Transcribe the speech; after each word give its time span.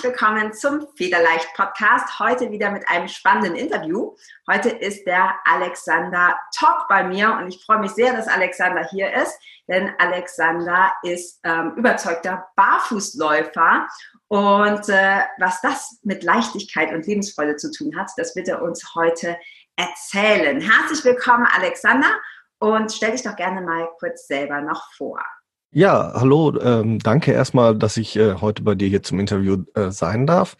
Herzlich 0.00 0.18
willkommen 0.18 0.52
zum 0.54 0.86
Federleicht 0.96 1.52
Podcast. 1.54 2.18
Heute 2.18 2.50
wieder 2.50 2.70
mit 2.70 2.88
einem 2.88 3.06
spannenden 3.06 3.54
Interview. 3.54 4.16
Heute 4.50 4.70
ist 4.70 5.06
der 5.06 5.34
Alexander 5.44 6.38
Tock 6.56 6.86
bei 6.88 7.04
mir 7.04 7.34
und 7.34 7.48
ich 7.48 7.62
freue 7.62 7.80
mich 7.80 7.90
sehr, 7.90 8.14
dass 8.14 8.26
Alexander 8.26 8.88
hier 8.88 9.12
ist, 9.12 9.38
denn 9.68 9.92
Alexander 9.98 10.90
ist 11.02 11.40
ähm, 11.44 11.74
überzeugter 11.76 12.48
Barfußläufer 12.56 13.88
und 14.28 14.88
äh, 14.88 15.20
was 15.38 15.60
das 15.60 15.98
mit 16.02 16.22
Leichtigkeit 16.22 16.94
und 16.94 17.06
Lebensfreude 17.06 17.56
zu 17.56 17.70
tun 17.70 17.94
hat, 17.98 18.10
das 18.16 18.34
wird 18.34 18.48
er 18.48 18.62
uns 18.62 18.94
heute 18.94 19.36
erzählen. 19.76 20.62
Herzlich 20.62 21.04
willkommen, 21.04 21.46
Alexander, 21.54 22.08
und 22.58 22.90
stell 22.90 23.12
dich 23.12 23.22
doch 23.22 23.36
gerne 23.36 23.60
mal 23.60 23.86
kurz 23.98 24.26
selber 24.26 24.62
noch 24.62 24.94
vor. 24.94 25.22
Ja, 25.72 26.14
hallo, 26.16 26.58
ähm, 26.60 26.98
danke 26.98 27.30
erstmal, 27.30 27.76
dass 27.78 27.96
ich 27.96 28.16
äh, 28.16 28.34
heute 28.40 28.62
bei 28.64 28.74
dir 28.74 28.88
hier 28.88 29.04
zum 29.04 29.20
Interview 29.20 29.62
äh, 29.74 29.92
sein 29.92 30.26
darf. 30.26 30.56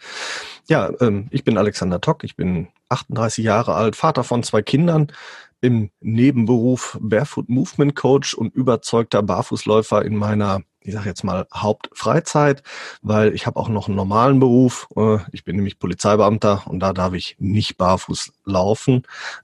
Ja, 0.69 0.89
ähm, 1.01 1.27
ich 1.31 1.43
bin 1.43 1.57
Alexander 1.57 1.99
Tock, 1.99 2.23
ich 2.23 2.37
bin 2.37 2.69
38 2.87 3.43
Jahre 3.43 3.75
alt, 3.75 3.97
Vater 3.97 4.23
von 4.23 4.41
zwei 4.43 4.61
Kindern, 4.61 5.11
im 5.59 5.91
Nebenberuf 5.99 6.97
Barefoot 7.01 7.49
Movement 7.49 7.93
Coach 7.93 8.33
und 8.33 8.55
überzeugter 8.55 9.21
Barfußläufer 9.21 10.05
in 10.05 10.15
meiner, 10.15 10.61
ich 10.79 10.93
sag 10.93 11.05
jetzt 11.05 11.25
mal, 11.25 11.45
Hauptfreizeit, 11.53 12.63
weil 13.01 13.33
ich 13.33 13.45
habe 13.45 13.59
auch 13.59 13.67
noch 13.67 13.87
einen 13.87 13.97
normalen 13.97 14.39
Beruf. 14.39 14.87
Äh, 14.95 15.17
ich 15.33 15.43
bin 15.43 15.57
nämlich 15.57 15.77
Polizeibeamter 15.77 16.63
und 16.67 16.79
da 16.79 16.93
darf 16.93 17.13
ich 17.15 17.35
nicht 17.37 17.77
barfuß 17.77 18.31
laufen. 18.45 19.03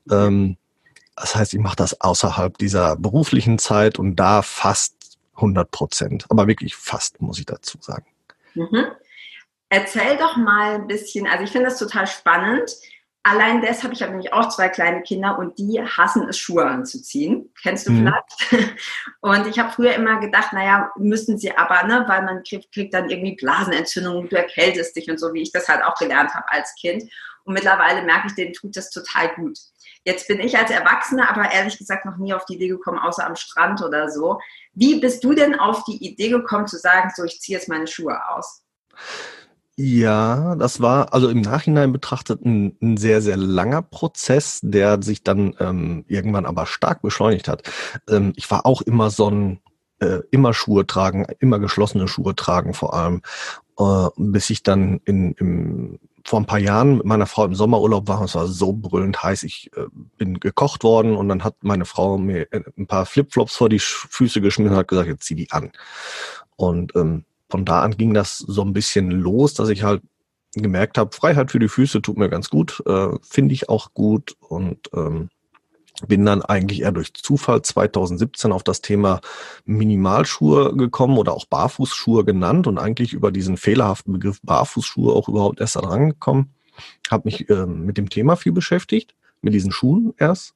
Ähm, 0.10 0.56
das 1.18 1.36
heißt, 1.36 1.54
ich 1.54 1.60
mache 1.60 1.76
das 1.76 2.00
außerhalb 2.00 2.58
dieser 2.58 2.96
beruflichen 2.96 3.58
Zeit 3.58 3.98
und 4.00 4.16
da 4.16 4.44
fast 4.44 4.97
100 5.38 5.72
Prozent. 5.72 6.26
Aber 6.30 6.48
wirklich 6.48 6.76
fast, 6.76 7.22
muss 7.22 7.40
ich 7.40 7.46
dazu 7.46 7.78
sagen. 7.80 8.06
Mhm. 8.54 8.88
Erzähl 9.70 10.18
doch 10.18 10.38
mal 10.38 10.76
ein 10.76 10.88
bisschen, 10.88 11.28
also 11.28 11.44
ich 11.44 11.52
finde 11.52 11.70
das 11.70 11.80
total 11.80 12.08
spannend. 12.08 12.72
Allein 13.24 13.62
das 13.62 13.84
habe 13.84 13.94
ich 13.94 14.02
habe 14.02 14.12
nämlich 14.14 14.32
auch 14.32 14.48
zwei 14.48 14.70
kleine 14.70 15.02
Kinder 15.02 15.38
und 15.38 15.60
die 15.60 15.82
hassen 15.82 16.30
es, 16.30 16.38
Schuhe 16.38 16.66
anzuziehen. 16.66 17.52
Kennst 17.62 17.86
du 17.86 17.92
mhm. 17.92 18.14
vielleicht? 18.50 18.76
Und 19.20 19.48
ich 19.48 19.60
habe 19.60 19.74
früher 19.74 19.96
immer 19.96 20.22
gedacht, 20.22 20.54
naja, 20.54 20.90
müssen 20.96 21.38
sie 21.38 21.52
aber, 21.58 21.84
ne, 21.84 22.06
weil 22.08 22.24
man 22.24 22.44
kriegt, 22.44 22.72
kriegt 22.72 22.94
dann 22.94 23.10
irgendwie 23.10 23.36
Blasenentzündung, 23.36 24.30
du 24.30 24.38
erkältest 24.38 24.96
dich 24.96 25.12
und 25.12 25.20
so, 25.20 25.34
wie 25.34 25.42
ich 25.42 25.52
das 25.52 25.68
halt 25.68 25.84
auch 25.84 25.96
gelernt 25.96 26.34
habe 26.34 26.50
als 26.50 26.74
Kind. 26.80 27.04
Und 27.44 27.54
mittlerweile 27.54 28.04
merke 28.04 28.28
ich, 28.28 28.36
denen 28.36 28.54
tut 28.54 28.78
das 28.78 28.92
total 28.92 29.36
gut. 29.36 29.58
Jetzt 30.08 30.30
bin 30.30 30.40
ich 30.40 30.58
als 30.58 30.72
Erwachsene 30.72 31.30
aber 31.30 31.52
ehrlich 31.52 31.78
gesagt 31.78 32.06
noch 32.06 32.16
nie 32.16 32.34
auf 32.34 32.46
die 32.46 32.56
Idee 32.56 32.70
gekommen, 32.70 32.98
außer 32.98 33.28
am 33.28 33.36
Strand 33.36 33.84
oder 33.84 34.10
so. 34.10 34.40
Wie 34.74 35.02
bist 35.02 35.22
du 35.22 35.34
denn 35.34 35.60
auf 35.60 35.84
die 35.84 35.98
Idee 35.98 36.30
gekommen 36.30 36.66
zu 36.66 36.78
sagen, 36.78 37.12
so 37.14 37.26
ich 37.26 37.42
ziehe 37.42 37.58
jetzt 37.58 37.68
meine 37.68 37.88
Schuhe 37.88 38.18
aus? 38.30 38.64
Ja, 39.76 40.56
das 40.56 40.80
war 40.80 41.14
also 41.14 41.28
im 41.28 41.42
Nachhinein 41.42 41.92
betrachtet 41.92 42.46
ein, 42.46 42.78
ein 42.82 42.96
sehr, 42.96 43.22
sehr 43.22 43.36
langer 43.36 43.82
Prozess, 43.82 44.62
der 44.64 45.04
sich 45.04 45.24
dann 45.24 45.54
ähm, 45.60 46.06
irgendwann 46.08 46.46
aber 46.46 46.68
stark 46.68 47.02
beschleunigt 47.02 47.50
hat. 47.50 47.70
Ähm, 48.10 48.32
ich 48.38 48.50
war 48.50 48.66
auch 48.66 48.82
immer 48.82 49.10
so 49.10 49.30
ein 49.30 49.60
äh, 50.00 50.20
immer 50.32 50.54
Schuhe 50.54 50.88
tragen, 50.88 51.28
immer 51.40 51.60
geschlossene 51.60 52.08
Schuhe 52.08 52.34
tragen 52.34 52.74
vor 52.74 52.94
allem, 52.94 53.24
äh, 53.78 54.08
bis 54.16 54.50
ich 54.52 54.64
dann 54.64 55.02
in, 55.04 55.34
im 55.34 56.00
vor 56.28 56.42
ein 56.42 56.46
paar 56.46 56.60
Jahren 56.60 56.98
mit 56.98 57.06
meiner 57.06 57.26
Frau 57.26 57.46
im 57.46 57.56
Sommerurlaub 57.56 58.10
war. 58.10 58.22
Es 58.22 58.36
war 58.36 58.48
so 58.48 58.74
brüllend 58.74 59.24
heiß. 59.24 59.44
Ich 59.44 59.72
äh, 59.78 59.86
bin 60.18 60.42
gekocht 60.42 60.84
worden 60.84 61.16
und 61.16 61.30
dann 61.30 61.46
hat 61.46 61.56
meine 61.62 61.86
Frau 61.86 62.18
mir 62.18 62.52
äh, 62.52 62.64
ein 62.78 62.86
paar 62.86 63.06
Flipflops 63.06 63.56
vor 63.56 63.70
die 63.70 63.80
Füße 63.80 64.42
geschmissen 64.42 64.74
und 64.74 64.78
hat 64.78 64.90
gesagt, 64.90 65.08
jetzt 65.08 65.24
zieh 65.24 65.36
die 65.36 65.52
an. 65.52 65.72
Und 66.58 66.94
ähm, 66.98 67.24
von 67.50 67.64
da 67.64 67.82
an 67.82 67.96
ging 67.96 68.14
das 68.14 68.40
so 68.40 68.62
ein 68.62 68.74
bisschen 68.74 69.10
los, 69.10 69.54
dass 69.54 69.70
ich 69.70 69.84
halt 69.84 70.02
gemerkt 70.54 70.98
habe, 70.98 71.16
Freiheit 71.16 71.52
für 71.52 71.60
die 71.60 71.70
Füße 71.70 72.02
tut 72.02 72.18
mir 72.18 72.30
ganz 72.30 72.50
gut, 72.50 72.84
äh, 72.86 73.10
finde 73.22 73.54
ich 73.54 73.70
auch 73.70 73.94
gut 73.94 74.36
und 74.40 74.90
ähm, 74.94 75.30
bin 76.06 76.26
dann 76.26 76.42
eigentlich 76.44 76.82
eher 76.82 76.92
durch 76.92 77.14
Zufall 77.14 77.62
2017 77.62 78.52
auf 78.52 78.64
das 78.64 78.82
Thema 78.82 79.20
Minimalschuhe 79.66 80.76
gekommen 80.76 81.18
oder 81.18 81.34
auch 81.34 81.46
Barfußschuhe 81.46 82.24
genannt 82.24 82.68
und 82.68 82.78
eigentlich 82.78 83.14
über 83.14 83.32
diesen 83.32 83.58
fehlerhaften 83.58 84.14
Begriff 84.14 84.40
Barfußschuhe 84.44 85.14
auch 85.14 85.28
überhaupt 85.28 85.60
erst 85.60 85.76
da 85.76 85.82
dran 85.82 86.10
gekommen. 86.10 86.54
Habe 87.10 87.24
mich 87.26 87.50
ähm, 87.50 87.86
mit 87.86 87.98
dem 87.98 88.10
Thema 88.10 88.36
viel 88.36 88.52
beschäftigt, 88.52 89.16
mit 89.42 89.54
diesen 89.54 89.72
Schuhen 89.72 90.14
erst. 90.18 90.54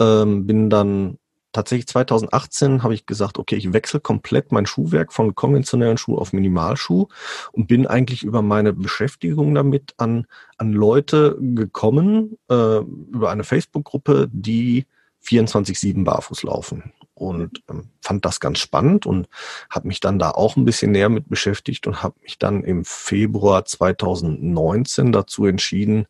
Ähm, 0.00 0.46
bin 0.46 0.68
dann 0.68 1.18
tatsächlich 1.56 1.86
2018 1.88 2.82
habe 2.82 2.92
ich 2.92 3.06
gesagt, 3.06 3.38
okay, 3.38 3.56
ich 3.56 3.72
wechsle 3.72 3.98
komplett 3.98 4.52
mein 4.52 4.66
Schuhwerk 4.66 5.12
von 5.12 5.34
konventionellen 5.34 5.96
Schuh 5.96 6.18
auf 6.18 6.34
Minimalschuh 6.34 7.08
und 7.52 7.66
bin 7.66 7.86
eigentlich 7.86 8.22
über 8.22 8.42
meine 8.42 8.74
Beschäftigung 8.74 9.54
damit 9.54 9.94
an, 9.96 10.26
an 10.58 10.72
Leute 10.72 11.38
gekommen, 11.40 12.36
äh, 12.50 12.78
über 12.78 13.30
eine 13.30 13.42
Facebook-Gruppe, 13.42 14.28
die 14.30 14.86
24-7 15.24 16.04
barfuß 16.04 16.42
laufen. 16.42 16.92
Und 17.14 17.62
ähm, 17.70 17.88
fand 18.02 18.26
das 18.26 18.38
ganz 18.38 18.58
spannend 18.58 19.06
und 19.06 19.26
habe 19.70 19.88
mich 19.88 20.00
dann 20.00 20.18
da 20.18 20.32
auch 20.32 20.56
ein 20.56 20.66
bisschen 20.66 20.92
näher 20.92 21.08
mit 21.08 21.30
beschäftigt 21.30 21.86
und 21.86 22.02
habe 22.02 22.16
mich 22.22 22.38
dann 22.38 22.62
im 22.64 22.84
Februar 22.84 23.64
2019 23.64 25.12
dazu 25.12 25.46
entschieden, 25.46 26.06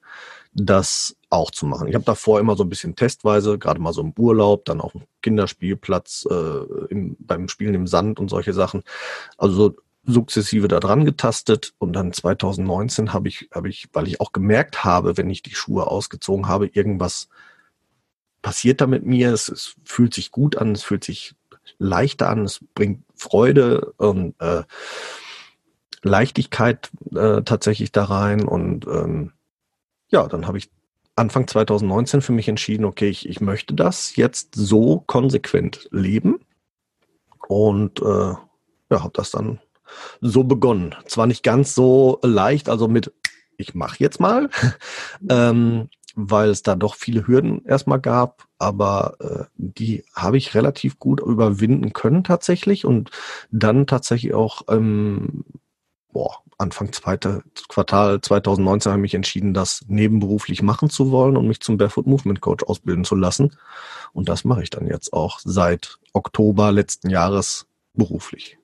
das 0.53 1.17
auch 1.29 1.51
zu 1.51 1.67
machen. 1.67 1.89
Ich 1.89 1.95
habe 1.95 2.05
davor 2.05 2.41
immer 2.41 2.57
so 2.57 2.63
ein 2.63 2.69
bisschen 2.69 2.95
testweise, 2.95 3.59
gerade 3.59 3.81
mal 3.81 3.93
so 3.93 4.01
im 4.01 4.13
Urlaub, 4.17 4.65
dann 4.65 4.81
auf 4.81 4.93
dem 4.93 5.03
Kinderspielplatz, 5.23 6.27
äh, 6.31 6.85
im, 6.89 7.17
beim 7.19 7.49
Spielen 7.49 7.75
im 7.75 7.87
Sand 7.87 8.21
und 8.21 8.29
solche 8.29 8.53
Sachen. 8.53 8.83
Also 9.37 9.55
so 9.55 9.77
sukzessive 10.07 10.69
da 10.69 10.79
dran 10.79 11.05
getastet 11.05 11.75
und 11.79 11.93
dann 11.93 12.13
2019 12.13 13.13
habe 13.13 13.29
ich, 13.29 13.49
habe 13.53 13.69
ich, 13.69 13.89
weil 13.93 14.07
ich 14.07 14.21
auch 14.21 14.33
gemerkt 14.33 14.85
habe, 14.85 15.17
wenn 15.17 15.29
ich 15.29 15.43
die 15.43 15.55
Schuhe 15.55 15.89
ausgezogen 15.89 16.47
habe, 16.47 16.69
irgendwas 16.69 17.29
passiert 18.41 18.81
da 18.81 18.87
mit 18.87 19.05
mir. 19.05 19.33
Es, 19.33 19.49
es 19.49 19.75
fühlt 19.85 20.15
sich 20.15 20.31
gut 20.31 20.57
an, 20.57 20.73
es 20.73 20.85
fühlt 20.85 21.03
sich 21.03 21.35
leichter 21.79 22.29
an, 22.29 22.45
es 22.45 22.65
bringt 22.75 23.03
Freude 23.17 23.93
und 23.97 24.41
äh, 24.41 24.63
Leichtigkeit 26.03 26.91
äh, 27.13 27.43
tatsächlich 27.43 27.91
da 27.91 28.05
rein 28.05 28.47
und 28.47 28.87
ähm, 28.87 29.33
ja, 30.09 30.29
dann 30.29 30.47
habe 30.47 30.59
ich 30.59 30.71
Anfang 31.17 31.49
2019 31.49 32.21
für 32.21 32.33
mich 32.33 32.49
entschieden, 32.49 32.85
okay, 32.85 33.09
ich, 33.09 33.29
ich 33.29 33.41
möchte 33.41 33.75
das 33.75 34.17
jetzt 34.17 34.55
so 34.55 35.03
konsequent 35.07 35.89
leben. 35.91 36.41
Und 37.49 38.01
äh, 38.03 38.35
ja, 38.91 39.03
habe 39.03 39.13
das 39.15 39.31
dann 39.31 39.61
so 40.21 40.45
begonnen. 40.45 40.95
Zwar 41.07 41.27
nicht 41.27 41.43
ganz 41.43 41.75
so 41.75 42.19
leicht, 42.23 42.69
also 42.69 42.89
mit 42.89 43.13
ich 43.57 43.75
mache 43.75 43.97
jetzt 44.01 44.21
mal, 44.21 44.51
ähm, 45.31 45.89
weil 46.15 46.51
es 46.51 46.63
da 46.63 46.75
doch 46.77 46.95
viele 46.95 47.27
Hürden 47.27 47.65
erstmal 47.65 48.01
gab, 48.01 48.47
aber 48.59 49.17
äh, 49.21 49.45
die 49.57 50.05
habe 50.15 50.39
ich 50.39 50.55
relativ 50.55 50.99
gut 50.99 51.21
überwinden 51.21 51.93
können 51.93 52.25
tatsächlich. 52.25 52.85
Und 52.85 53.11
dann 53.51 53.87
tatsächlich 53.87 54.35
auch 54.35 54.63
ähm, 54.69 55.45
boah, 56.13 56.43
Anfang 56.59 56.93
zweite 56.93 57.43
Quartal 57.69 58.21
2019 58.21 58.93
habe 58.93 59.01
ich 59.01 59.03
mich 59.03 59.15
entschieden, 59.15 59.53
das 59.53 59.85
nebenberuflich 59.89 60.63
machen 60.63 60.89
zu 60.89 61.11
wollen 61.11 61.37
und 61.37 61.47
mich 61.47 61.61
zum 61.61 61.77
Barefoot 61.77 62.07
Movement 62.07 62.41
Coach 62.41 62.65
ausbilden 62.65 63.05
zu 63.05 63.15
lassen. 63.15 63.57
Und 64.13 64.29
das 64.29 64.45
mache 64.45 64.63
ich 64.63 64.71
dann 64.71 64.87
jetzt 64.87 65.13
auch 65.13 65.39
seit 65.45 65.99
Oktober 66.15 66.73
letzten 66.73 67.11
Jahres 67.11 67.67
beruflich. 67.93 68.59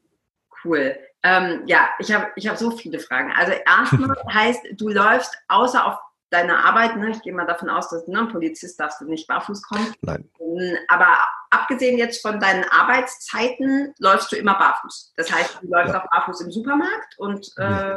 Cool. 0.65 0.97
Ähm, 1.23 1.62
ja, 1.67 1.91
ich 1.99 2.12
habe 2.12 2.29
ich 2.37 2.49
hab 2.49 2.56
so 2.56 2.71
viele 2.71 2.99
Fragen. 2.99 3.33
Also 3.37 3.53
erstmal 3.53 4.17
heißt, 4.33 4.61
du 4.73 4.89
läufst 4.89 5.37
außer 5.49 5.87
auf 5.87 5.99
deine 6.32 6.64
Arbeit, 6.64 6.96
ne? 6.96 7.11
ich 7.11 7.23
gehe 7.23 7.32
mal 7.32 7.46
davon 7.46 7.69
aus, 7.69 7.90
dass 7.90 8.06
ne, 8.08 8.20
ein 8.20 8.29
Polizist 8.29 8.81
darfst 8.81 9.00
du 9.00 9.05
nicht 9.05 9.29
barfuß 9.29 9.62
kommen. 9.62 9.94
Nein. 10.00 10.29
Ähm, 10.40 10.76
aber 10.88 11.19
abgesehen 11.50 11.99
jetzt 11.99 12.23
von 12.23 12.40
deinen 12.40 12.64
Arbeitszeiten, 12.64 13.94
läufst 13.99 14.32
du 14.32 14.37
immer 14.37 14.55
barfuß. 14.55 15.12
Das 15.17 15.31
heißt, 15.31 15.58
du 15.62 15.69
läufst 15.69 15.93
ja. 15.93 16.02
auch 16.02 16.11
barfuß 16.11 16.40
im 16.40 16.50
Supermarkt 16.50 17.19
und 17.19 17.52
äh, 17.58 17.96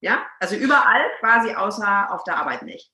ja, 0.00 0.18
also 0.40 0.56
überall 0.56 1.02
quasi 1.20 1.54
außer 1.54 2.12
auf 2.12 2.24
der 2.24 2.36
Arbeit 2.36 2.62
nicht. 2.62 2.92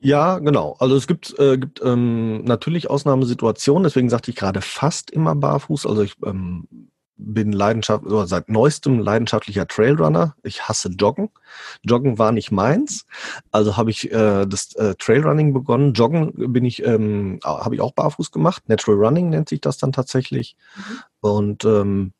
Ja, 0.00 0.38
genau. 0.38 0.76
Also 0.78 0.94
es 0.94 1.08
gibt, 1.08 1.36
äh, 1.38 1.58
gibt 1.58 1.82
ähm, 1.82 2.44
natürlich 2.44 2.88
Ausnahmesituationen, 2.88 3.82
deswegen 3.82 4.08
sagte 4.08 4.30
ich 4.30 4.36
gerade 4.36 4.60
fast 4.60 5.10
immer 5.10 5.34
barfuß. 5.34 5.86
Also 5.86 6.02
ich 6.02 6.14
ähm, 6.24 6.90
bin 7.18 7.52
Leidenschaft, 7.52 8.04
oder 8.04 8.26
seit 8.26 8.48
neuestem 8.48 9.00
leidenschaftlicher 9.00 9.66
Trailrunner. 9.66 10.34
Ich 10.42 10.68
hasse 10.68 10.88
Joggen. 10.90 11.30
Joggen 11.84 12.18
war 12.18 12.32
nicht 12.32 12.50
meins. 12.50 13.04
Also 13.50 13.76
habe 13.76 13.90
ich 13.90 14.10
äh, 14.12 14.46
das 14.46 14.74
äh, 14.76 14.94
Trailrunning 14.96 15.52
begonnen. 15.52 15.92
Joggen 15.92 16.32
bin 16.52 16.64
ich, 16.64 16.84
ähm, 16.84 17.40
habe 17.44 17.74
ich 17.74 17.80
auch 17.80 17.92
barfuß 17.92 18.30
gemacht. 18.30 18.68
Natural 18.68 18.98
Running 18.98 19.28
nennt 19.30 19.48
sich 19.48 19.60
das 19.60 19.78
dann 19.78 19.92
tatsächlich. 19.92 20.56
Mhm. 20.76 20.82
Und 21.20 21.64
ähm, 21.64 22.12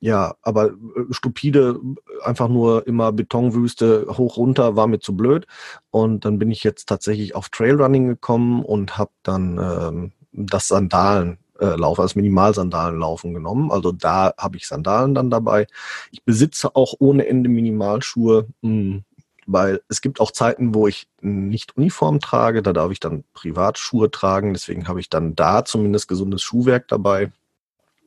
ja, 0.00 0.34
aber 0.42 0.66
äh, 0.66 0.72
stupide, 1.12 1.80
einfach 2.22 2.48
nur 2.48 2.86
immer 2.86 3.10
Betonwüste 3.12 4.06
hoch 4.10 4.36
runter, 4.36 4.76
war 4.76 4.86
mir 4.86 4.98
zu 4.98 5.16
blöd. 5.16 5.46
Und 5.90 6.26
dann 6.26 6.38
bin 6.38 6.50
ich 6.50 6.62
jetzt 6.62 6.90
tatsächlich 6.90 7.34
auf 7.34 7.48
Trailrunning 7.48 8.06
gekommen 8.06 8.62
und 8.62 8.98
habe 8.98 9.12
dann 9.22 9.58
ähm, 9.58 10.12
das 10.32 10.68
Sandalen 10.68 11.38
äh, 11.60 11.76
Laufen, 11.76 12.02
als 12.02 12.14
Minimalsandalenlaufen 12.14 13.34
genommen. 13.34 13.70
Also 13.70 13.92
da 13.92 14.34
habe 14.38 14.56
ich 14.56 14.66
Sandalen 14.66 15.14
dann 15.14 15.30
dabei. 15.30 15.66
Ich 16.10 16.24
besitze 16.24 16.74
auch 16.74 16.94
ohne 16.98 17.26
Ende 17.26 17.48
Minimalschuhe, 17.48 18.48
hm, 18.62 19.04
weil 19.46 19.82
es 19.88 20.00
gibt 20.00 20.20
auch 20.20 20.30
Zeiten, 20.30 20.74
wo 20.74 20.88
ich 20.88 21.06
nicht 21.20 21.76
Uniform 21.76 22.20
trage. 22.20 22.62
Da 22.62 22.72
darf 22.72 22.90
ich 22.90 23.00
dann 23.00 23.24
Privatschuhe 23.34 24.10
tragen. 24.10 24.54
Deswegen 24.54 24.88
habe 24.88 25.00
ich 25.00 25.10
dann 25.10 25.34
da 25.34 25.64
zumindest 25.64 26.08
gesundes 26.08 26.42
Schuhwerk 26.42 26.88
dabei. 26.88 27.30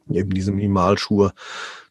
Eben 0.10 0.30
diese 0.32 0.52
Minimalschuhe 0.52 1.34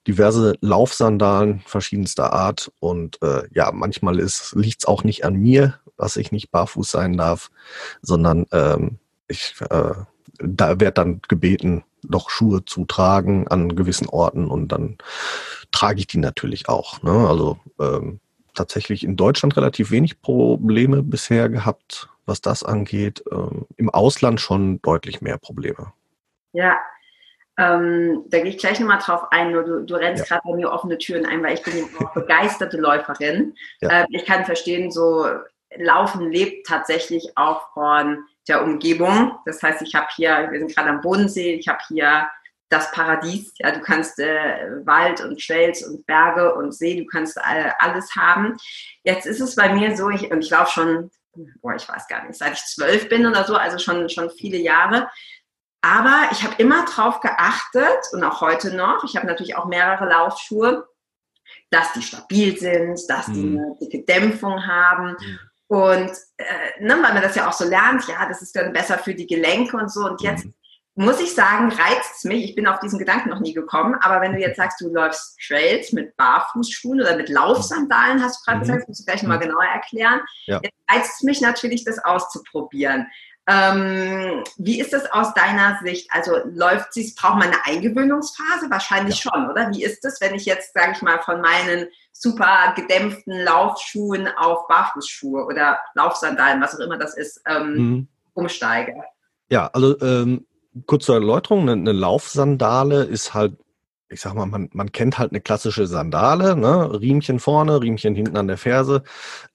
diverse 0.07 0.57
Laufsandalen 0.61 1.61
verschiedenster 1.67 2.33
Art 2.33 2.71
und 2.79 3.21
äh, 3.23 3.43
ja, 3.53 3.73
manchmal 3.73 4.17
liegt 4.17 4.81
es 4.81 4.85
auch 4.87 5.05
nicht 5.05 5.25
an 5.25 5.35
mir, 5.35 5.81
dass 5.97 6.17
ich 6.17 6.31
nicht 6.33 6.51
barfuß 6.51 6.91
sein 6.91 7.17
darf, 7.17 7.51
sondern 8.03 8.47
ähm, 8.53 8.99
ich 9.29 9.55
äh, 9.69 9.95
da 10.41 10.81
wird 10.81 10.99
dann 10.99 11.21
gebeten, 11.29 11.85
doch 12.03 12.31
Schuhe 12.31 12.65
zu 12.65 12.85
tragen 12.85 13.49
an 13.49 13.75
gewissen 13.75 14.09
Orten 14.09 14.49
und 14.49 14.69
dann 14.69 14.99
trage 15.73 16.01
ich 16.01 16.07
die 16.07 16.19
natürlich 16.19 16.69
auch. 16.69 17.03
Ne? 17.03 17.27
Also 17.29 17.59
ähm, 17.81 18.21
tatsächlich 18.55 19.05
in 19.05 19.17
Deutschland 19.17 19.57
relativ 19.57 19.91
wenig 19.91 20.21
Probleme 20.23 21.03
bisher 21.03 21.49
gehabt, 21.49 22.09
was 22.25 22.41
das 22.41 22.63
angeht. 22.63 23.23
Ähm, 23.31 23.67
Im 23.77 23.91
Ausland 23.91 24.41
schon 24.41 24.81
deutlich 24.83 25.21
mehr 25.21 25.39
Probleme. 25.39 25.93
Ja, 26.53 26.77
ähm, 27.59 28.25
da 28.29 28.39
gehe 28.39 28.49
ich 28.49 28.59
gleich 28.59 28.81
nochmal 28.81 28.99
drauf 28.99 29.25
ein, 29.31 29.53
nur 29.53 29.65
du, 29.65 29.85
du 29.85 29.95
rennst 29.95 30.25
ja. 30.25 30.37
gerade 30.37 30.49
bei 30.49 30.57
mir 30.57 30.71
offene 30.71 30.99
Türen 30.99 31.25
ein, 31.25 31.43
weil 31.43 31.55
ich 31.55 31.63
bin 31.63 31.89
begeisterte 32.15 32.77
Läuferin. 32.77 33.55
Ja. 33.81 34.01
Ähm, 34.01 34.07
ich 34.11 34.27
kann 34.27 34.45
verstehen, 34.45 34.91
so 34.91 35.27
Laufen 35.77 36.31
lebt 36.31 36.67
tatsächlich 36.67 37.37
auch 37.37 37.73
von 37.73 38.25
der 38.49 38.63
Umgebung. 38.63 39.39
Das 39.45 39.63
heißt, 39.63 39.83
ich 39.83 39.95
habe 39.95 40.07
hier, 40.15 40.49
wir 40.51 40.59
sind 40.59 40.75
gerade 40.75 40.91
am 40.91 41.01
Bodensee, 41.01 41.55
ich 41.55 41.69
habe 41.69 41.81
hier 41.89 42.29
das 42.69 42.91
Paradies. 42.91 43.53
Ja, 43.59 43.71
du 43.71 43.81
kannst 43.81 44.19
äh, 44.19 44.85
Wald 44.85 45.21
und 45.21 45.41
Schwels 45.41 45.87
und 45.87 46.07
Berge 46.07 46.55
und 46.55 46.73
See, 46.73 46.97
du 46.97 47.07
kannst 47.07 47.37
äh, 47.37 47.71
alles 47.79 48.15
haben. 48.17 48.57
Jetzt 49.05 49.27
ist 49.27 49.41
es 49.41 49.55
bei 49.55 49.73
mir 49.73 49.97
so, 49.97 50.11
ich, 50.11 50.31
und 50.31 50.45
ich 50.45 50.51
laufe 50.51 50.73
schon, 50.73 51.11
boah, 51.61 51.75
ich 51.75 51.89
weiß 51.89 52.09
gar 52.09 52.25
nicht, 52.25 52.39
seit 52.39 52.55
ich 52.55 52.65
zwölf 52.65 53.09
bin 53.09 53.27
oder 53.27 53.45
so, 53.45 53.55
also 53.57 53.79
schon, 53.79 54.09
schon 54.09 54.31
viele 54.31 54.59
Jahre. 54.59 55.09
Aber 55.83 56.29
ich 56.33 56.43
habe 56.43 56.55
immer 56.59 56.85
drauf 56.85 57.21
geachtet 57.21 58.01
und 58.13 58.25
auch 58.25 58.41
heute 58.41 58.75
noch, 58.75 59.05
ich 59.05 59.17
habe 59.17 59.27
natürlich 59.27 59.55
auch 59.55 59.67
mehrere 59.67 60.09
Laufschuhe, 60.09 60.89
dass 61.71 61.93
die 61.93 62.03
stabil 62.03 62.59
sind, 62.59 62.99
dass 63.09 63.27
die 63.27 63.45
mhm. 63.45 63.59
eine 63.59 63.77
dicke 63.81 64.05
Dämpfung 64.05 64.67
haben. 64.67 65.17
Und 65.69 66.11
äh, 66.37 66.81
ne, 66.81 66.95
weil 67.03 67.15
man 67.15 67.23
das 67.23 67.35
ja 67.35 67.49
auch 67.49 67.53
so 67.53 67.65
lernt, 67.65 68.07
ja, 68.09 68.27
das 68.29 68.43
ist 68.43 68.55
dann 68.55 68.73
besser 68.73 68.99
für 68.99 69.15
die 69.15 69.27
Gelenke 69.27 69.77
und 69.77 69.91
so. 69.91 70.05
Und 70.05 70.23
jetzt 70.23 70.47
muss 70.95 71.21
ich 71.21 71.35
sagen, 71.35 71.71
reizt 71.71 72.17
es 72.17 72.25
mich. 72.25 72.45
Ich 72.45 72.55
bin 72.55 72.67
auf 72.67 72.81
diesen 72.81 72.99
Gedanken 72.99 73.29
noch 73.29 73.41
nie 73.41 73.53
gekommen. 73.53 73.95
Aber 74.01 74.23
wenn 74.23 74.33
du 74.33 74.39
jetzt 74.39 74.57
sagst, 74.57 74.81
du 74.81 74.89
läufst 74.89 75.39
Trails 75.47 75.93
mit 75.93 76.17
Barfußschuhen 76.17 77.01
oder 77.01 77.17
mit 77.17 77.29
Laufsandalen, 77.29 78.23
hast 78.23 78.41
du 78.41 78.45
gerade 78.45 78.59
mhm. 78.59 78.63
gesagt, 78.63 78.89
musst 78.89 79.01
du 79.01 79.05
gleich 79.05 79.23
nochmal 79.23 79.39
mhm. 79.39 79.43
genauer 79.43 79.65
erklären. 79.65 80.21
Ja. 80.47 80.61
Jetzt 80.63 80.75
reizt 80.91 81.15
es 81.17 81.23
mich 81.23 81.41
natürlich, 81.43 81.85
das 81.85 82.03
auszuprobieren. 82.03 83.07
Ähm, 83.49 84.43
wie 84.57 84.81
ist 84.81 84.93
das 84.93 85.11
aus 85.13 85.33
deiner 85.35 85.79
Sicht? 85.83 86.09
Also 86.13 86.33
läuft 86.47 86.93
sie, 86.93 87.15
braucht 87.17 87.39
man 87.39 87.49
eine 87.49 87.65
Eingewöhnungsphase? 87.65 88.69
Wahrscheinlich 88.71 89.23
ja. 89.23 89.31
schon, 89.31 89.49
oder? 89.49 89.71
Wie 89.73 89.85
ist 89.85 90.05
es, 90.05 90.21
wenn 90.21 90.35
ich 90.35 90.47
jetzt, 90.47 90.75
sage 90.75 90.93
ich 90.93 91.03
mal, 91.03 91.21
von 91.21 91.41
meinen 91.41 91.87
super 92.13 92.73
gedämpften 92.75 93.45
Laufschuhen 93.45 94.29
auf 94.37 94.67
Barfußschuhe 94.67 95.45
oder 95.45 95.79
Laufsandalen, 95.95 96.61
was 96.61 96.75
auch 96.75 96.85
immer 96.85 96.99
das 96.99 97.17
ist, 97.17 97.41
ähm, 97.47 97.75
mhm. 97.75 98.09
umsteige? 98.35 98.95
Ja, 99.49 99.71
also 99.73 100.01
ähm, 100.01 100.45
kurz 100.87 101.05
zur 101.05 101.15
Erläuterung, 101.15 101.63
eine, 101.63 101.73
eine 101.73 101.93
Laufsandale 101.93 103.05
ist 103.05 103.33
halt 103.33 103.57
ich 104.09 104.21
sag 104.21 104.35
mal, 104.35 104.47
man, 104.47 104.71
man 104.73 104.93
kennt 104.93 105.19
halt 105.19 105.33
eine 105.33 105.41
klassische 105.41 105.89
Sandale, 105.89 106.57
ne? 106.57 107.01
Riemchen 107.01 107.41
vorne, 107.41 107.81
Riemchen 107.81 108.15
hinten 108.15 108.37
an 108.37 108.47
der 108.47 108.57
Ferse. 108.57 109.03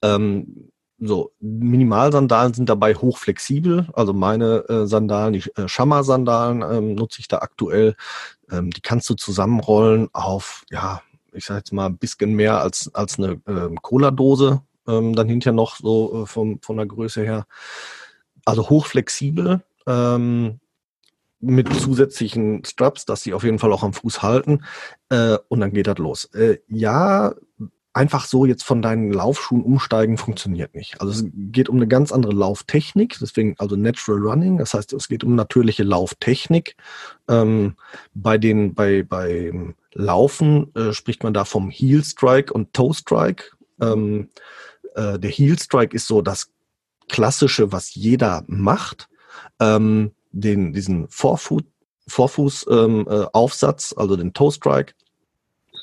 Ähm, 0.01 0.71
so, 1.03 1.31
Minimalsandalen 1.39 2.53
sind 2.53 2.69
dabei 2.69 2.93
hochflexibel. 2.93 3.87
Also 3.93 4.13
meine 4.13 4.69
äh, 4.69 4.85
Sandalen, 4.85 5.33
die 5.33 5.43
äh, 5.55 5.67
Schammer-Sandalen 5.67 6.61
ähm, 6.61 6.93
nutze 6.93 7.19
ich 7.19 7.27
da 7.27 7.39
aktuell. 7.39 7.95
Ähm, 8.51 8.69
die 8.69 8.81
kannst 8.81 9.09
du 9.09 9.15
zusammenrollen 9.15 10.09
auf, 10.13 10.63
ja, 10.69 11.01
ich 11.33 11.45
sag 11.45 11.57
jetzt 11.57 11.73
mal 11.73 11.87
ein 11.87 11.97
bisschen 11.97 12.35
mehr 12.35 12.61
als, 12.61 12.93
als 12.93 13.17
eine 13.17 13.41
ähm, 13.47 13.81
Cola-Dose. 13.81 14.61
Ähm, 14.87 15.15
dann 15.15 15.27
hinterher 15.27 15.55
noch 15.55 15.77
so 15.77 16.21
äh, 16.21 16.25
vom, 16.27 16.59
von 16.61 16.77
der 16.77 16.85
Größe 16.85 17.23
her. 17.23 17.47
Also 18.45 18.69
hochflexibel. 18.69 19.63
Ähm, 19.87 20.59
mit 21.39 21.73
zusätzlichen 21.73 22.63
Straps, 22.63 23.05
dass 23.05 23.23
sie 23.23 23.33
auf 23.33 23.43
jeden 23.43 23.57
Fall 23.57 23.73
auch 23.73 23.81
am 23.81 23.93
Fuß 23.93 24.21
halten. 24.21 24.63
Äh, 25.09 25.39
und 25.47 25.61
dann 25.61 25.73
geht 25.73 25.87
das 25.87 25.97
los. 25.97 26.25
Äh, 26.35 26.59
ja, 26.67 27.33
einfach 27.93 28.25
so 28.25 28.45
jetzt 28.45 28.63
von 28.63 28.81
deinen 28.81 29.11
Laufschuhen 29.11 29.63
umsteigen 29.63 30.17
funktioniert 30.17 30.73
nicht. 30.73 31.01
Also 31.01 31.11
es 31.11 31.31
geht 31.33 31.67
um 31.67 31.75
eine 31.75 31.87
ganz 31.87 32.11
andere 32.11 32.33
Lauftechnik, 32.33 33.17
deswegen 33.19 33.55
also 33.57 33.75
Natural 33.75 34.21
Running, 34.21 34.57
das 34.57 34.73
heißt, 34.73 34.93
es 34.93 35.09
geht 35.09 35.23
um 35.23 35.35
natürliche 35.35 35.83
Lauftechnik. 35.83 36.75
Ähm, 37.27 37.75
bei 38.13 38.37
den, 38.37 38.73
bei, 38.73 39.03
bei 39.03 39.51
Laufen 39.93 40.73
äh, 40.75 40.93
spricht 40.93 41.23
man 41.23 41.33
da 41.33 41.43
vom 41.43 41.69
Heel 41.69 42.03
Strike 42.03 42.53
und 42.53 42.73
Toe 42.73 42.93
Strike. 42.93 43.45
Ähm, 43.81 44.29
äh, 44.95 45.19
der 45.19 45.29
Heel 45.29 45.59
Strike 45.59 45.95
ist 45.95 46.07
so 46.07 46.21
das 46.21 46.49
Klassische, 47.09 47.73
was 47.73 47.93
jeder 47.93 48.43
macht. 48.47 49.09
Ähm, 49.59 50.11
den, 50.31 50.71
diesen 50.71 51.09
Vorfuß, 51.09 51.63
Vorfußaufsatz, 52.07 53.91
ähm, 53.91 53.97
äh, 53.97 54.01
also 54.01 54.15
den 54.15 54.33
Toe 54.33 54.51
Strike, 54.51 54.93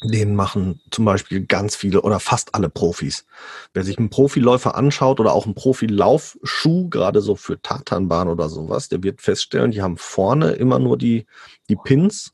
den 0.03 0.35
machen 0.35 0.81
zum 0.91 1.05
Beispiel 1.05 1.45
ganz 1.47 1.75
viele 1.75 2.03
oder 2.03 2.21
fast 2.21 2.55
alle 2.55 2.69
Profis. 2.69 3.27
Wer 3.75 3.85
sich 3.85 3.99
einen 3.99 4.11
Profiläufer 4.11 4.77
anschaut 4.77 5.21
oder 5.21 5.33
auch 5.33 5.45
einen 5.45 5.55
Profilaufschuh, 5.55 6.89
gerade 6.89 7.21
so 7.21 7.35
für 7.35 7.61
Tatanbahn 7.61 8.29
oder 8.29 8.49
sowas, 8.49 8.89
der 8.89 9.03
wird 9.03 9.21
feststellen, 9.21 9.71
die 9.71 9.83
haben 9.83 9.97
vorne 9.97 10.53
immer 10.53 10.79
nur 10.79 10.97
die, 10.97 11.27
die 11.69 11.77
Pins 11.77 12.33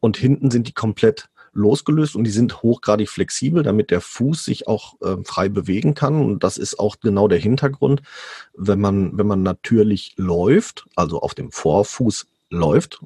und 0.00 0.16
hinten 0.16 0.50
sind 0.50 0.68
die 0.68 0.74
komplett 0.74 1.28
losgelöst 1.52 2.16
und 2.16 2.24
die 2.24 2.30
sind 2.30 2.62
hochgradig 2.62 3.08
flexibel, 3.08 3.62
damit 3.62 3.90
der 3.90 4.02
Fuß 4.02 4.44
sich 4.44 4.68
auch 4.68 5.00
äh, 5.00 5.16
frei 5.24 5.48
bewegen 5.48 5.94
kann. 5.94 6.20
Und 6.20 6.44
das 6.44 6.58
ist 6.58 6.78
auch 6.78 7.00
genau 7.00 7.28
der 7.28 7.38
Hintergrund, 7.38 8.02
wenn 8.54 8.78
man, 8.78 9.16
wenn 9.16 9.26
man 9.26 9.42
natürlich 9.42 10.12
läuft, 10.16 10.86
also 10.96 11.20
auf 11.20 11.34
dem 11.34 11.50
Vorfuß 11.50 12.26
läuft 12.50 13.00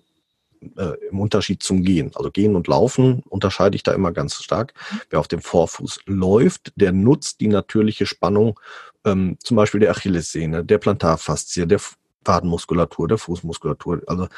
äh, 0.76 0.94
im 1.10 1.20
Unterschied 1.20 1.62
zum 1.62 1.82
Gehen. 1.82 2.10
Also 2.14 2.30
Gehen 2.30 2.56
und 2.56 2.68
Laufen 2.68 3.22
unterscheide 3.28 3.76
ich 3.76 3.82
da 3.82 3.92
immer 3.92 4.12
ganz 4.12 4.42
stark. 4.42 4.74
Wer 5.08 5.20
auf 5.20 5.28
dem 5.28 5.40
Vorfuß 5.40 6.00
läuft, 6.06 6.72
der 6.76 6.92
nutzt 6.92 7.40
die 7.40 7.48
natürliche 7.48 8.06
Spannung, 8.06 8.58
ähm, 9.04 9.36
zum 9.42 9.56
Beispiel 9.56 9.80
der 9.80 9.90
Achillessehne, 9.90 10.64
der 10.64 10.78
Plantarfaszie, 10.78 11.66
der 11.66 11.80
Wadenmuskulatur, 12.24 13.08
der 13.08 13.18
Fußmuskulatur. 13.18 14.02
Also 14.06 14.28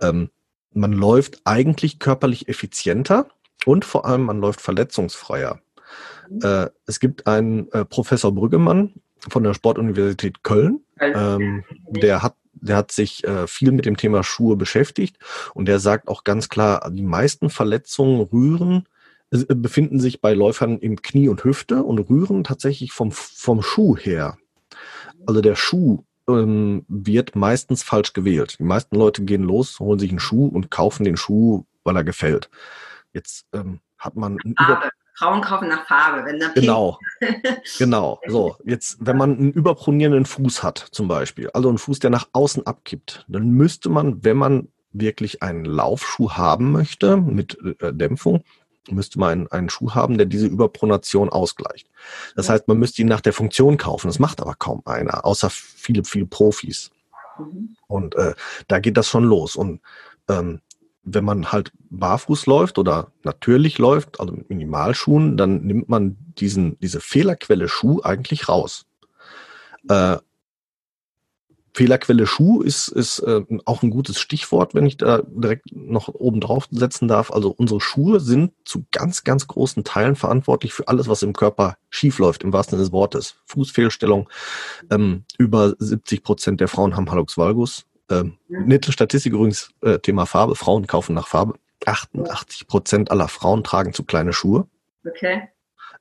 ähm, 0.00 0.30
man 0.72 0.92
läuft 0.92 1.40
eigentlich 1.44 1.98
körperlich 1.98 2.48
effizienter 2.48 3.28
und 3.64 3.84
vor 3.84 4.06
allem 4.06 4.22
man 4.22 4.40
läuft 4.40 4.60
verletzungsfreier. 4.60 5.60
Mhm. 6.28 6.40
Äh, 6.42 6.70
es 6.86 7.00
gibt 7.00 7.26
einen 7.26 7.70
äh, 7.72 7.84
Professor 7.84 8.32
Brüggemann 8.32 8.94
von 9.28 9.44
der 9.44 9.54
Sportuniversität 9.54 10.42
Köln, 10.42 10.80
ähm, 11.00 11.64
der 11.88 12.22
hat 12.22 12.34
der 12.60 12.76
hat 12.76 12.92
sich 12.92 13.24
äh, 13.24 13.46
viel 13.46 13.72
mit 13.72 13.86
dem 13.86 13.96
Thema 13.96 14.22
Schuhe 14.22 14.56
beschäftigt 14.56 15.18
und 15.54 15.66
der 15.66 15.78
sagt 15.78 16.08
auch 16.08 16.24
ganz 16.24 16.48
klar, 16.48 16.90
die 16.90 17.02
meisten 17.02 17.50
Verletzungen 17.50 18.20
rühren, 18.20 18.88
äh, 19.30 19.54
befinden 19.54 20.00
sich 20.00 20.20
bei 20.20 20.32
Läufern 20.34 20.78
im 20.78 21.02
Knie 21.02 21.28
und 21.28 21.44
Hüfte 21.44 21.82
und 21.82 21.98
rühren 21.98 22.44
tatsächlich 22.44 22.92
vom, 22.92 23.12
vom 23.12 23.62
Schuh 23.62 23.96
her. 23.96 24.38
Also 25.26 25.40
der 25.40 25.56
Schuh 25.56 26.04
ähm, 26.28 26.84
wird 26.88 27.36
meistens 27.36 27.82
falsch 27.82 28.12
gewählt. 28.12 28.56
Die 28.58 28.64
meisten 28.64 28.96
Leute 28.96 29.24
gehen 29.24 29.42
los, 29.42 29.80
holen 29.80 29.98
sich 29.98 30.10
einen 30.10 30.20
Schuh 30.20 30.46
und 30.46 30.70
kaufen 30.70 31.04
den 31.04 31.16
Schuh, 31.16 31.64
weil 31.84 31.96
er 31.96 32.04
gefällt. 32.04 32.50
Jetzt 33.12 33.46
ähm, 33.52 33.80
hat 33.98 34.16
man 34.16 34.38
Farbe. 34.56 34.90
Frauen 35.18 35.42
kaufen 35.42 35.68
nach 35.68 35.84
Farbe, 35.86 36.24
wenn 36.24 36.38
da 36.38 36.48
Genau, 36.54 36.98
genau. 37.78 38.20
So, 38.28 38.56
jetzt, 38.64 38.98
wenn 39.00 39.16
man 39.16 39.36
einen 39.36 39.52
überpronierenden 39.52 40.26
Fuß 40.26 40.62
hat, 40.62 40.78
zum 40.92 41.08
Beispiel, 41.08 41.50
also 41.50 41.68
einen 41.68 41.78
Fuß, 41.78 41.98
der 41.98 42.10
nach 42.10 42.28
außen 42.32 42.66
abkippt, 42.66 43.24
dann 43.26 43.50
müsste 43.50 43.88
man, 43.88 44.22
wenn 44.24 44.36
man 44.36 44.68
wirklich 44.92 45.42
einen 45.42 45.64
Laufschuh 45.64 46.32
haben 46.32 46.70
möchte 46.70 47.16
mit 47.16 47.58
äh, 47.80 47.92
Dämpfung, 47.92 48.44
müsste 48.90 49.18
man 49.18 49.30
einen, 49.30 49.46
einen, 49.48 49.70
Schuh 49.70 49.92
haben, 49.92 50.18
der 50.18 50.26
diese 50.26 50.46
Überpronation 50.46 51.28
ausgleicht. 51.28 51.90
Das 52.36 52.48
heißt, 52.48 52.68
man 52.68 52.78
müsste 52.78 53.02
ihn 53.02 53.08
nach 53.08 53.20
der 53.20 53.32
Funktion 53.32 53.76
kaufen. 53.76 54.06
Das 54.06 54.20
macht 54.20 54.40
aber 54.40 54.54
kaum 54.54 54.82
einer, 54.86 55.26
außer 55.26 55.50
viele, 55.50 56.04
viele 56.04 56.26
Profis. 56.26 56.90
Mhm. 57.38 57.76
Und 57.88 58.14
äh, 58.14 58.34
da 58.68 58.78
geht 58.78 58.96
das 58.96 59.08
schon 59.08 59.24
los. 59.24 59.56
Und 59.56 59.80
ähm, 60.28 60.60
wenn 61.14 61.24
man 61.24 61.52
halt 61.52 61.72
barfuß 61.90 62.46
läuft 62.46 62.78
oder 62.78 63.12
natürlich 63.24 63.78
läuft, 63.78 64.20
also 64.20 64.32
mit 64.32 64.48
Minimalschuhen, 64.48 65.36
dann 65.36 65.62
nimmt 65.62 65.88
man 65.88 66.16
diesen, 66.38 66.78
diese 66.80 67.00
Fehlerquelle 67.00 67.68
Schuh 67.68 68.00
eigentlich 68.02 68.48
raus. 68.48 68.86
Äh, 69.88 70.18
Fehlerquelle 71.78 72.26
Schuh 72.26 72.60
ist, 72.60 72.88
ist 72.88 73.20
äh, 73.20 73.42
auch 73.64 73.84
ein 73.84 73.90
gutes 73.90 74.18
Stichwort, 74.18 74.74
wenn 74.74 74.84
ich 74.84 74.96
da 74.96 75.22
direkt 75.24 75.66
noch 75.70 76.08
oben 76.08 76.40
drauf 76.40 76.66
setzen 76.72 77.06
darf. 77.06 77.30
Also 77.30 77.54
unsere 77.56 77.80
Schuhe 77.80 78.18
sind 78.18 78.52
zu 78.64 78.84
ganz, 78.90 79.22
ganz 79.22 79.46
großen 79.46 79.84
Teilen 79.84 80.16
verantwortlich 80.16 80.72
für 80.72 80.88
alles, 80.88 81.06
was 81.06 81.22
im 81.22 81.34
Körper 81.34 81.76
schief 81.88 82.18
läuft, 82.18 82.42
im 82.42 82.52
wahrsten 82.52 82.72
Sinne 82.72 82.82
des 82.82 82.92
Wortes. 82.92 83.36
Fußfehlstellung. 83.46 84.28
Ähm, 84.90 85.24
über 85.38 85.74
70 85.78 86.24
Prozent 86.24 86.60
der 86.60 86.66
Frauen 86.66 86.96
haben 86.96 87.10
Hallux 87.12 87.38
valgus. 87.38 87.86
Ähm. 88.10 88.38
Nette 88.48 88.92
Statistik 88.92 89.32
übrigens, 89.32 89.72
äh, 89.82 89.98
Thema 89.98 90.26
Farbe. 90.26 90.54
Frauen 90.54 90.86
kaufen 90.86 91.14
nach 91.14 91.28
Farbe. 91.28 91.54
88 91.86 92.66
Prozent 92.66 93.10
aller 93.10 93.28
Frauen 93.28 93.62
tragen 93.62 93.92
zu 93.92 94.04
kleine 94.04 94.32
Schuhe. 94.32 94.66
Okay. 95.06 95.48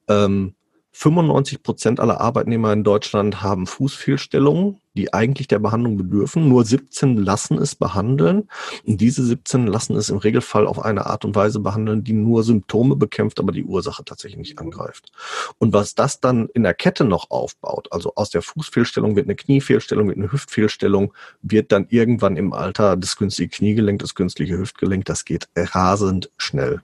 Ähm, 0.07 0.55
95 0.99 1.61
Prozent 1.61 1.99
aller 1.99 2.19
Arbeitnehmer 2.19 2.73
in 2.73 2.83
Deutschland 2.83 3.43
haben 3.43 3.67
Fußfehlstellungen, 3.67 4.81
die 4.95 5.13
eigentlich 5.13 5.47
der 5.47 5.59
Behandlung 5.59 5.95
bedürfen. 5.95 6.49
Nur 6.49 6.65
17 6.65 7.17
lassen 7.17 7.59
es 7.59 7.75
behandeln. 7.75 8.49
Und 8.83 8.99
diese 8.99 9.23
17 9.23 9.67
lassen 9.67 9.95
es 9.95 10.09
im 10.09 10.17
Regelfall 10.17 10.65
auf 10.65 10.83
eine 10.83 11.05
Art 11.05 11.23
und 11.23 11.35
Weise 11.35 11.59
behandeln, 11.59 12.03
die 12.03 12.13
nur 12.13 12.43
Symptome 12.43 12.95
bekämpft, 12.95 13.39
aber 13.39 13.51
die 13.51 13.63
Ursache 13.63 14.03
tatsächlich 14.05 14.39
nicht 14.39 14.57
angreift. 14.57 15.11
Und 15.59 15.71
was 15.71 15.93
das 15.93 16.19
dann 16.19 16.49
in 16.55 16.63
der 16.63 16.73
Kette 16.73 17.03
noch 17.03 17.29
aufbaut, 17.29 17.89
also 17.91 18.13
aus 18.15 18.31
der 18.31 18.41
Fußfehlstellung 18.41 19.15
wird 19.15 19.27
eine 19.27 19.35
Kniefehlstellung, 19.35 20.07
wird 20.07 20.17
eine 20.17 20.31
Hüftfehlstellung, 20.31 21.13
wird 21.43 21.71
dann 21.71 21.85
irgendwann 21.89 22.37
im 22.37 22.53
Alter 22.53 22.97
das 22.97 23.17
günstige 23.17 23.49
Kniegelenk, 23.49 23.99
das 23.99 24.15
künstliche 24.15 24.57
Hüftgelenk, 24.57 25.05
das 25.05 25.25
geht 25.25 25.47
rasend 25.55 26.31
schnell. 26.37 26.81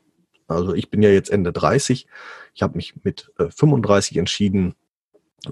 Also 0.48 0.74
ich 0.74 0.90
bin 0.90 1.02
ja 1.02 1.10
jetzt 1.10 1.30
Ende 1.30 1.52
30. 1.52 2.08
Ich 2.54 2.62
habe 2.62 2.76
mich 2.76 2.94
mit 3.04 3.32
äh, 3.38 3.50
35 3.50 4.18
entschieden, 4.18 4.76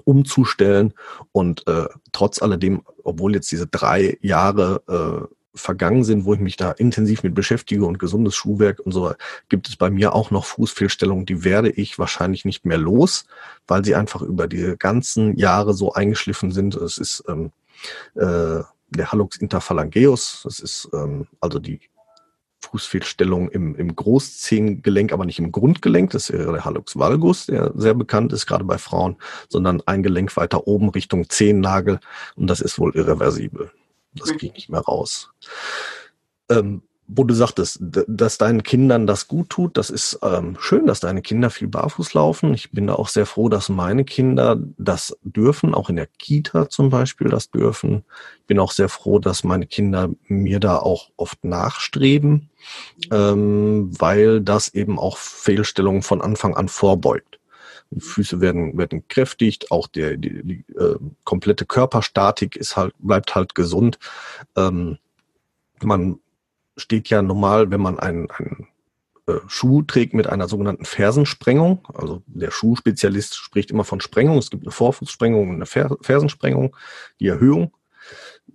umzustellen 0.04 0.94
und 1.32 1.66
äh, 1.66 1.86
trotz 2.12 2.40
alledem, 2.40 2.82
obwohl 3.04 3.34
jetzt 3.34 3.52
diese 3.52 3.66
drei 3.66 4.16
Jahre 4.22 4.82
äh, 4.88 5.34
vergangen 5.54 6.02
sind, 6.02 6.24
wo 6.24 6.34
ich 6.34 6.40
mich 6.40 6.56
da 6.56 6.72
intensiv 6.72 7.22
mit 7.22 7.34
beschäftige 7.34 7.84
und 7.84 7.98
gesundes 7.98 8.34
Schuhwerk 8.34 8.80
und 8.80 8.92
so, 8.92 9.12
gibt 9.48 9.68
es 9.68 9.76
bei 9.76 9.90
mir 9.90 10.14
auch 10.14 10.30
noch 10.30 10.46
Fußfehlstellungen, 10.46 11.26
die 11.26 11.44
werde 11.44 11.70
ich 11.70 11.98
wahrscheinlich 11.98 12.44
nicht 12.44 12.64
mehr 12.64 12.78
los, 12.78 13.26
weil 13.66 13.84
sie 13.84 13.94
einfach 13.94 14.22
über 14.22 14.48
die 14.48 14.76
ganzen 14.78 15.36
Jahre 15.36 15.74
so 15.74 15.92
eingeschliffen 15.92 16.52
sind. 16.52 16.74
Es 16.74 16.96
ist 16.96 17.24
ähm, 17.28 17.52
äh, 18.14 18.62
der 18.88 19.12
Hallux 19.12 19.36
interphalangeus, 19.36 20.42
das 20.44 20.58
ist 20.58 20.88
ähm, 20.94 21.26
also 21.40 21.58
die 21.58 21.80
Fußfehlstellung 22.62 23.48
im, 23.50 23.74
im 23.74 23.94
Großzehengelenk, 23.94 25.12
aber 25.12 25.24
nicht 25.24 25.38
im 25.38 25.52
Grundgelenk. 25.52 26.10
Das 26.10 26.32
wäre 26.32 26.52
der 26.52 26.64
Hallux 26.64 26.96
valgus, 26.96 27.46
der 27.46 27.72
sehr 27.74 27.94
bekannt 27.94 28.32
ist, 28.32 28.46
gerade 28.46 28.64
bei 28.64 28.78
Frauen, 28.78 29.16
sondern 29.48 29.82
ein 29.86 30.02
Gelenk 30.02 30.36
weiter 30.36 30.66
oben 30.66 30.88
Richtung 30.90 31.28
Zehennagel. 31.28 32.00
Und 32.36 32.48
das 32.48 32.60
ist 32.60 32.78
wohl 32.78 32.94
irreversibel. 32.94 33.70
Das 34.14 34.30
kriege 34.30 34.46
ich 34.46 34.52
nicht 34.52 34.68
mehr 34.68 34.80
raus. 34.80 35.30
Ähm, 36.50 36.82
wo 37.14 37.24
du 37.24 37.34
sagtest, 37.34 37.78
dass 37.80 38.38
deinen 38.38 38.62
Kindern 38.62 39.06
das 39.06 39.28
gut 39.28 39.50
tut, 39.50 39.76
das 39.76 39.90
ist 39.90 40.18
ähm, 40.22 40.56
schön, 40.60 40.86
dass 40.86 41.00
deine 41.00 41.22
Kinder 41.22 41.50
viel 41.50 41.68
barfuß 41.68 42.14
laufen. 42.14 42.54
Ich 42.54 42.70
bin 42.70 42.86
da 42.86 42.94
auch 42.94 43.08
sehr 43.08 43.26
froh, 43.26 43.48
dass 43.48 43.68
meine 43.68 44.04
Kinder 44.04 44.58
das 44.78 45.16
dürfen, 45.22 45.74
auch 45.74 45.90
in 45.90 45.96
der 45.96 46.06
Kita 46.06 46.68
zum 46.68 46.90
Beispiel 46.90 47.28
das 47.28 47.50
dürfen. 47.50 48.04
Ich 48.40 48.46
bin 48.46 48.58
auch 48.58 48.72
sehr 48.72 48.88
froh, 48.88 49.18
dass 49.18 49.44
meine 49.44 49.66
Kinder 49.66 50.10
mir 50.26 50.60
da 50.60 50.78
auch 50.78 51.10
oft 51.16 51.44
nachstreben, 51.44 52.50
ähm, 53.10 53.90
weil 53.98 54.40
das 54.40 54.68
eben 54.68 54.98
auch 54.98 55.18
Fehlstellungen 55.18 56.02
von 56.02 56.22
Anfang 56.22 56.56
an 56.56 56.68
vorbeugt. 56.68 57.38
Die 57.90 58.00
Füße 58.00 58.40
werden, 58.40 58.78
werden 58.78 59.06
kräftig, 59.08 59.70
auch 59.70 59.86
der, 59.86 60.16
die, 60.16 60.42
die 60.42 60.64
äh, 60.78 60.96
komplette 61.24 61.66
Körperstatik 61.66 62.56
ist 62.56 62.76
halt, 62.76 62.94
bleibt 62.98 63.34
halt 63.34 63.54
gesund. 63.54 63.98
Ähm, 64.56 64.96
man 65.82 66.18
steht 66.82 67.08
ja 67.08 67.22
normal, 67.22 67.70
wenn 67.70 67.80
man 67.80 67.98
einen, 67.98 68.30
einen 68.30 68.68
äh, 69.26 69.34
Schuh 69.46 69.82
trägt 69.82 70.14
mit 70.14 70.26
einer 70.26 70.48
sogenannten 70.48 70.84
Fersensprengung. 70.84 71.86
Also 71.94 72.22
der 72.26 72.50
Schuhspezialist 72.50 73.36
spricht 73.36 73.70
immer 73.70 73.84
von 73.84 74.00
Sprengung. 74.00 74.38
Es 74.38 74.50
gibt 74.50 74.64
eine 74.64 74.72
Vorfußsprengung 74.72 75.48
und 75.48 75.54
eine 75.56 75.66
Fersensprengung, 75.66 76.76
die 77.20 77.28
Erhöhung. 77.28 77.72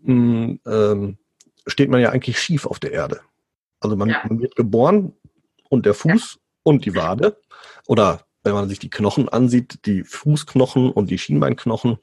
Mm, 0.03 0.55
ähm, 0.65 1.17
steht 1.65 1.89
man 1.89 2.01
ja 2.01 2.09
eigentlich 2.11 2.39
schief 2.39 2.65
auf 2.65 2.79
der 2.79 2.91
Erde. 2.91 3.21
Also 3.79 3.95
man, 3.95 4.09
ja. 4.09 4.21
man 4.27 4.39
wird 4.39 4.55
geboren 4.55 5.13
und 5.69 5.85
der 5.85 5.93
Fuß 5.93 6.35
ja. 6.35 6.41
und 6.63 6.85
die 6.85 6.95
Wade 6.95 7.37
oder 7.87 8.21
wenn 8.43 8.53
man 8.53 8.69
sich 8.69 8.79
die 8.79 8.89
Knochen 8.89 9.27
ansieht, 9.27 9.85
die 9.85 10.03
Fußknochen 10.03 10.91
und 10.91 11.09
die 11.09 11.17
Schienbeinknochen 11.17 11.97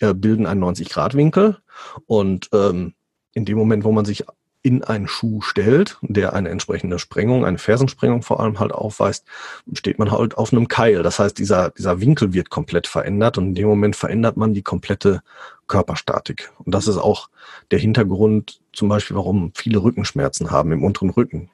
äh, 0.00 0.14
bilden 0.14 0.46
einen 0.46 0.64
90-Grad-Winkel. 0.64 1.58
Und 2.06 2.48
ähm, 2.54 2.94
in 3.34 3.44
dem 3.44 3.58
Moment, 3.58 3.84
wo 3.84 3.92
man 3.92 4.06
sich 4.06 4.24
in 4.62 4.84
einen 4.84 5.08
Schuh 5.08 5.40
stellt, 5.40 5.98
der 6.02 6.34
eine 6.34 6.50
entsprechende 6.50 6.98
Sprengung, 6.98 7.46
eine 7.46 7.58
Fersensprengung 7.58 8.22
vor 8.22 8.40
allem 8.40 8.60
halt 8.60 8.72
aufweist, 8.72 9.24
steht 9.72 9.98
man 9.98 10.10
halt 10.10 10.36
auf 10.36 10.52
einem 10.52 10.68
Keil. 10.68 11.02
Das 11.02 11.18
heißt, 11.18 11.38
dieser, 11.38 11.70
dieser 11.70 12.00
Winkel 12.00 12.34
wird 12.34 12.50
komplett 12.50 12.86
verändert 12.86 13.38
und 13.38 13.48
in 13.48 13.54
dem 13.54 13.68
Moment 13.68 13.96
verändert 13.96 14.36
man 14.36 14.52
die 14.52 14.62
komplette 14.62 15.22
Körperstatik. 15.66 16.52
Und 16.58 16.74
das 16.74 16.88
ist 16.88 16.98
auch 16.98 17.30
der 17.70 17.78
Hintergrund 17.78 18.60
zum 18.72 18.88
Beispiel, 18.88 19.16
warum 19.16 19.52
viele 19.54 19.82
Rückenschmerzen 19.82 20.50
haben 20.50 20.72
im 20.72 20.84
unteren 20.84 21.10
Rücken. 21.10 21.50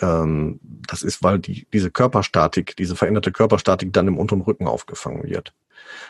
Ähm, 0.00 0.58
das 0.62 1.02
ist, 1.02 1.22
weil 1.22 1.38
die, 1.38 1.66
diese 1.72 1.92
Körperstatik, 1.92 2.76
diese 2.76 2.96
veränderte 2.96 3.30
Körperstatik 3.30 3.92
dann 3.92 4.08
im 4.08 4.18
unteren 4.18 4.40
Rücken 4.40 4.66
aufgefangen 4.66 5.22
wird 5.24 5.54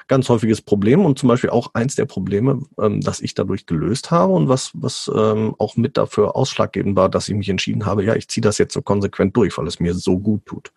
ganz 0.07 0.29
häufiges 0.29 0.63
Problem 0.63 1.05
und 1.05 1.19
zum 1.19 1.29
Beispiel 1.29 1.51
auch 1.51 1.75
eins 1.75 1.95
der 1.95 2.07
Probleme, 2.07 2.63
ähm, 2.81 3.01
das 3.01 3.21
ich 3.21 3.35
dadurch 3.35 3.67
gelöst 3.67 4.11
habe 4.11 4.33
und 4.33 4.49
was, 4.49 4.71
was 4.75 5.11
ähm, 5.15 5.55
auch 5.59 5.77
mit 5.77 5.97
dafür 5.97 6.37
ausschlaggebend 6.37 6.97
war, 6.97 7.09
dass 7.09 7.29
ich 7.29 7.35
mich 7.35 7.49
entschieden 7.49 7.87
habe, 7.87 8.05
ja, 8.05 8.15
ich 8.15 8.29
ziehe 8.29 8.43
das 8.43 8.59
jetzt 8.59 8.75
so 8.75 8.83
konsequent 8.83 9.37
durch, 9.37 9.57
weil 9.59 9.67
es 9.67 9.81
mir 9.81 9.95
so 9.95 10.19
gut 10.19 10.47
tut. 10.47 10.73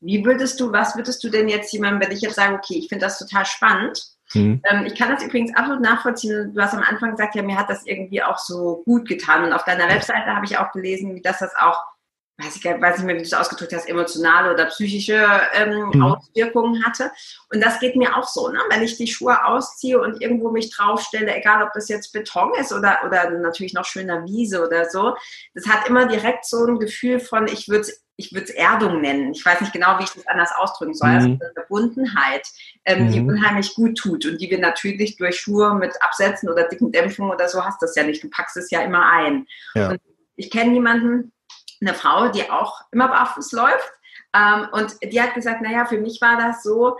Wie 0.00 0.24
würdest 0.24 0.60
du, 0.60 0.72
was 0.72 0.94
würdest 0.96 1.24
du 1.24 1.30
denn 1.30 1.48
jetzt 1.48 1.72
jemandem, 1.72 2.02
wenn 2.02 2.16
ich 2.16 2.22
jetzt 2.22 2.36
sage, 2.36 2.54
okay, 2.54 2.74
ich 2.74 2.88
finde 2.88 3.06
das 3.06 3.18
total 3.18 3.46
spannend, 3.46 4.16
hm. 4.32 4.60
Ähm, 4.64 4.86
ich 4.86 4.96
kann 4.96 5.10
das 5.10 5.22
übrigens 5.22 5.54
absolut 5.54 5.82
nachvollziehen. 5.82 6.52
Du 6.52 6.60
hast 6.60 6.74
am 6.74 6.82
Anfang 6.82 7.12
gesagt, 7.12 7.34
ja, 7.36 7.42
mir 7.42 7.56
hat 7.56 7.70
das 7.70 7.86
irgendwie 7.86 8.22
auch 8.22 8.38
so 8.38 8.82
gut 8.84 9.08
getan. 9.08 9.44
Und 9.44 9.52
auf 9.52 9.64
deiner 9.64 9.88
Webseite 9.88 10.34
habe 10.34 10.44
ich 10.44 10.58
auch 10.58 10.72
gelesen, 10.72 11.14
wie 11.14 11.22
das 11.22 11.38
das 11.38 11.54
auch 11.54 11.78
weiß 12.38 12.56
ich 12.56 12.64
weiß 12.64 12.98
nicht 12.98 13.06
mehr, 13.06 13.14
wie 13.14 13.20
du 13.20 13.24
es 13.24 13.32
ausgedrückt 13.32 13.72
hast, 13.72 13.88
emotionale 13.88 14.52
oder 14.52 14.66
psychische 14.66 15.26
ähm, 15.54 15.90
mhm. 15.92 16.02
Auswirkungen 16.02 16.84
hatte. 16.84 17.10
Und 17.52 17.64
das 17.64 17.80
geht 17.80 17.96
mir 17.96 18.16
auch 18.16 18.28
so, 18.28 18.48
ne? 18.48 18.58
wenn 18.70 18.82
ich 18.82 18.96
die 18.98 19.06
Schuhe 19.06 19.44
ausziehe 19.44 20.00
und 20.00 20.20
irgendwo 20.20 20.50
mich 20.50 20.70
draufstelle, 20.70 21.34
egal 21.34 21.62
ob 21.62 21.72
das 21.72 21.88
jetzt 21.88 22.12
Beton 22.12 22.52
ist 22.60 22.72
oder, 22.72 23.00
oder 23.06 23.30
natürlich 23.30 23.72
noch 23.72 23.84
schöner 23.84 24.24
Wiese 24.24 24.66
oder 24.66 24.90
so, 24.90 25.16
das 25.54 25.66
hat 25.66 25.88
immer 25.88 26.06
direkt 26.06 26.44
so 26.44 26.66
ein 26.66 26.78
Gefühl 26.78 27.20
von, 27.20 27.46
ich 27.46 27.68
würde 27.68 27.82
es 27.82 28.02
ich 28.18 28.32
würde 28.32 28.44
es 28.44 28.50
Erdung 28.50 29.02
nennen. 29.02 29.32
Ich 29.32 29.44
weiß 29.44 29.60
nicht 29.60 29.74
genau, 29.74 29.98
wie 29.98 30.04
ich 30.04 30.10
das 30.10 30.26
anders 30.26 30.50
ausdrücken 30.56 30.94
soll. 30.94 31.10
Also 31.10 31.28
mhm. 31.28 31.34
Also 31.34 31.44
eine 31.44 31.52
Verbundenheit, 31.52 32.48
ähm, 32.86 33.06
mhm. 33.06 33.12
die 33.12 33.20
unheimlich 33.20 33.74
gut 33.74 33.98
tut 33.98 34.24
und 34.24 34.40
die 34.40 34.50
wir 34.50 34.58
natürlich 34.58 35.16
durch 35.16 35.38
Schuhe 35.38 35.74
mit 35.74 35.94
Absätzen 36.00 36.48
oder 36.48 36.66
dicken 36.66 36.92
Dämpfungen 36.92 37.30
oder 37.30 37.48
so 37.48 37.62
hast 37.62 37.82
das 37.82 37.94
ja 37.94 38.04
nicht. 38.04 38.24
Du 38.24 38.30
packst 38.30 38.56
es 38.56 38.70
ja 38.70 38.80
immer 38.80 39.04
ein. 39.04 39.46
Ja. 39.74 39.90
Und 39.90 40.00
ich 40.36 40.50
kenne 40.50 40.70
niemanden, 40.72 41.32
eine 41.80 41.94
Frau, 41.94 42.28
die 42.28 42.50
auch 42.50 42.80
immer 42.92 43.08
barfuß 43.08 43.52
läuft. 43.52 43.92
Ähm, 44.34 44.68
und 44.72 44.96
die 45.02 45.20
hat 45.20 45.34
gesagt, 45.34 45.62
naja, 45.62 45.86
für 45.86 45.98
mich 45.98 46.20
war 46.20 46.36
das 46.36 46.62
so, 46.62 46.96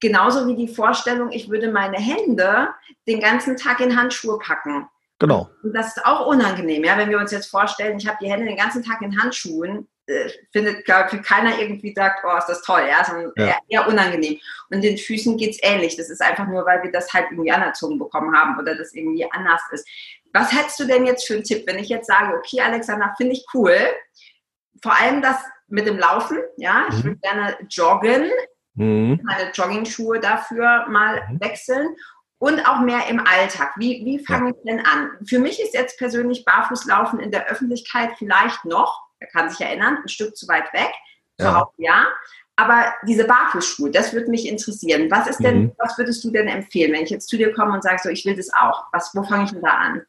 genauso 0.00 0.46
wie 0.46 0.56
die 0.56 0.68
Vorstellung, 0.68 1.30
ich 1.30 1.50
würde 1.50 1.70
meine 1.70 1.98
Hände 1.98 2.68
den 3.06 3.20
ganzen 3.20 3.56
Tag 3.56 3.80
in 3.80 3.96
Handschuhe 3.98 4.38
packen. 4.38 4.88
Genau. 5.18 5.50
Und 5.62 5.74
das 5.74 5.96
ist 5.96 6.06
auch 6.06 6.26
unangenehm, 6.26 6.82
ja, 6.82 6.96
wenn 6.96 7.10
wir 7.10 7.18
uns 7.18 7.30
jetzt 7.30 7.50
vorstellen, 7.50 7.98
ich 7.98 8.08
habe 8.08 8.16
die 8.22 8.30
Hände 8.30 8.46
den 8.46 8.56
ganzen 8.56 8.82
Tag 8.82 9.02
in 9.02 9.20
Handschuhen, 9.20 9.86
äh, 10.06 10.30
findet, 10.50 10.84
glaube 10.86 11.10
ich, 11.12 11.22
keiner 11.22 11.58
irgendwie 11.58 11.92
sagt, 11.94 12.24
oh, 12.24 12.36
ist 12.36 12.48
das 12.48 12.62
toll, 12.62 12.82
ja, 12.88 13.04
sondern 13.04 13.32
ja. 13.36 13.46
Eher, 13.46 13.58
eher, 13.68 13.88
unangenehm. 13.88 14.38
Und 14.70 14.82
den 14.82 14.98
Füßen 14.98 15.36
geht 15.36 15.50
es 15.50 15.58
ähnlich. 15.62 15.96
Das 15.96 16.10
ist 16.10 16.22
einfach 16.22 16.48
nur, 16.48 16.64
weil 16.66 16.82
wir 16.82 16.90
das 16.90 17.12
halt 17.12 17.26
irgendwie 17.30 17.52
anerzogen 17.52 17.98
bekommen 17.98 18.34
haben 18.34 18.58
oder 18.58 18.74
das 18.74 18.92
irgendwie 18.94 19.30
anders 19.30 19.60
ist. 19.72 19.86
Was 20.32 20.52
hättest 20.52 20.80
du 20.80 20.86
denn 20.86 21.06
jetzt 21.06 21.26
für 21.26 21.34
einen 21.34 21.44
Tipp, 21.44 21.64
wenn 21.66 21.78
ich 21.78 21.88
jetzt 21.88 22.06
sage, 22.06 22.34
okay, 22.36 22.60
Alexander, 22.60 23.14
finde 23.16 23.34
ich 23.34 23.44
cool, 23.54 23.76
vor 24.82 24.98
allem 24.98 25.22
das 25.22 25.36
mit 25.68 25.86
dem 25.86 25.98
Laufen, 25.98 26.38
ja, 26.56 26.86
ich 26.88 26.96
mhm. 26.96 27.04
würde 27.04 27.18
gerne 27.18 27.56
joggen, 27.70 28.30
mhm. 28.74 29.20
meine 29.22 29.50
Jogging-Schuhe 29.52 30.20
dafür 30.20 30.86
mal 30.88 31.22
mhm. 31.30 31.40
wechseln. 31.40 31.96
und 32.38 32.66
auch 32.66 32.80
mehr 32.80 33.06
im 33.08 33.20
Alltag. 33.20 33.74
Wie, 33.76 34.02
wie 34.04 34.24
fange 34.24 34.50
ich 34.50 34.56
denn 34.66 34.80
an? 34.80 35.10
Für 35.26 35.38
mich 35.38 35.60
ist 35.60 35.74
jetzt 35.74 35.98
persönlich 35.98 36.44
Barfußlaufen 36.44 37.20
in 37.20 37.30
der 37.30 37.46
Öffentlichkeit 37.48 38.12
vielleicht 38.16 38.64
noch, 38.64 39.02
er 39.18 39.28
kann 39.28 39.50
sich 39.50 39.60
erinnern, 39.60 39.98
ein 40.02 40.08
Stück 40.08 40.36
zu 40.36 40.48
weit 40.48 40.72
weg. 40.72 40.90
Ja. 41.38 41.62
Auch, 41.62 41.72
ja. 41.76 42.06
Aber 42.56 42.92
diese 43.06 43.24
Barfußschuhe, 43.24 43.90
das 43.90 44.12
würde 44.12 44.30
mich 44.30 44.48
interessieren. 44.48 45.10
Was 45.10 45.26
ist 45.26 45.42
denn, 45.42 45.60
mhm. 45.60 45.72
was 45.78 45.96
würdest 45.96 46.24
du 46.24 46.30
denn 46.30 46.48
empfehlen, 46.48 46.92
wenn 46.92 47.04
ich 47.04 47.10
jetzt 47.10 47.28
zu 47.28 47.36
dir 47.36 47.52
komme 47.52 47.72
und 47.72 47.82
sage, 47.82 48.00
so, 48.02 48.08
ich 48.08 48.24
will 48.24 48.36
das 48.36 48.50
auch? 48.52 48.84
Was, 48.92 49.14
wo 49.14 49.22
fange 49.22 49.44
ich 49.44 49.50
denn 49.50 49.62
da 49.62 49.70
an? 49.70 50.02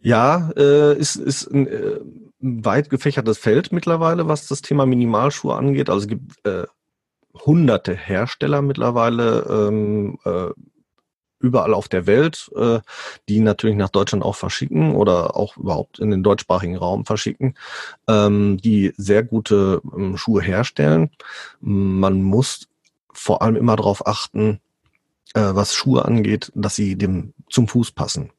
Ja, 0.00 0.50
äh, 0.56 0.96
ist, 0.96 1.16
ist 1.16 1.50
ein, 1.50 1.66
äh, 1.66 1.96
ein 1.96 2.25
weit 2.46 2.90
gefächertes 2.90 3.38
Feld 3.38 3.72
mittlerweile, 3.72 4.28
was 4.28 4.46
das 4.46 4.62
Thema 4.62 4.86
Minimalschuhe 4.86 5.54
angeht. 5.54 5.90
Also 5.90 6.02
es 6.02 6.08
gibt 6.08 6.46
äh, 6.46 6.64
hunderte 7.44 7.94
Hersteller 7.94 8.62
mittlerweile, 8.62 9.68
ähm, 9.68 10.18
äh, 10.24 10.50
überall 11.38 11.74
auf 11.74 11.88
der 11.88 12.06
Welt, 12.06 12.50
äh, 12.56 12.80
die 13.28 13.40
natürlich 13.40 13.76
nach 13.76 13.90
Deutschland 13.90 14.24
auch 14.24 14.36
verschicken 14.36 14.94
oder 14.94 15.36
auch 15.36 15.56
überhaupt 15.56 15.98
in 15.98 16.10
den 16.10 16.22
deutschsprachigen 16.22 16.76
Raum 16.76 17.04
verschicken, 17.04 17.54
ähm, 18.08 18.58
die 18.58 18.94
sehr 18.96 19.22
gute 19.22 19.82
ähm, 19.96 20.16
Schuhe 20.16 20.42
herstellen. 20.42 21.10
Man 21.60 22.22
muss 22.22 22.68
vor 23.12 23.42
allem 23.42 23.56
immer 23.56 23.76
darauf 23.76 24.06
achten, 24.06 24.60
äh, 25.34 25.40
was 25.52 25.74
Schuhe 25.74 26.04
angeht, 26.04 26.52
dass 26.54 26.74
sie 26.74 26.96
dem 26.96 27.34
zum 27.48 27.68
Fuß 27.68 27.92
passen. 27.92 28.32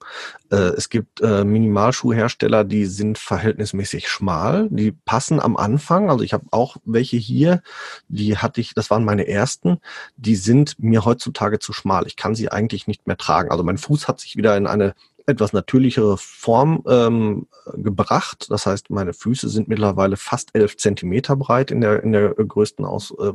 Äh, 0.51 0.73
es 0.75 0.89
gibt 0.89 1.21
äh, 1.21 1.43
Minimalschuhhersteller, 1.43 2.63
die 2.63 2.85
sind 2.85 3.17
verhältnismäßig 3.17 4.09
schmal, 4.09 4.67
die 4.69 4.91
passen 4.91 5.39
am 5.39 5.55
Anfang. 5.55 6.09
Also 6.09 6.23
ich 6.23 6.33
habe 6.33 6.45
auch 6.51 6.77
welche 6.83 7.17
hier, 7.17 7.61
die 8.09 8.37
hatte 8.37 8.61
ich, 8.61 8.73
das 8.73 8.89
waren 8.89 9.05
meine 9.05 9.27
ersten, 9.27 9.79
die 10.17 10.35
sind 10.35 10.79
mir 10.79 11.05
heutzutage 11.05 11.59
zu 11.59 11.73
schmal. 11.73 12.05
Ich 12.07 12.15
kann 12.15 12.35
sie 12.35 12.51
eigentlich 12.51 12.87
nicht 12.87 13.07
mehr 13.07 13.17
tragen. 13.17 13.51
Also 13.51 13.63
mein 13.63 13.77
Fuß 13.77 14.07
hat 14.07 14.19
sich 14.19 14.35
wieder 14.35 14.57
in 14.57 14.67
eine 14.67 14.93
etwas 15.25 15.51
natürlichere 15.51 16.17
Form 16.17 16.83
ähm, 16.87 17.47
gebracht. 17.73 18.47
Das 18.49 18.65
heißt, 18.65 18.89
meine 18.89 19.13
Füße 19.13 19.49
sind 19.49 19.67
mittlerweile 19.67 20.15
fast 20.15 20.51
elf 20.53 20.77
Zentimeter 20.77 21.35
breit 21.35 21.69
in 21.69 21.81
der 21.81 22.01
in 22.01 22.13
der 22.13 22.33
größten 22.33 22.85
Aus, 22.85 23.13
äh, 23.19 23.33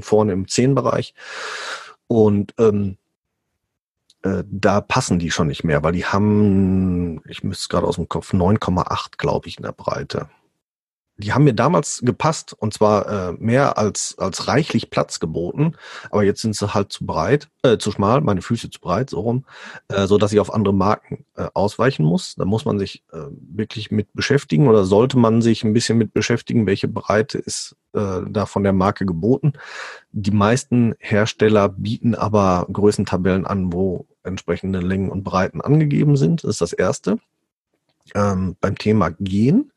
vorne 0.00 0.32
im 0.32 0.48
Zehenbereich. 0.48 1.14
Und 2.08 2.54
ähm, 2.58 2.98
äh, 4.24 4.42
da 4.50 4.80
passen 4.80 5.18
die 5.18 5.30
schon 5.30 5.46
nicht 5.46 5.64
mehr, 5.64 5.82
weil 5.82 5.92
die 5.92 6.06
haben, 6.06 7.22
ich 7.28 7.44
müsste 7.44 7.68
gerade 7.68 7.86
aus 7.86 7.96
dem 7.96 8.08
Kopf, 8.08 8.32
9,8, 8.32 9.16
glaube 9.18 9.48
ich, 9.48 9.58
in 9.58 9.64
der 9.64 9.72
Breite 9.72 10.28
die 11.16 11.32
haben 11.32 11.44
mir 11.44 11.54
damals 11.54 12.00
gepasst 12.04 12.54
und 12.58 12.74
zwar 12.74 13.08
äh, 13.08 13.32
mehr 13.38 13.78
als 13.78 14.16
als 14.18 14.48
reichlich 14.48 14.90
Platz 14.90 15.20
geboten, 15.20 15.76
aber 16.10 16.24
jetzt 16.24 16.40
sind 16.42 16.56
sie 16.56 16.74
halt 16.74 16.92
zu 16.92 17.06
breit, 17.06 17.48
äh, 17.62 17.78
zu 17.78 17.92
schmal, 17.92 18.20
meine 18.20 18.42
Füße 18.42 18.70
zu 18.70 18.80
breit, 18.80 19.10
so 19.10 19.20
rum, 19.20 19.44
äh, 19.88 20.06
so 20.06 20.18
dass 20.18 20.32
ich 20.32 20.40
auf 20.40 20.52
andere 20.52 20.74
Marken 20.74 21.24
äh, 21.36 21.46
ausweichen 21.54 22.04
muss. 22.04 22.34
Da 22.34 22.44
muss 22.44 22.64
man 22.64 22.78
sich 22.78 23.04
äh, 23.12 23.18
wirklich 23.30 23.92
mit 23.92 24.12
beschäftigen 24.12 24.66
oder 24.66 24.84
sollte 24.84 25.16
man 25.16 25.40
sich 25.40 25.62
ein 25.62 25.72
bisschen 25.72 25.98
mit 25.98 26.12
beschäftigen, 26.12 26.66
welche 26.66 26.88
Breite 26.88 27.38
ist 27.38 27.76
äh, 27.92 28.22
da 28.28 28.46
von 28.46 28.64
der 28.64 28.72
Marke 28.72 29.06
geboten. 29.06 29.52
Die 30.10 30.32
meisten 30.32 30.94
Hersteller 30.98 31.68
bieten 31.68 32.16
aber 32.16 32.66
Größentabellen 32.72 33.46
an, 33.46 33.72
wo 33.72 34.06
entsprechende 34.24 34.80
Längen 34.80 35.10
und 35.10 35.22
Breiten 35.24 35.60
angegeben 35.60 36.16
sind. 36.16 36.44
Das 36.44 36.50
ist 36.50 36.60
das 36.60 36.72
erste. 36.72 37.18
Ähm, 38.14 38.56
beim 38.60 38.76
Thema 38.76 39.10
Gehen 39.18 39.72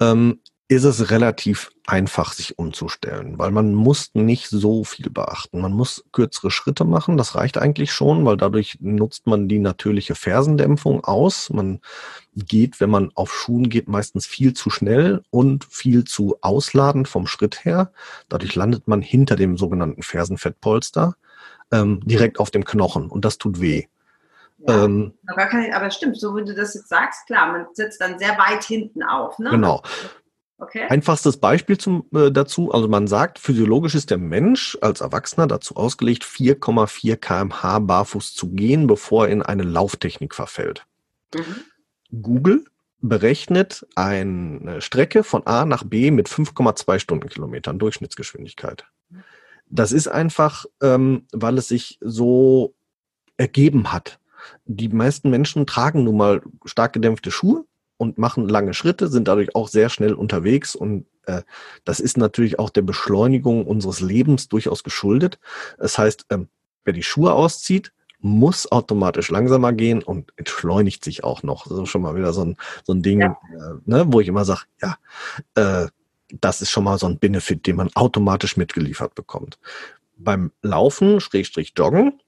ähm, 0.00 0.40
ist 0.72 0.84
es 0.84 1.10
relativ 1.10 1.70
einfach, 1.86 2.32
sich 2.32 2.58
umzustellen, 2.58 3.38
weil 3.38 3.50
man 3.50 3.74
muss 3.74 4.10
nicht 4.14 4.48
so 4.48 4.84
viel 4.84 5.10
beachten. 5.10 5.60
Man 5.60 5.72
muss 5.72 6.04
kürzere 6.12 6.50
Schritte 6.50 6.84
machen, 6.84 7.16
das 7.16 7.34
reicht 7.34 7.58
eigentlich 7.58 7.92
schon, 7.92 8.24
weil 8.24 8.36
dadurch 8.36 8.78
nutzt 8.80 9.26
man 9.26 9.48
die 9.48 9.58
natürliche 9.58 10.14
Fersendämpfung 10.14 11.04
aus. 11.04 11.50
Man 11.50 11.80
geht, 12.36 12.80
wenn 12.80 12.90
man 12.90 13.10
auf 13.14 13.32
Schuhen 13.32 13.68
geht, 13.68 13.88
meistens 13.88 14.26
viel 14.26 14.52
zu 14.54 14.70
schnell 14.70 15.22
und 15.30 15.64
viel 15.64 16.04
zu 16.04 16.36
ausladend 16.40 17.08
vom 17.08 17.26
Schritt 17.26 17.64
her. 17.64 17.92
Dadurch 18.28 18.54
landet 18.54 18.88
man 18.88 19.02
hinter 19.02 19.36
dem 19.36 19.56
sogenannten 19.56 20.02
Fersenfettpolster 20.02 21.16
ähm, 21.72 22.00
direkt 22.04 22.38
auf 22.38 22.50
dem 22.50 22.64
Knochen 22.64 23.08
und 23.10 23.24
das 23.24 23.38
tut 23.38 23.60
weh. 23.60 23.86
Ja, 24.68 24.84
ähm, 24.84 25.14
aber, 25.26 25.46
kann, 25.46 25.72
aber 25.72 25.90
stimmt, 25.90 26.20
so 26.20 26.36
wie 26.36 26.44
du 26.44 26.54
das 26.54 26.74
jetzt 26.74 26.88
sagst, 26.88 27.26
klar, 27.26 27.50
man 27.50 27.66
sitzt 27.72 28.00
dann 28.00 28.18
sehr 28.18 28.38
weit 28.38 28.62
hinten 28.62 29.02
auf. 29.02 29.38
Ne? 29.38 29.50
Genau. 29.50 29.82
Okay. 30.62 30.86
Einfachstes 30.88 31.38
Beispiel 31.38 31.76
zum, 31.76 32.06
äh, 32.14 32.30
dazu, 32.30 32.70
also 32.70 32.86
man 32.86 33.08
sagt, 33.08 33.40
physiologisch 33.40 33.96
ist 33.96 34.10
der 34.10 34.18
Mensch 34.18 34.78
als 34.80 35.00
Erwachsener 35.00 35.48
dazu 35.48 35.74
ausgelegt, 35.74 36.22
4,4 36.22 37.16
kmh 37.16 37.80
barfuß 37.80 38.32
zu 38.32 38.50
gehen, 38.50 38.86
bevor 38.86 39.26
er 39.26 39.32
in 39.32 39.42
eine 39.42 39.64
Lauftechnik 39.64 40.36
verfällt. 40.36 40.86
Mhm. 41.34 42.22
Google 42.22 42.64
berechnet 43.00 43.84
eine 43.96 44.80
Strecke 44.80 45.24
von 45.24 45.44
A 45.48 45.64
nach 45.64 45.82
B 45.82 46.12
mit 46.12 46.28
5,2 46.28 47.00
Stundenkilometern 47.00 47.80
Durchschnittsgeschwindigkeit. 47.80 48.84
Das 49.68 49.90
ist 49.90 50.06
einfach, 50.06 50.64
ähm, 50.80 51.26
weil 51.32 51.58
es 51.58 51.66
sich 51.66 51.98
so 52.00 52.76
ergeben 53.36 53.92
hat. 53.92 54.20
Die 54.66 54.90
meisten 54.90 55.28
Menschen 55.28 55.66
tragen 55.66 56.04
nun 56.04 56.16
mal 56.16 56.40
stark 56.66 56.92
gedämpfte 56.92 57.32
Schuhe 57.32 57.64
und 58.02 58.18
machen 58.18 58.48
lange 58.48 58.74
Schritte, 58.74 59.06
sind 59.06 59.28
dadurch 59.28 59.54
auch 59.54 59.68
sehr 59.68 59.88
schnell 59.88 60.12
unterwegs 60.12 60.74
und 60.74 61.06
äh, 61.26 61.42
das 61.84 62.00
ist 62.00 62.16
natürlich 62.18 62.58
auch 62.58 62.68
der 62.68 62.82
Beschleunigung 62.82 63.64
unseres 63.64 64.00
Lebens 64.00 64.48
durchaus 64.48 64.82
geschuldet. 64.82 65.38
Das 65.78 65.96
heißt, 65.98 66.26
ähm, 66.30 66.48
wer 66.84 66.92
die 66.92 67.04
Schuhe 67.04 67.32
auszieht, 67.32 67.92
muss 68.18 68.70
automatisch 68.70 69.30
langsamer 69.30 69.72
gehen 69.72 70.02
und 70.02 70.32
entschleunigt 70.36 71.04
sich 71.04 71.22
auch 71.22 71.44
noch. 71.44 71.68
Das 71.68 71.78
ist 71.78 71.88
schon 71.88 72.02
mal 72.02 72.16
wieder 72.16 72.32
so 72.32 72.44
ein, 72.44 72.56
so 72.82 72.92
ein 72.92 73.02
Ding, 73.02 73.20
ja. 73.20 73.38
äh, 73.52 73.74
ne, 73.84 74.04
wo 74.08 74.18
ich 74.18 74.26
immer 74.26 74.44
sage, 74.44 74.62
ja, 74.82 74.96
äh, 75.54 75.86
das 76.40 76.60
ist 76.60 76.70
schon 76.70 76.84
mal 76.84 76.98
so 76.98 77.06
ein 77.06 77.18
Benefit, 77.20 77.68
den 77.68 77.76
man 77.76 77.90
automatisch 77.94 78.56
mitgeliefert 78.56 79.14
bekommt. 79.14 79.60
Beim 80.16 80.50
Laufen, 80.60 81.20
Schrägstrich 81.20 81.74
Joggen, 81.76 82.20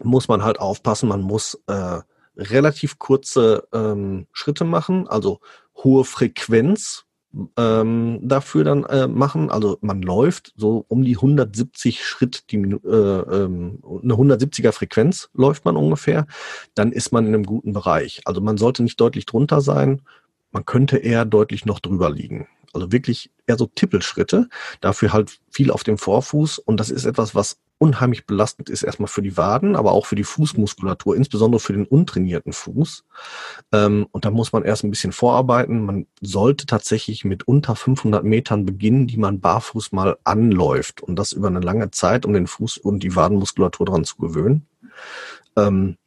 muss 0.00 0.28
man 0.28 0.44
halt 0.44 0.60
aufpassen, 0.60 1.08
man 1.08 1.22
muss 1.22 1.60
äh, 1.66 2.00
relativ 2.36 2.98
kurze 2.98 3.68
ähm, 3.72 4.26
Schritte 4.32 4.64
machen, 4.64 5.08
also 5.08 5.40
hohe 5.76 6.04
Frequenz 6.04 7.04
ähm, 7.56 8.20
dafür 8.22 8.64
dann 8.64 8.84
äh, 8.84 9.08
machen. 9.08 9.50
Also 9.50 9.78
man 9.80 10.02
läuft 10.02 10.52
so 10.56 10.84
um 10.88 11.02
die 11.02 11.16
170 11.16 12.04
Schritt, 12.04 12.50
die, 12.50 12.56
äh, 12.56 12.88
ähm, 12.88 13.82
eine 14.02 14.14
170er 14.14 14.72
Frequenz 14.72 15.30
läuft 15.32 15.64
man 15.64 15.76
ungefähr. 15.76 16.26
Dann 16.74 16.92
ist 16.92 17.12
man 17.12 17.26
in 17.26 17.34
einem 17.34 17.44
guten 17.44 17.72
Bereich. 17.72 18.22
Also 18.24 18.40
man 18.40 18.58
sollte 18.58 18.82
nicht 18.82 19.00
deutlich 19.00 19.26
drunter 19.26 19.60
sein. 19.60 20.02
Man 20.50 20.66
könnte 20.66 20.98
eher 20.98 21.24
deutlich 21.24 21.64
noch 21.64 21.80
drüber 21.80 22.10
liegen. 22.10 22.48
Also 22.74 22.90
wirklich 22.92 23.30
eher 23.46 23.58
so 23.58 23.66
Tippelschritte, 23.66 24.48
dafür 24.80 25.12
halt 25.12 25.38
viel 25.50 25.70
auf 25.70 25.84
dem 25.84 25.98
Vorfuß 25.98 26.58
und 26.58 26.78
das 26.80 26.90
ist 26.90 27.04
etwas, 27.04 27.34
was 27.34 27.58
unheimlich 27.82 28.26
belastend 28.26 28.70
ist, 28.70 28.84
erstmal 28.84 29.08
für 29.08 29.22
die 29.22 29.36
Waden, 29.36 29.74
aber 29.74 29.90
auch 29.90 30.06
für 30.06 30.14
die 30.14 30.22
Fußmuskulatur, 30.22 31.16
insbesondere 31.16 31.58
für 31.58 31.72
den 31.72 31.84
untrainierten 31.84 32.52
Fuß. 32.52 33.04
Ähm, 33.72 34.06
und 34.12 34.24
da 34.24 34.30
muss 34.30 34.52
man 34.52 34.62
erst 34.62 34.84
ein 34.84 34.90
bisschen 34.90 35.10
vorarbeiten. 35.10 35.84
Man 35.84 36.06
sollte 36.20 36.66
tatsächlich 36.66 37.24
mit 37.24 37.48
unter 37.48 37.74
500 37.74 38.22
Metern 38.22 38.64
beginnen, 38.64 39.08
die 39.08 39.16
man 39.16 39.40
barfuß 39.40 39.90
mal 39.90 40.16
anläuft 40.22 41.02
und 41.02 41.16
das 41.16 41.32
über 41.32 41.48
eine 41.48 41.58
lange 41.58 41.90
Zeit, 41.90 42.24
um 42.24 42.32
den 42.32 42.46
Fuß 42.46 42.78
und 42.78 43.02
die 43.02 43.16
Wadenmuskulatur 43.16 43.86
daran 43.86 44.04
zu 44.04 44.16
gewöhnen. 44.16 44.68
Ähm, 45.56 45.98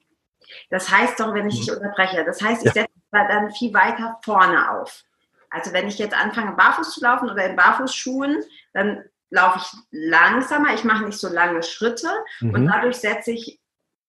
das 0.69 0.89
heißt 0.89 1.19
doch, 1.19 1.33
wenn 1.33 1.49
ich 1.49 1.59
dich 1.59 1.71
unterbreche, 1.71 2.23
das 2.23 2.41
heißt, 2.41 2.65
ich 2.65 2.73
ja. 2.73 2.83
setze 2.83 2.89
dann 3.11 3.51
viel 3.51 3.73
weiter 3.73 4.17
vorne 4.23 4.71
auf. 4.71 5.03
Also 5.49 5.73
wenn 5.73 5.88
ich 5.89 5.99
jetzt 5.99 6.15
anfange, 6.15 6.53
barfuß 6.55 6.93
zu 6.93 7.01
laufen 7.01 7.29
oder 7.29 7.45
in 7.45 7.57
Barfußschuhen, 7.57 8.43
dann 8.73 9.03
laufe 9.29 9.59
ich 9.59 9.79
langsamer, 9.91 10.73
ich 10.73 10.83
mache 10.83 11.05
nicht 11.05 11.17
so 11.17 11.27
lange 11.27 11.63
Schritte 11.63 12.07
mhm. 12.39 12.53
und 12.53 12.65
dadurch 12.67 12.97
setze 12.97 13.31
ich 13.31 13.59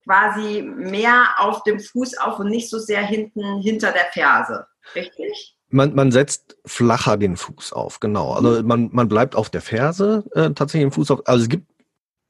quasi 0.05 0.63
mehr 0.63 1.35
auf 1.39 1.63
dem 1.65 1.81
Fuß 1.81 2.19
auf 2.19 2.39
und 2.39 2.49
nicht 2.49 2.71
so 2.71 2.79
sehr 2.79 3.03
hinten 3.03 3.61
hinter 3.61 3.93
der 3.93 4.07
Ferse. 4.13 4.67
Richtig? 4.95 5.57
Man, 5.69 5.95
man 5.95 6.13
setzt 6.13 6.57
flacher 6.65 7.17
den 7.17 7.37
Fuß 7.37 7.73
auf, 7.73 7.99
genau. 7.99 8.33
Also 8.33 8.63
mhm. 8.63 8.69
man, 8.69 8.91
man 8.93 9.09
bleibt 9.09 9.35
auf 9.35 9.51
der 9.51 9.63
Ferse 9.63 10.25
äh, 10.33 10.51
tatsächlich 10.51 10.85
im 10.85 10.93
Fuß 10.93 11.11
auf. 11.11 11.27
Also 11.27 11.43
es 11.43 11.49
gibt, 11.49 11.69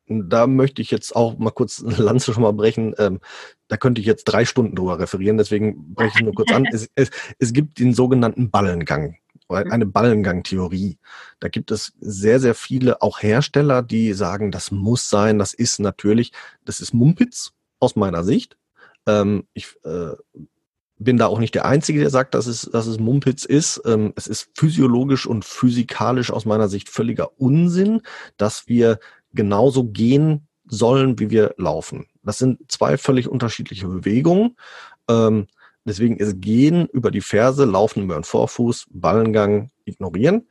da 0.08 0.46
möchte 0.46 0.80
ich 0.80 0.90
jetzt 0.90 1.14
auch 1.14 1.36
mal 1.36 1.50
kurz 1.50 1.84
eine 1.84 1.96
Lanze 1.96 2.32
schon 2.32 2.44
mal 2.44 2.54
brechen. 2.54 2.94
Ähm, 2.98 3.20
da 3.68 3.76
könnte 3.76 4.00
ich 4.00 4.06
jetzt 4.06 4.24
drei 4.24 4.46
Stunden 4.46 4.74
drüber 4.74 4.98
referieren, 4.98 5.36
deswegen 5.36 5.94
breche 5.94 6.18
ich 6.18 6.24
nur 6.24 6.34
kurz 6.34 6.50
an. 6.52 6.64
Es, 6.72 6.88
es, 6.94 7.10
es 7.38 7.52
gibt 7.52 7.78
den 7.78 7.92
sogenannten 7.92 8.50
Ballengang. 8.50 9.16
Mhm. 9.48 9.72
eine 9.72 9.86
Ballengangtheorie. 9.86 10.98
Da 11.40 11.48
gibt 11.48 11.70
es 11.70 11.92
sehr, 12.00 12.40
sehr 12.40 12.54
viele 12.54 13.02
auch 13.02 13.22
Hersteller, 13.22 13.82
die 13.82 14.12
sagen, 14.12 14.50
das 14.50 14.70
muss 14.70 15.08
sein, 15.08 15.38
das 15.38 15.54
ist 15.54 15.78
natürlich, 15.78 16.32
das 16.64 16.80
ist 16.80 16.92
Mumpitz 16.92 17.52
aus 17.78 17.96
meiner 17.96 18.24
Sicht. 18.24 18.56
Ähm, 19.06 19.46
ich 19.54 19.68
äh, 19.84 20.12
bin 20.98 21.18
da 21.18 21.26
auch 21.26 21.38
nicht 21.38 21.54
der 21.54 21.66
Einzige, 21.66 22.00
der 22.00 22.10
sagt, 22.10 22.34
dass 22.34 22.46
es, 22.46 22.62
dass 22.62 22.86
es 22.86 22.98
Mumpitz 22.98 23.44
ist. 23.44 23.82
Ähm, 23.84 24.12
es 24.16 24.26
ist 24.26 24.50
physiologisch 24.54 25.26
und 25.26 25.44
physikalisch 25.44 26.30
aus 26.30 26.44
meiner 26.44 26.68
Sicht 26.68 26.88
völliger 26.88 27.38
Unsinn, 27.38 28.02
dass 28.36 28.66
wir 28.66 28.98
genauso 29.32 29.84
gehen 29.84 30.48
sollen, 30.64 31.18
wie 31.18 31.30
wir 31.30 31.54
laufen. 31.58 32.06
Das 32.22 32.38
sind 32.38 32.70
zwei 32.70 32.98
völlig 32.98 33.28
unterschiedliche 33.28 33.86
Bewegungen. 33.86 34.56
Ähm, 35.08 35.46
deswegen 35.86 36.16
ist 36.16 36.40
Gehen 36.40 36.86
über 36.92 37.10
die 37.10 37.20
Ferse, 37.20 37.64
Laufen 37.64 38.02
über 38.02 38.14
den 38.14 38.24
Vorfuß, 38.24 38.88
Ballengang 38.90 39.70
ignorieren. 39.84 40.48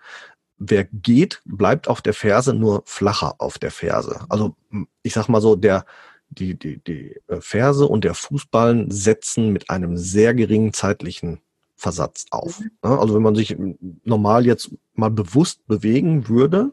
Wer 0.57 0.85
geht, 0.85 1.41
bleibt 1.45 1.87
auf 1.87 2.01
der 2.01 2.13
Ferse 2.13 2.53
nur 2.53 2.83
flacher 2.85 3.35
auf 3.39 3.59
der 3.59 3.71
Ferse. 3.71 4.25
Also 4.29 4.55
ich 5.03 5.13
sag 5.13 5.27
mal 5.27 5.41
so, 5.41 5.55
der 5.55 5.85
die, 6.29 6.57
die, 6.57 6.83
die 6.83 7.15
äh, 7.27 7.39
Ferse 7.39 7.87
und 7.87 8.03
der 8.03 8.13
Fußballen 8.13 8.91
setzen 8.91 9.51
mit 9.51 9.69
einem 9.69 9.97
sehr 9.97 10.33
geringen 10.33 10.73
zeitlichen 10.73 11.39
Versatz 11.75 12.25
auf. 12.31 12.59
Mhm. 12.59 12.71
Also 12.81 13.15
wenn 13.15 13.21
man 13.21 13.35
sich 13.35 13.55
normal 14.03 14.45
jetzt 14.45 14.71
mal 14.93 15.11
bewusst 15.11 15.65
bewegen 15.67 16.29
würde 16.29 16.71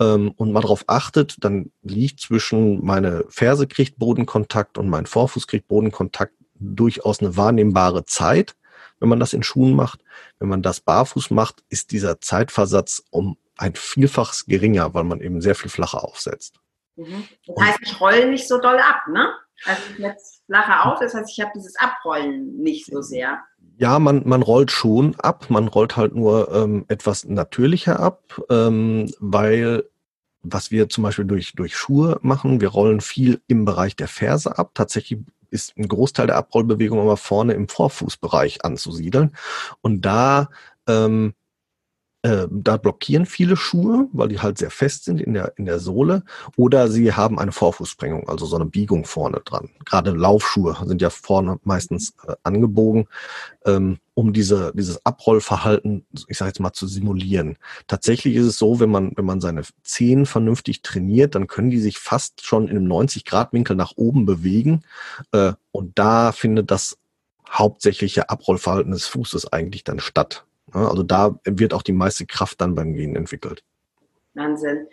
ähm, 0.00 0.32
und 0.36 0.52
mal 0.52 0.60
darauf 0.60 0.84
achtet, 0.86 1.36
dann 1.40 1.70
liegt 1.82 2.20
zwischen 2.20 2.84
meine 2.84 3.24
Ferse 3.28 3.66
kriegt 3.66 3.98
Bodenkontakt 3.98 4.78
und 4.78 4.88
mein 4.88 5.06
Vorfuß 5.06 5.46
kriegt 5.46 5.68
Bodenkontakt 5.68 6.34
durchaus 6.60 7.20
eine 7.20 7.36
wahrnehmbare 7.36 8.04
Zeit, 8.04 8.56
wenn 9.00 9.08
man 9.08 9.20
das 9.20 9.32
in 9.32 9.42
Schuhen 9.42 9.74
macht. 9.74 10.00
Wenn 10.38 10.48
man 10.48 10.62
das 10.62 10.80
barfuß 10.80 11.30
macht, 11.30 11.62
ist 11.68 11.92
dieser 11.92 12.20
Zeitversatz 12.20 13.02
um 13.10 13.36
ein 13.56 13.74
Vielfaches 13.74 14.46
geringer, 14.46 14.94
weil 14.94 15.04
man 15.04 15.20
eben 15.20 15.40
sehr 15.40 15.54
viel 15.54 15.70
flacher 15.70 16.04
aufsetzt. 16.04 16.60
Mhm. 16.96 17.24
Das 17.46 17.64
heißt, 17.64 17.78
ich 17.82 18.00
rolle 18.00 18.28
nicht 18.28 18.46
so 18.46 18.58
doll 18.60 18.78
ab, 18.78 19.02
ne? 19.08 19.28
Also 19.64 19.82
ich 19.92 19.98
jetzt 19.98 20.42
flacher 20.46 20.86
auf, 20.86 21.00
das 21.00 21.14
heißt, 21.14 21.30
ich 21.30 21.40
habe 21.40 21.50
dieses 21.54 21.74
Abrollen 21.76 22.56
nicht 22.58 22.86
so 22.86 23.02
sehr. 23.02 23.40
Ja, 23.76 23.98
man, 23.98 24.22
man 24.26 24.42
rollt 24.42 24.70
schon 24.70 25.16
ab, 25.18 25.50
man 25.50 25.68
rollt 25.68 25.96
halt 25.96 26.14
nur 26.14 26.52
ähm, 26.52 26.84
etwas 26.88 27.24
natürlicher 27.24 27.98
ab, 27.98 28.40
ähm, 28.50 29.12
weil 29.18 29.84
was 30.42 30.70
wir 30.70 30.88
zum 30.88 31.04
Beispiel 31.04 31.24
durch, 31.24 31.52
durch 31.54 31.76
Schuhe 31.76 32.18
machen, 32.22 32.60
wir 32.60 32.68
rollen 32.68 33.00
viel 33.00 33.40
im 33.48 33.64
Bereich 33.64 33.96
der 33.96 34.08
Ferse 34.08 34.56
ab. 34.56 34.70
Tatsächlich 34.74 35.20
ist 35.50 35.76
ein 35.76 35.88
Großteil 35.88 36.26
der 36.26 36.36
Abrollbewegung 36.36 37.00
aber 37.00 37.16
vorne 37.16 37.54
im 37.54 37.68
Vorfußbereich 37.68 38.64
anzusiedeln. 38.64 39.34
Und 39.80 40.02
da 40.02 40.48
ähm, 40.86 41.34
äh, 42.22 42.48
da 42.50 42.76
blockieren 42.76 43.26
viele 43.26 43.56
Schuhe, 43.56 44.08
weil 44.12 44.28
die 44.28 44.40
halt 44.40 44.58
sehr 44.58 44.70
fest 44.70 45.04
sind 45.04 45.20
in 45.20 45.34
der, 45.34 45.52
in 45.56 45.66
der 45.66 45.78
Sohle. 45.78 46.24
Oder 46.56 46.88
sie 46.88 47.12
haben 47.12 47.38
eine 47.38 47.52
Vorfußsprengung, 47.52 48.28
also 48.28 48.44
so 48.44 48.56
eine 48.56 48.66
Biegung 48.66 49.04
vorne 49.04 49.40
dran. 49.44 49.70
Gerade 49.84 50.10
Laufschuhe 50.10 50.76
sind 50.84 51.00
ja 51.00 51.10
vorne 51.10 51.58
meistens 51.62 52.14
äh, 52.26 52.34
angebogen, 52.42 53.06
ähm, 53.64 53.98
um 54.18 54.32
diese, 54.32 54.72
dieses 54.74 55.06
Abrollverhalten, 55.06 56.04
ich 56.26 56.38
sage 56.38 56.48
jetzt 56.48 56.58
mal, 56.58 56.72
zu 56.72 56.88
simulieren. 56.88 57.56
Tatsächlich 57.86 58.34
ist 58.34 58.46
es 58.46 58.58
so, 58.58 58.80
wenn 58.80 58.90
man, 58.90 59.12
wenn 59.14 59.24
man 59.24 59.40
seine 59.40 59.62
Zehen 59.84 60.26
vernünftig 60.26 60.82
trainiert, 60.82 61.36
dann 61.36 61.46
können 61.46 61.70
die 61.70 61.78
sich 61.78 62.00
fast 62.00 62.44
schon 62.44 62.66
in 62.66 62.76
einem 62.76 62.88
90-Grad-Winkel 62.88 63.76
nach 63.76 63.92
oben 63.94 64.26
bewegen. 64.26 64.82
Äh, 65.30 65.52
und 65.70 66.00
da 66.00 66.32
findet 66.32 66.72
das 66.72 66.98
hauptsächliche 67.48 68.28
Abrollverhalten 68.28 68.90
des 68.90 69.06
Fußes 69.06 69.52
eigentlich 69.52 69.84
dann 69.84 70.00
statt. 70.00 70.44
Also 70.72 71.04
da 71.04 71.38
wird 71.44 71.72
auch 71.72 71.82
die 71.82 71.92
meiste 71.92 72.26
Kraft 72.26 72.60
dann 72.60 72.74
beim 72.74 72.94
Gehen 72.94 73.14
entwickelt. 73.14 73.62
Wahnsinn. 74.34 74.88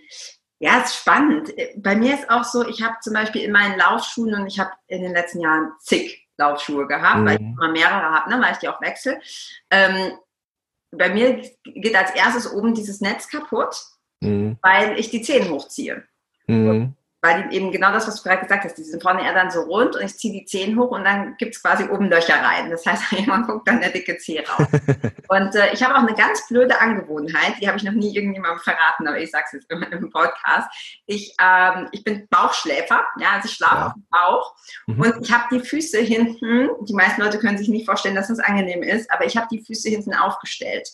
Ja, 0.60 0.82
ist 0.82 0.98
spannend. 0.98 1.52
Bei 1.78 1.96
mir 1.96 2.14
ist 2.14 2.30
auch 2.30 2.44
so, 2.44 2.68
ich 2.68 2.84
habe 2.84 2.98
zum 3.02 3.14
Beispiel 3.14 3.42
in 3.42 3.52
meinen 3.52 3.80
Laufschuhen 3.80 4.36
und 4.36 4.46
ich 4.46 4.60
habe 4.60 4.70
in 4.86 5.02
den 5.02 5.14
letzten 5.14 5.40
Jahren 5.40 5.72
zig 5.80 6.25
Laufschuhe 6.38 6.88
gehabt, 6.88 7.22
mhm. 7.22 7.26
weil 7.26 7.36
ich 7.36 7.42
immer 7.42 7.72
mehrere 7.72 8.12
habe, 8.12 8.30
ne, 8.30 8.42
weil 8.42 8.54
ich 8.54 8.60
die 8.60 8.70
auch 8.70 8.82
wechsle. 8.82 9.20
Ähm, 9.70 10.14
bei 10.92 11.10
mir 11.10 11.42
geht 11.64 11.96
als 11.96 12.12
erstes 12.16 12.52
oben 12.52 12.74
dieses 12.74 13.02
Netz 13.02 13.28
kaputt, 13.28 13.76
mhm. 14.22 14.58
weil 14.62 15.00
ich 15.00 15.10
die 15.10 15.22
Zehen 15.22 15.50
hochziehe. 15.50 16.04
Mhm 16.48 16.96
weil 17.26 17.50
die 17.50 17.56
eben 17.56 17.72
genau 17.72 17.92
das, 17.92 18.08
was 18.08 18.18
du 18.18 18.30
gerade 18.30 18.44
gesagt 18.44 18.66
hast, 18.66 18.78
die 18.78 18.84
sind 18.84 19.02
vorne 19.02 19.24
eher 19.24 19.34
dann 19.34 19.50
so 19.50 19.62
rund 19.62 19.96
und 19.96 20.04
ich 20.04 20.16
ziehe 20.16 20.32
die 20.32 20.46
Zehen 20.46 20.78
hoch 20.78 20.92
und 20.92 21.04
dann 21.04 21.36
gibt 21.38 21.56
es 21.56 21.62
quasi 21.62 21.86
oben 21.86 22.08
Löcher 22.08 22.36
rein. 22.36 22.70
Das 22.70 22.86
heißt, 22.86 23.12
jemand 23.12 23.48
guckt 23.48 23.68
dann 23.68 23.82
der 23.82 23.90
dicke 23.90 24.18
Zeh 24.18 24.42
raus. 24.42 24.68
und 25.30 25.56
äh, 25.56 25.74
ich 25.74 25.82
habe 25.84 25.96
auch 25.96 26.04
eine 26.04 26.14
ganz 26.14 26.48
blöde 26.48 26.80
Angewohnheit, 26.80 27.56
die 27.60 27.68
habe 27.68 27.78
ich 27.78 27.84
noch 27.84 27.94
nie 27.94 28.16
irgendjemandem 28.16 28.60
verraten, 28.60 29.08
aber 29.08 29.20
ich 29.20 29.32
sage 29.32 29.46
es 29.48 29.54
jetzt 29.54 29.72
immer 29.72 29.92
im 29.92 30.12
Podcast. 30.12 30.70
Ich, 31.08 31.36
ähm, 31.42 31.90
ich 31.92 32.04
bin 32.04 32.28
Bauchschläfer, 32.30 33.04
ja, 33.20 33.32
also 33.34 33.48
ich 33.48 33.56
schlafe 33.56 33.76
ja. 33.76 33.88
auf 33.88 33.94
dem 33.94 34.06
Bauch 34.12 34.56
mhm. 34.86 35.02
und 35.02 35.26
ich 35.26 35.34
habe 35.34 35.46
die 35.52 35.66
Füße 35.66 36.00
hinten, 36.00 36.70
die 36.86 36.94
meisten 36.94 37.22
Leute 37.22 37.40
können 37.40 37.58
sich 37.58 37.70
nicht 37.70 37.86
vorstellen, 37.86 38.16
dass 38.16 38.28
das 38.28 38.40
angenehm 38.40 38.84
ist, 38.84 39.10
aber 39.12 39.26
ich 39.26 39.36
habe 39.36 39.48
die 39.52 39.64
Füße 39.64 39.90
hinten 39.90 40.14
aufgestellt. 40.14 40.88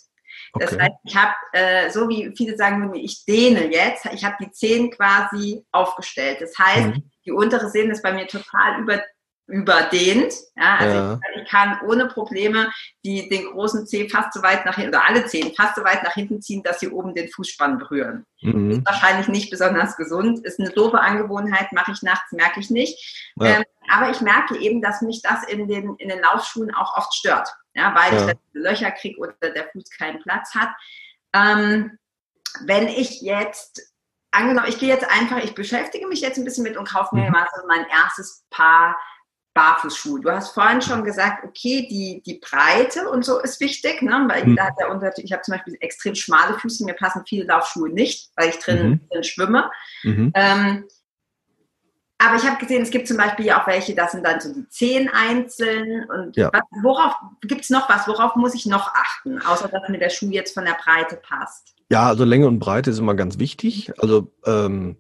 Okay. 0.53 0.65
Das 0.65 0.79
heißt, 0.79 0.95
ich 1.03 1.15
habe, 1.15 1.33
äh, 1.53 1.89
so 1.89 2.09
wie 2.09 2.33
viele 2.35 2.57
sagen, 2.57 2.93
ich 2.95 3.25
dehne 3.25 3.71
jetzt, 3.71 4.05
ich 4.13 4.25
habe 4.25 4.35
die 4.41 4.51
Zehen 4.51 4.91
quasi 4.91 5.63
aufgestellt. 5.71 6.41
Das 6.41 6.57
heißt, 6.57 6.87
mhm. 6.87 7.11
die 7.25 7.31
untere 7.31 7.69
Sehne 7.69 7.93
ist 7.93 8.03
bei 8.03 8.11
mir 8.11 8.27
total 8.27 8.81
über, 8.81 9.01
überdehnt. 9.47 10.33
Ja, 10.57 10.75
also 10.77 10.95
ja. 10.95 11.19
Ich, 11.35 11.41
ich, 11.41 11.49
kann 11.49 11.79
ohne 11.87 12.07
Probleme 12.07 12.69
die, 13.05 13.29
den 13.29 13.45
großen 13.45 13.87
Zeh 13.87 14.09
fast 14.09 14.33
so 14.33 14.43
weit 14.43 14.65
nach 14.65 14.75
hinten, 14.75 14.89
oder 14.89 15.07
alle 15.07 15.25
Zehen 15.25 15.53
fast 15.55 15.75
so 15.77 15.83
weit 15.83 16.03
nach 16.03 16.13
hinten 16.13 16.41
ziehen, 16.41 16.63
dass 16.63 16.81
sie 16.81 16.89
oben 16.89 17.15
den 17.15 17.29
Fußspann 17.29 17.77
berühren. 17.77 18.25
Mhm. 18.41 18.71
Ist 18.71 18.85
wahrscheinlich 18.85 19.29
nicht 19.29 19.51
besonders 19.51 19.95
gesund, 19.95 20.45
ist 20.45 20.59
eine 20.59 20.69
doofe 20.71 20.99
Angewohnheit, 20.99 21.71
mache 21.71 21.93
ich 21.93 22.01
nachts, 22.01 22.31
merke 22.33 22.59
ich 22.59 22.69
nicht. 22.69 23.31
Ja. 23.37 23.57
Ähm, 23.57 23.63
aber 23.89 24.11
ich 24.11 24.19
merke 24.19 24.57
eben, 24.57 24.81
dass 24.81 25.01
mich 25.01 25.21
das 25.21 25.47
in 25.47 25.67
den, 25.69 25.95
in 25.95 26.09
den 26.09 26.21
Laufschuhen 26.21 26.73
auch 26.75 26.97
oft 26.97 27.13
stört 27.13 27.49
ja, 27.73 27.95
weil 27.95 28.13
ja. 28.13 28.29
ich 28.29 28.37
Löcher 28.53 28.91
kriege 28.91 29.19
oder 29.19 29.33
der 29.41 29.69
Fuß 29.71 29.89
keinen 29.97 30.21
Platz 30.21 30.53
hat. 30.55 30.69
Ähm, 31.33 31.97
wenn 32.65 32.87
ich 32.87 33.21
jetzt, 33.21 33.93
angenommen, 34.31 34.67
ich 34.69 34.79
gehe 34.79 34.89
jetzt 34.89 35.09
einfach, 35.09 35.43
ich 35.43 35.55
beschäftige 35.55 36.07
mich 36.07 36.21
jetzt 36.21 36.37
ein 36.37 36.45
bisschen 36.45 36.63
mit 36.63 36.77
und 36.77 36.89
kaufe 36.89 37.15
mir 37.15 37.25
mhm. 37.25 37.31
mal 37.31 37.47
so 37.55 37.67
mein 37.67 37.85
erstes 37.87 38.43
Paar 38.49 38.97
Barfußschuhe. 39.53 40.21
Du 40.21 40.31
hast 40.31 40.53
vorhin 40.53 40.81
schon 40.81 41.03
gesagt, 41.03 41.43
okay, 41.43 41.87
die, 41.89 42.21
die 42.25 42.39
Breite 42.39 43.09
und 43.09 43.25
so 43.25 43.39
ist 43.39 43.59
wichtig, 43.59 44.01
ne? 44.01 44.25
weil 44.29 44.45
mhm. 44.45 44.55
da 44.55 44.67
hat 44.67 44.79
der 44.79 44.89
Unterschied, 44.89 45.25
ich 45.25 45.33
habe 45.33 45.41
zum 45.41 45.53
Beispiel 45.53 45.77
extrem 45.81 46.15
schmale 46.15 46.57
Füße, 46.57 46.85
mir 46.85 46.93
passen 46.93 47.23
viele 47.27 47.45
Laufschuhe 47.45 47.89
nicht, 47.89 48.31
weil 48.35 48.49
ich 48.49 48.59
drin, 48.59 48.89
mhm. 48.89 49.09
drin 49.09 49.23
schwimme. 49.23 49.71
Mhm. 50.03 50.31
Ähm, 50.35 50.87
aber 52.23 52.35
ich 52.35 52.45
habe 52.45 52.59
gesehen, 52.59 52.83
es 52.83 52.91
gibt 52.91 53.07
zum 53.07 53.17
Beispiel 53.17 53.51
auch 53.51 53.65
welche, 53.65 53.95
das 53.95 54.11
sind 54.11 54.23
dann 54.23 54.39
so 54.39 54.53
die 54.53 54.67
Zehen 54.69 55.09
einzeln. 55.09 56.07
Und 56.09 56.37
ja. 56.37 56.51
was, 56.53 56.61
worauf 56.83 57.15
gibt 57.41 57.61
es 57.61 57.69
noch 57.71 57.89
was? 57.89 58.07
Worauf 58.07 58.35
muss 58.35 58.53
ich 58.53 58.67
noch 58.67 58.93
achten, 58.93 59.41
außer 59.41 59.67
dass 59.69 59.89
mir 59.89 59.97
der 59.97 60.09
Schuh 60.09 60.29
jetzt 60.29 60.53
von 60.53 60.65
der 60.65 60.77
Breite 60.83 61.15
passt? 61.15 61.73
Ja, 61.89 62.07
also 62.07 62.23
Länge 62.23 62.47
und 62.47 62.59
Breite 62.59 62.91
ist 62.91 62.99
immer 62.99 63.15
ganz 63.15 63.39
wichtig. 63.39 63.91
Also 63.97 64.31
ähm, 64.45 64.97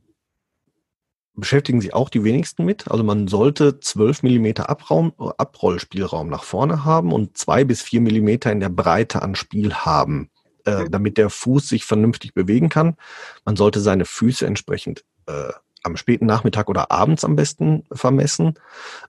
beschäftigen 1.35 1.79
sich 1.79 1.93
auch 1.93 2.09
die 2.09 2.23
wenigsten 2.23 2.65
mit. 2.65 2.89
Also 2.89 3.03
man 3.03 3.27
sollte 3.27 3.79
12 3.79 4.23
Millimeter 4.23 4.69
Abraum, 4.69 5.13
Abrollspielraum 5.37 6.27
nach 6.27 6.43
vorne 6.43 6.85
haben 6.85 7.13
und 7.13 7.37
zwei 7.37 7.63
bis 7.63 7.83
vier 7.83 8.01
Millimeter 8.01 8.51
in 8.51 8.59
der 8.59 8.69
Breite 8.69 9.21
an 9.21 9.35
Spiel 9.35 9.73
haben, 9.73 10.31
äh, 10.65 10.83
mhm. 10.83 10.91
damit 10.91 11.17
der 11.17 11.29
Fuß 11.29 11.69
sich 11.69 11.85
vernünftig 11.85 12.33
bewegen 12.33 12.69
kann. 12.69 12.95
Man 13.45 13.55
sollte 13.55 13.79
seine 13.79 14.05
Füße 14.05 14.45
entsprechend 14.45 15.05
äh, 15.27 15.51
am 15.83 15.97
späten 15.97 16.25
Nachmittag 16.25 16.69
oder 16.69 16.91
abends 16.91 17.23
am 17.23 17.35
besten 17.35 17.83
vermessen. 17.91 18.55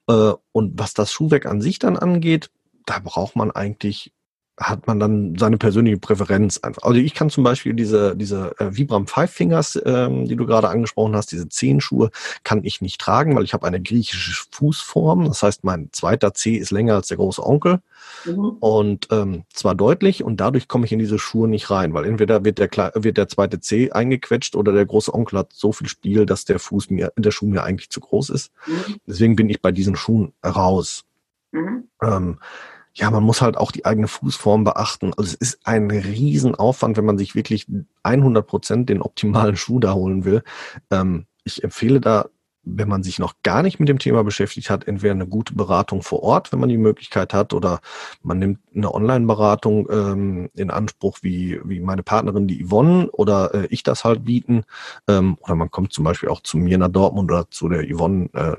Äh, 0.08 0.32
und 0.52 0.78
was 0.78 0.94
das 0.94 1.12
Schuhwerk 1.12 1.46
an 1.46 1.60
sich 1.60 1.78
dann 1.78 1.96
angeht, 1.96 2.50
da 2.86 2.98
braucht 2.98 3.36
man 3.36 3.50
eigentlich 3.50 4.12
hat 4.62 4.86
man 4.86 5.00
dann 5.00 5.36
seine 5.38 5.58
persönliche 5.58 5.98
Präferenz 5.98 6.58
einfach. 6.58 6.82
Also 6.82 6.98
ich 6.98 7.14
kann 7.14 7.30
zum 7.30 7.44
Beispiel 7.44 7.74
diese, 7.74 8.16
diese 8.16 8.54
äh, 8.58 8.76
Vibram 8.76 9.06
Five 9.06 9.30
Fingers, 9.30 9.80
ähm, 9.84 10.26
die 10.26 10.36
du 10.36 10.46
gerade 10.46 10.68
angesprochen 10.68 11.16
hast, 11.16 11.32
diese 11.32 11.48
Zehenschuhe, 11.48 12.10
kann 12.44 12.64
ich 12.64 12.80
nicht 12.80 13.00
tragen, 13.00 13.36
weil 13.36 13.44
ich 13.44 13.52
habe 13.52 13.66
eine 13.66 13.80
griechische 13.80 14.44
Fußform. 14.50 15.26
Das 15.26 15.42
heißt, 15.42 15.64
mein 15.64 15.88
zweiter 15.92 16.34
Zeh 16.34 16.56
ist 16.56 16.70
länger 16.70 16.94
als 16.94 17.08
der 17.08 17.16
große 17.16 17.44
Onkel. 17.44 17.80
Mhm. 18.24 18.56
Und 18.60 19.08
ähm, 19.10 19.44
zwar 19.52 19.74
deutlich 19.74 20.22
und 20.22 20.38
dadurch 20.38 20.68
komme 20.68 20.86
ich 20.86 20.92
in 20.92 20.98
diese 20.98 21.18
Schuhe 21.18 21.48
nicht 21.48 21.70
rein, 21.70 21.94
weil 21.94 22.04
entweder 22.04 22.44
wird 22.44 22.58
der, 22.58 22.92
wird 22.94 23.16
der 23.16 23.28
zweite 23.28 23.60
Zeh 23.60 23.92
eingequetscht 23.92 24.56
oder 24.56 24.72
der 24.72 24.86
große 24.86 25.12
Onkel 25.12 25.40
hat 25.40 25.52
so 25.52 25.72
viel 25.72 25.88
Spiel, 25.88 26.26
dass 26.26 26.44
der 26.44 26.58
Fuß 26.58 26.90
mir, 26.90 27.12
der 27.16 27.30
Schuh 27.30 27.46
mir 27.46 27.64
eigentlich 27.64 27.90
zu 27.90 28.00
groß 28.00 28.30
ist. 28.30 28.52
Mhm. 28.66 28.96
Deswegen 29.06 29.36
bin 29.36 29.48
ich 29.48 29.60
bei 29.60 29.72
diesen 29.72 29.96
Schuhen 29.96 30.32
raus. 30.44 31.04
Mhm. 31.52 31.84
Ähm, 32.02 32.38
ja, 32.94 33.10
man 33.10 33.22
muss 33.22 33.40
halt 33.40 33.56
auch 33.56 33.72
die 33.72 33.84
eigene 33.84 34.08
Fußform 34.08 34.64
beachten. 34.64 35.12
Also 35.16 35.30
es 35.30 35.34
ist 35.34 35.66
ein 35.66 35.90
Riesenaufwand, 35.90 36.96
wenn 36.96 37.06
man 37.06 37.18
sich 37.18 37.34
wirklich 37.34 37.66
100 38.02 38.46
Prozent 38.46 38.88
den 38.88 39.00
optimalen 39.00 39.56
Schuh 39.56 39.80
da 39.80 39.94
holen 39.94 40.24
will. 40.24 40.42
Ähm, 40.90 41.26
ich 41.44 41.64
empfehle 41.64 42.00
da, 42.00 42.26
wenn 42.64 42.88
man 42.88 43.02
sich 43.02 43.18
noch 43.18 43.34
gar 43.42 43.62
nicht 43.62 43.80
mit 43.80 43.88
dem 43.88 43.98
Thema 43.98 44.22
beschäftigt 44.22 44.70
hat, 44.70 44.86
entweder 44.86 45.12
eine 45.12 45.26
gute 45.26 45.54
Beratung 45.54 46.02
vor 46.02 46.22
Ort, 46.22 46.52
wenn 46.52 46.60
man 46.60 46.68
die 46.68 46.78
Möglichkeit 46.78 47.34
hat, 47.34 47.54
oder 47.54 47.80
man 48.22 48.38
nimmt 48.38 48.60
eine 48.74 48.94
Online-Beratung 48.94 49.88
ähm, 49.90 50.50
in 50.54 50.70
Anspruch, 50.70 51.18
wie, 51.22 51.60
wie 51.64 51.80
meine 51.80 52.02
Partnerin, 52.02 52.46
die 52.46 52.64
Yvonne, 52.64 53.10
oder 53.10 53.54
äh, 53.54 53.66
ich 53.70 53.82
das 53.82 54.04
halt 54.04 54.24
bieten. 54.24 54.64
Ähm, 55.08 55.38
oder 55.40 55.56
man 55.56 55.70
kommt 55.70 55.92
zum 55.92 56.04
Beispiel 56.04 56.28
auch 56.28 56.40
zu 56.40 56.56
mir 56.56 56.78
nach 56.78 56.88
Dortmund 56.88 57.30
oder 57.30 57.50
zu 57.50 57.68
der 57.68 57.84
Yvonne 57.84 58.28
äh, 58.32 58.56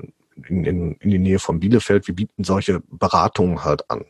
in, 0.48 0.64
in, 0.64 0.92
in 0.94 1.10
die 1.10 1.18
Nähe 1.18 1.38
von 1.38 1.60
Bielefeld. 1.60 2.06
Wir 2.06 2.14
bieten 2.14 2.44
solche 2.44 2.80
Beratungen 2.88 3.64
halt 3.64 3.88
an. 3.90 4.04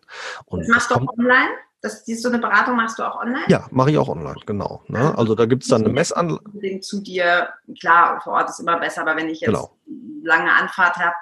Und 0.47 0.61
das 0.61 0.69
machst 0.69 0.91
du 0.91 0.95
online? 0.97 1.51
Das, 1.81 2.07
so 2.07 2.29
eine 2.31 2.39
Beratung 2.39 2.77
machst 2.77 2.99
du 2.99 3.03
auch 3.03 3.21
online? 3.21 3.45
Ja, 3.49 3.67
mache 3.71 3.91
ich 3.91 3.99
auch 3.99 4.09
online, 4.09 4.41
genau. 4.47 4.83
Ne? 4.89 5.17
Also 5.19 5.35
da 5.35 5.45
gibt 5.45 5.65
es 5.65 5.69
dann 5.69 5.85
eine 5.85 5.93
Messanleitung. 5.93 6.81
Zu 6.81 7.03
dir, 7.03 7.51
klar, 7.79 8.23
vor 8.23 8.35
Ort 8.35 8.49
ist 8.49 8.59
immer 8.59 8.79
besser, 8.79 9.03
aber 9.03 9.17
wenn 9.17 9.29
ich 9.29 9.41
jetzt 9.41 9.51
genau. 9.51 9.77
lange 10.23 10.51
Anfahrt 10.51 10.97
habe, 10.97 11.15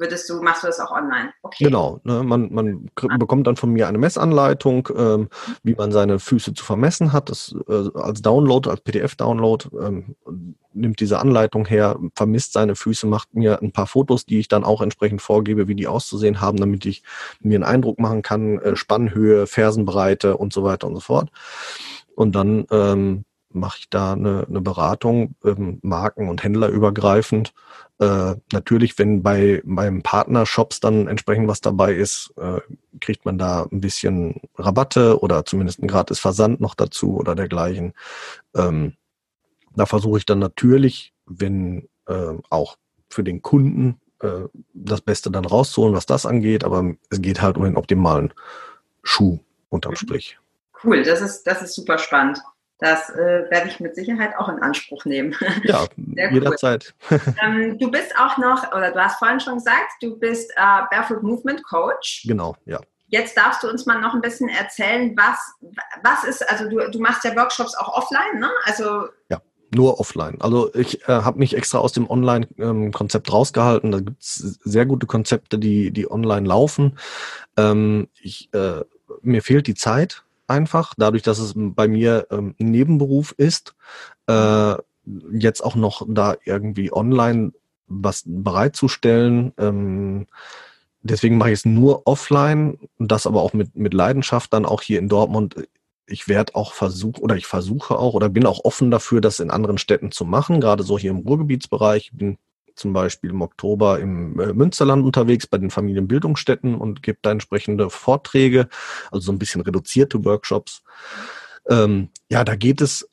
würdest 0.00 0.28
du, 0.28 0.42
machst 0.42 0.62
du 0.62 0.66
das 0.66 0.80
auch 0.80 0.90
online? 0.90 1.32
Okay. 1.42 1.64
Genau, 1.64 2.00
ne, 2.04 2.22
man, 2.22 2.52
man 2.52 2.90
ah. 3.08 3.16
bekommt 3.16 3.46
dann 3.46 3.56
von 3.56 3.70
mir 3.70 3.86
eine 3.86 3.98
Messanleitung, 3.98 4.88
ähm, 4.96 5.28
wie 5.62 5.74
man 5.74 5.92
seine 5.92 6.18
Füße 6.18 6.54
zu 6.54 6.64
vermessen 6.64 7.12
hat, 7.12 7.30
das 7.30 7.54
äh, 7.68 7.90
als 7.94 8.22
Download, 8.22 8.68
als 8.68 8.80
PDF-Download, 8.80 9.68
ähm, 9.80 10.16
nimmt 10.72 11.00
diese 11.00 11.18
Anleitung 11.18 11.66
her, 11.66 11.98
vermisst 12.14 12.52
seine 12.52 12.76
Füße, 12.76 13.06
macht 13.06 13.34
mir 13.34 13.60
ein 13.60 13.72
paar 13.72 13.86
Fotos, 13.86 14.24
die 14.24 14.38
ich 14.38 14.48
dann 14.48 14.64
auch 14.64 14.82
entsprechend 14.82 15.20
vorgebe, 15.20 15.68
wie 15.68 15.74
die 15.74 15.88
auszusehen 15.88 16.40
haben, 16.40 16.58
damit 16.58 16.86
ich 16.86 17.02
mir 17.40 17.56
einen 17.56 17.64
Eindruck 17.64 17.98
machen 17.98 18.22
kann, 18.22 18.58
äh, 18.58 18.76
Spannhöhe, 18.76 19.46
Fersenbreite 19.46 20.36
und 20.36 20.52
so 20.52 20.64
weiter 20.64 20.86
und 20.86 20.94
so 20.94 21.00
fort. 21.00 21.30
Und 22.14 22.34
dann 22.34 22.66
ähm, 22.70 23.24
mache 23.52 23.78
ich 23.80 23.90
da 23.90 24.12
eine, 24.12 24.46
eine 24.48 24.60
Beratung, 24.60 25.34
ähm, 25.44 25.78
Marken- 25.82 26.28
und 26.28 26.42
Händlerübergreifend. 26.42 27.52
Äh, 28.00 28.36
natürlich, 28.50 28.98
wenn 28.98 29.22
bei 29.22 29.60
beim 29.62 30.02
Partnershops 30.02 30.80
dann 30.80 31.06
entsprechend 31.06 31.48
was 31.48 31.60
dabei 31.60 31.92
ist, 31.92 32.32
äh, 32.38 32.60
kriegt 32.98 33.26
man 33.26 33.36
da 33.36 33.68
ein 33.70 33.82
bisschen 33.82 34.40
Rabatte 34.56 35.20
oder 35.20 35.44
zumindest 35.44 35.82
ein 35.82 35.86
gratis 35.86 36.18
Versand 36.18 36.62
noch 36.62 36.74
dazu 36.74 37.16
oder 37.16 37.34
dergleichen. 37.34 37.92
Ähm, 38.54 38.94
da 39.76 39.84
versuche 39.84 40.16
ich 40.16 40.24
dann 40.24 40.38
natürlich, 40.38 41.12
wenn 41.26 41.88
äh, 42.06 42.32
auch 42.48 42.76
für 43.10 43.22
den 43.22 43.42
Kunden 43.42 44.00
äh, 44.20 44.48
das 44.72 45.02
Beste 45.02 45.30
dann 45.30 45.44
rauszuholen, 45.44 45.94
was 45.94 46.06
das 46.06 46.24
angeht, 46.24 46.64
aber 46.64 46.94
es 47.10 47.20
geht 47.20 47.42
halt 47.42 47.58
um 47.58 47.64
den 47.64 47.76
optimalen 47.76 48.32
Schuh 49.02 49.40
unterm 49.68 49.92
mhm. 49.92 49.96
Strich. 49.96 50.38
Cool, 50.82 51.02
das 51.02 51.20
ist, 51.20 51.42
das 51.42 51.60
ist 51.60 51.74
super 51.74 51.98
spannend. 51.98 52.40
Das 52.80 53.10
äh, 53.10 53.44
werde 53.50 53.68
ich 53.68 53.80
mit 53.80 53.94
Sicherheit 53.94 54.36
auch 54.38 54.48
in 54.48 54.58
Anspruch 54.60 55.04
nehmen. 55.04 55.34
Ja, 55.64 55.86
jederzeit. 56.30 56.94
ähm, 57.42 57.78
du 57.78 57.90
bist 57.90 58.16
auch 58.18 58.38
noch, 58.38 58.72
oder 58.72 58.90
du 58.92 58.98
hast 58.98 59.18
vorhin 59.18 59.40
schon 59.40 59.54
gesagt, 59.54 59.92
du 60.00 60.18
bist 60.18 60.50
äh, 60.56 60.82
Barefoot 60.90 61.22
Movement 61.22 61.62
Coach. 61.64 62.24
Genau, 62.26 62.56
ja. 62.64 62.80
Jetzt 63.08 63.36
darfst 63.36 63.62
du 63.62 63.68
uns 63.68 63.86
mal 63.86 64.00
noch 64.00 64.14
ein 64.14 64.20
bisschen 64.20 64.48
erzählen, 64.48 65.14
was, 65.16 65.38
was 66.02 66.24
ist, 66.24 66.48
also 66.48 66.68
du, 66.68 66.90
du 66.90 67.00
machst 67.00 67.24
ja 67.24 67.34
Workshops 67.36 67.74
auch 67.76 67.96
offline, 67.96 68.40
ne? 68.40 68.50
Also 68.64 69.08
ja 69.28 69.40
nur 69.72 70.00
offline. 70.00 70.36
Also 70.40 70.74
ich 70.74 71.02
äh, 71.02 71.12
habe 71.12 71.38
mich 71.38 71.56
extra 71.56 71.78
aus 71.78 71.92
dem 71.92 72.10
Online-Konzept 72.10 73.28
ähm, 73.28 73.32
rausgehalten. 73.32 73.92
Da 73.92 74.00
gibt 74.00 74.20
es 74.20 74.58
sehr 74.64 74.86
gute 74.86 75.06
Konzepte, 75.06 75.58
die, 75.58 75.90
die 75.92 76.10
online 76.10 76.46
laufen. 76.46 76.98
Ähm, 77.56 78.08
ich, 78.20 78.52
äh, 78.52 78.82
mir 79.22 79.42
fehlt 79.42 79.66
die 79.66 79.74
Zeit 79.74 80.24
einfach, 80.50 80.94
dadurch, 80.96 81.22
dass 81.22 81.38
es 81.38 81.54
bei 81.56 81.88
mir 81.88 82.26
ähm, 82.30 82.54
ein 82.60 82.70
Nebenberuf 82.70 83.32
ist, 83.36 83.74
äh, 84.26 84.74
jetzt 85.32 85.62
auch 85.62 85.74
noch 85.74 86.06
da 86.08 86.36
irgendwie 86.44 86.92
online 86.92 87.52
was 87.86 88.22
bereitzustellen. 88.26 89.52
Ähm, 89.58 90.26
deswegen 91.02 91.38
mache 91.38 91.50
ich 91.50 91.60
es 91.60 91.64
nur 91.64 92.06
offline 92.06 92.78
und 92.98 93.10
das 93.10 93.26
aber 93.26 93.42
auch 93.42 93.52
mit, 93.52 93.76
mit 93.76 93.94
Leidenschaft 93.94 94.52
dann 94.52 94.64
auch 94.66 94.82
hier 94.82 94.98
in 94.98 95.08
Dortmund. 95.08 95.56
Ich 96.06 96.28
werde 96.28 96.54
auch 96.54 96.72
versuchen 96.74 97.22
oder 97.22 97.36
ich 97.36 97.46
versuche 97.46 97.98
auch 97.98 98.14
oder 98.14 98.28
bin 98.28 98.46
auch 98.46 98.64
offen 98.64 98.90
dafür, 98.90 99.20
das 99.20 99.40
in 99.40 99.50
anderen 99.50 99.78
Städten 99.78 100.10
zu 100.10 100.24
machen, 100.24 100.60
gerade 100.60 100.82
so 100.82 100.98
hier 100.98 101.10
im 101.10 101.18
Ruhrgebietsbereich. 101.18 102.10
Ich 102.12 102.18
bin 102.18 102.38
zum 102.80 102.92
Beispiel 102.92 103.30
im 103.30 103.42
Oktober 103.42 104.00
im 104.00 104.40
äh, 104.40 104.52
Münsterland 104.52 105.04
unterwegs 105.04 105.46
bei 105.46 105.58
den 105.58 105.70
Familienbildungsstätten 105.70 106.74
und 106.74 107.02
gebe 107.02 107.18
da 107.22 107.30
entsprechende 107.30 107.90
Vorträge, 107.90 108.68
also 109.12 109.26
so 109.26 109.32
ein 109.32 109.38
bisschen 109.38 109.60
reduzierte 109.60 110.24
Workshops. 110.24 110.82
Ähm, 111.68 112.08
ja, 112.30 112.42
da 112.42 112.56
geht 112.56 112.80
es 112.80 113.08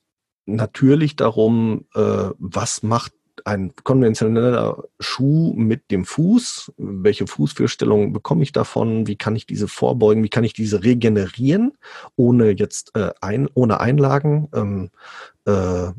natürlich 0.45 1.15
darum, 1.17 1.85
äh, 1.93 2.29
was 2.39 2.81
macht 2.81 3.11
ein 3.45 3.73
konventioneller 3.83 4.83
Schuh 4.99 5.53
mit 5.53 5.91
dem 5.91 6.05
Fuß? 6.05 6.73
Welche 6.77 7.27
Fußfehlstellungen 7.27 8.13
bekomme 8.13 8.43
ich 8.43 8.51
davon? 8.51 9.07
Wie 9.07 9.15
kann 9.15 9.35
ich 9.35 9.45
diese 9.45 9.67
vorbeugen? 9.67 10.23
Wie 10.23 10.29
kann 10.29 10.43
ich 10.43 10.53
diese 10.53 10.83
regenerieren, 10.83 11.77
ohne 12.15 12.51
jetzt 12.51 12.95
äh, 12.95 13.11
ein, 13.21 13.47
ohne 13.53 13.79
Einlagen? 13.79 14.49
Ähm, 14.53 14.89
äh, 15.45 15.91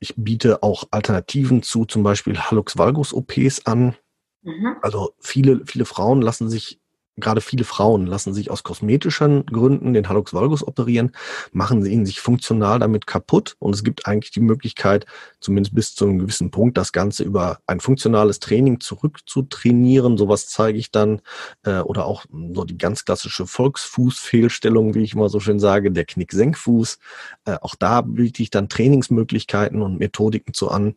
ich 0.00 0.14
biete 0.16 0.62
auch 0.62 0.84
Alternativen 0.90 1.62
zu 1.62 1.84
zum 1.84 2.02
Beispiel 2.02 2.38
Hallux 2.38 2.78
Valgus 2.78 3.12
OPs 3.12 3.66
an. 3.66 3.96
Mhm. 4.42 4.76
Also 4.82 5.14
viele, 5.18 5.66
viele 5.66 5.84
Frauen 5.84 6.22
lassen 6.22 6.48
sich 6.48 6.80
gerade 7.20 7.40
viele 7.40 7.64
Frauen 7.64 8.06
lassen 8.06 8.34
sich 8.34 8.50
aus 8.50 8.62
kosmetischen 8.62 9.46
Gründen 9.46 9.92
den 9.92 10.08
Hallux 10.08 10.34
valgus 10.34 10.66
operieren, 10.66 11.12
machen 11.52 11.82
sie 11.82 11.92
ihn 11.92 12.06
sich 12.06 12.20
funktional 12.20 12.78
damit 12.78 13.06
kaputt 13.06 13.56
und 13.58 13.74
es 13.74 13.84
gibt 13.84 14.06
eigentlich 14.06 14.30
die 14.30 14.40
Möglichkeit, 14.40 15.06
zumindest 15.40 15.74
bis 15.74 15.94
zu 15.94 16.04
einem 16.04 16.18
gewissen 16.18 16.50
Punkt, 16.50 16.76
das 16.76 16.92
Ganze 16.92 17.24
über 17.24 17.58
ein 17.66 17.80
funktionales 17.80 18.40
Training 18.40 18.80
zurückzutrainieren. 18.80 20.18
Sowas 20.18 20.48
zeige 20.48 20.78
ich 20.78 20.90
dann 20.90 21.20
äh, 21.64 21.80
oder 21.80 22.06
auch 22.06 22.24
so 22.54 22.64
die 22.64 22.78
ganz 22.78 23.04
klassische 23.04 23.46
Volksfußfehlstellung, 23.46 24.94
wie 24.94 25.02
ich 25.02 25.14
immer 25.14 25.28
so 25.28 25.40
schön 25.40 25.60
sage, 25.60 25.90
der 25.90 26.04
Knick-Senkfuß. 26.04 26.98
Äh, 27.44 27.56
auch 27.60 27.74
da 27.74 28.02
biete 28.02 28.42
ich 28.42 28.50
dann 28.50 28.68
Trainingsmöglichkeiten 28.68 29.82
und 29.82 29.98
Methodiken 29.98 30.54
zu 30.54 30.70
an, 30.70 30.94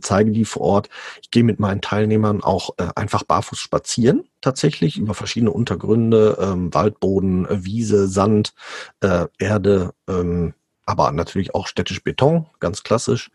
zeige 0.00 0.30
die 0.30 0.44
vor 0.44 0.62
Ort. 0.62 0.88
Ich 1.22 1.30
gehe 1.30 1.44
mit 1.44 1.60
meinen 1.60 1.80
Teilnehmern 1.80 2.42
auch 2.42 2.70
äh, 2.78 2.88
einfach 2.96 3.22
barfuß 3.22 3.58
spazieren, 3.58 4.24
tatsächlich 4.40 4.98
über 4.98 5.14
verschiedene 5.14 5.52
Untergründe, 5.52 6.38
ähm, 6.40 6.72
Waldboden, 6.72 7.46
äh, 7.46 7.64
Wiese, 7.64 8.08
Sand, 8.08 8.54
äh, 9.00 9.26
Erde, 9.38 9.92
ähm, 10.08 10.54
aber 10.88 11.12
natürlich 11.12 11.54
auch 11.54 11.66
städtisch 11.66 12.02
Beton, 12.02 12.46
ganz 12.60 12.82
klassisch. 12.82 13.30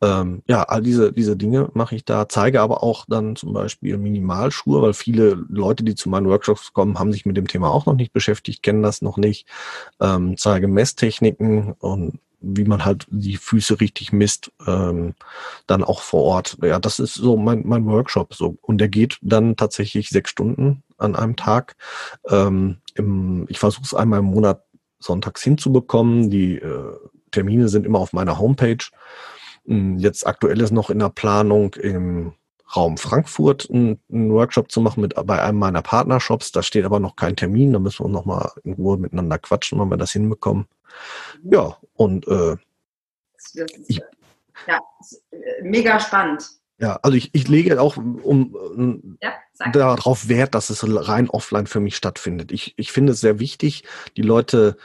Ähm, 0.00 0.42
ja, 0.48 0.62
all 0.62 0.80
diese, 0.80 1.12
diese 1.12 1.36
Dinge 1.36 1.68
mache 1.74 1.94
ich 1.94 2.06
da, 2.06 2.26
zeige 2.26 2.62
aber 2.62 2.82
auch 2.82 3.04
dann 3.06 3.36
zum 3.36 3.52
Beispiel 3.52 3.98
Minimalschuhe, 3.98 4.80
weil 4.80 4.94
viele 4.94 5.44
Leute, 5.50 5.84
die 5.84 5.94
zu 5.94 6.08
meinen 6.08 6.26
Workshops 6.26 6.72
kommen, 6.72 6.98
haben 6.98 7.12
sich 7.12 7.26
mit 7.26 7.36
dem 7.36 7.48
Thema 7.48 7.70
auch 7.70 7.84
noch 7.84 7.96
nicht 7.96 8.14
beschäftigt, 8.14 8.62
kennen 8.62 8.82
das 8.82 9.02
noch 9.02 9.18
nicht. 9.18 9.46
Ähm, 10.00 10.38
zeige 10.38 10.68
Messtechniken 10.68 11.74
und 11.74 12.18
wie 12.40 12.64
man 12.64 12.84
halt 12.84 13.06
die 13.10 13.36
Füße 13.36 13.80
richtig 13.80 14.12
misst, 14.12 14.52
ähm, 14.66 15.14
dann 15.66 15.82
auch 15.82 16.00
vor 16.00 16.22
Ort. 16.22 16.58
Ja, 16.62 16.78
das 16.78 16.98
ist 16.98 17.14
so 17.14 17.36
mein, 17.36 17.62
mein 17.66 17.86
Workshop. 17.86 18.34
So. 18.34 18.56
Und 18.62 18.78
der 18.78 18.88
geht 18.88 19.18
dann 19.22 19.56
tatsächlich 19.56 20.10
sechs 20.10 20.30
Stunden 20.30 20.82
an 20.98 21.16
einem 21.16 21.36
Tag. 21.36 21.76
Ähm, 22.28 22.78
im, 22.94 23.46
ich 23.48 23.58
versuche 23.58 23.84
es 23.84 23.94
einmal 23.94 24.20
im 24.20 24.26
Monat 24.26 24.62
sonntags 24.98 25.42
hinzubekommen. 25.42 26.30
Die 26.30 26.56
äh, 26.56 26.96
Termine 27.30 27.68
sind 27.68 27.86
immer 27.86 27.98
auf 27.98 28.12
meiner 28.12 28.38
Homepage. 28.38 28.84
Hm, 29.66 29.98
jetzt 29.98 30.26
aktuell 30.26 30.60
ist 30.60 30.72
noch 30.72 30.90
in 30.90 30.98
der 30.98 31.10
Planung 31.10 31.74
im 31.74 32.32
Raum 32.74 32.96
Frankfurt 32.96 33.68
einen, 33.70 34.00
Workshop 34.08 34.72
zu 34.72 34.80
machen 34.80 35.00
mit 35.00 35.14
bei 35.24 35.42
einem 35.42 35.58
meiner 35.58 35.82
Partnershops. 35.82 36.52
Da 36.52 36.62
steht 36.62 36.84
aber 36.84 36.98
noch 36.98 37.16
kein 37.16 37.36
Termin. 37.36 37.72
Da 37.72 37.78
müssen 37.78 38.04
wir 38.04 38.10
noch 38.10 38.24
mal 38.24 38.50
in 38.64 38.74
Ruhe 38.74 38.98
miteinander 38.98 39.38
quatschen, 39.38 39.78
wenn 39.78 39.88
wir 39.88 39.96
das 39.96 40.12
hinbekommen. 40.12 40.66
Ja, 41.42 41.76
und 41.94 42.26
äh, 42.28 42.56
ich, 43.86 44.00
ja, 44.66 44.80
äh, 45.30 45.62
mega 45.62 46.00
spannend. 46.00 46.48
Ja, 46.78 46.98
also 47.02 47.16
ich, 47.16 47.30
ich 47.32 47.48
lege 47.48 47.80
auch 47.80 47.96
um, 47.96 49.16
ja, 49.22 49.32
darauf 49.72 50.28
Wert, 50.28 50.54
dass 50.54 50.68
es 50.68 50.84
rein 50.86 51.30
offline 51.30 51.66
für 51.66 51.80
mich 51.80 51.96
stattfindet. 51.96 52.52
Ich, 52.52 52.74
ich 52.76 52.92
finde 52.92 53.12
es 53.12 53.20
sehr 53.20 53.38
wichtig, 53.38 53.84
die 54.16 54.22
Leute 54.22 54.76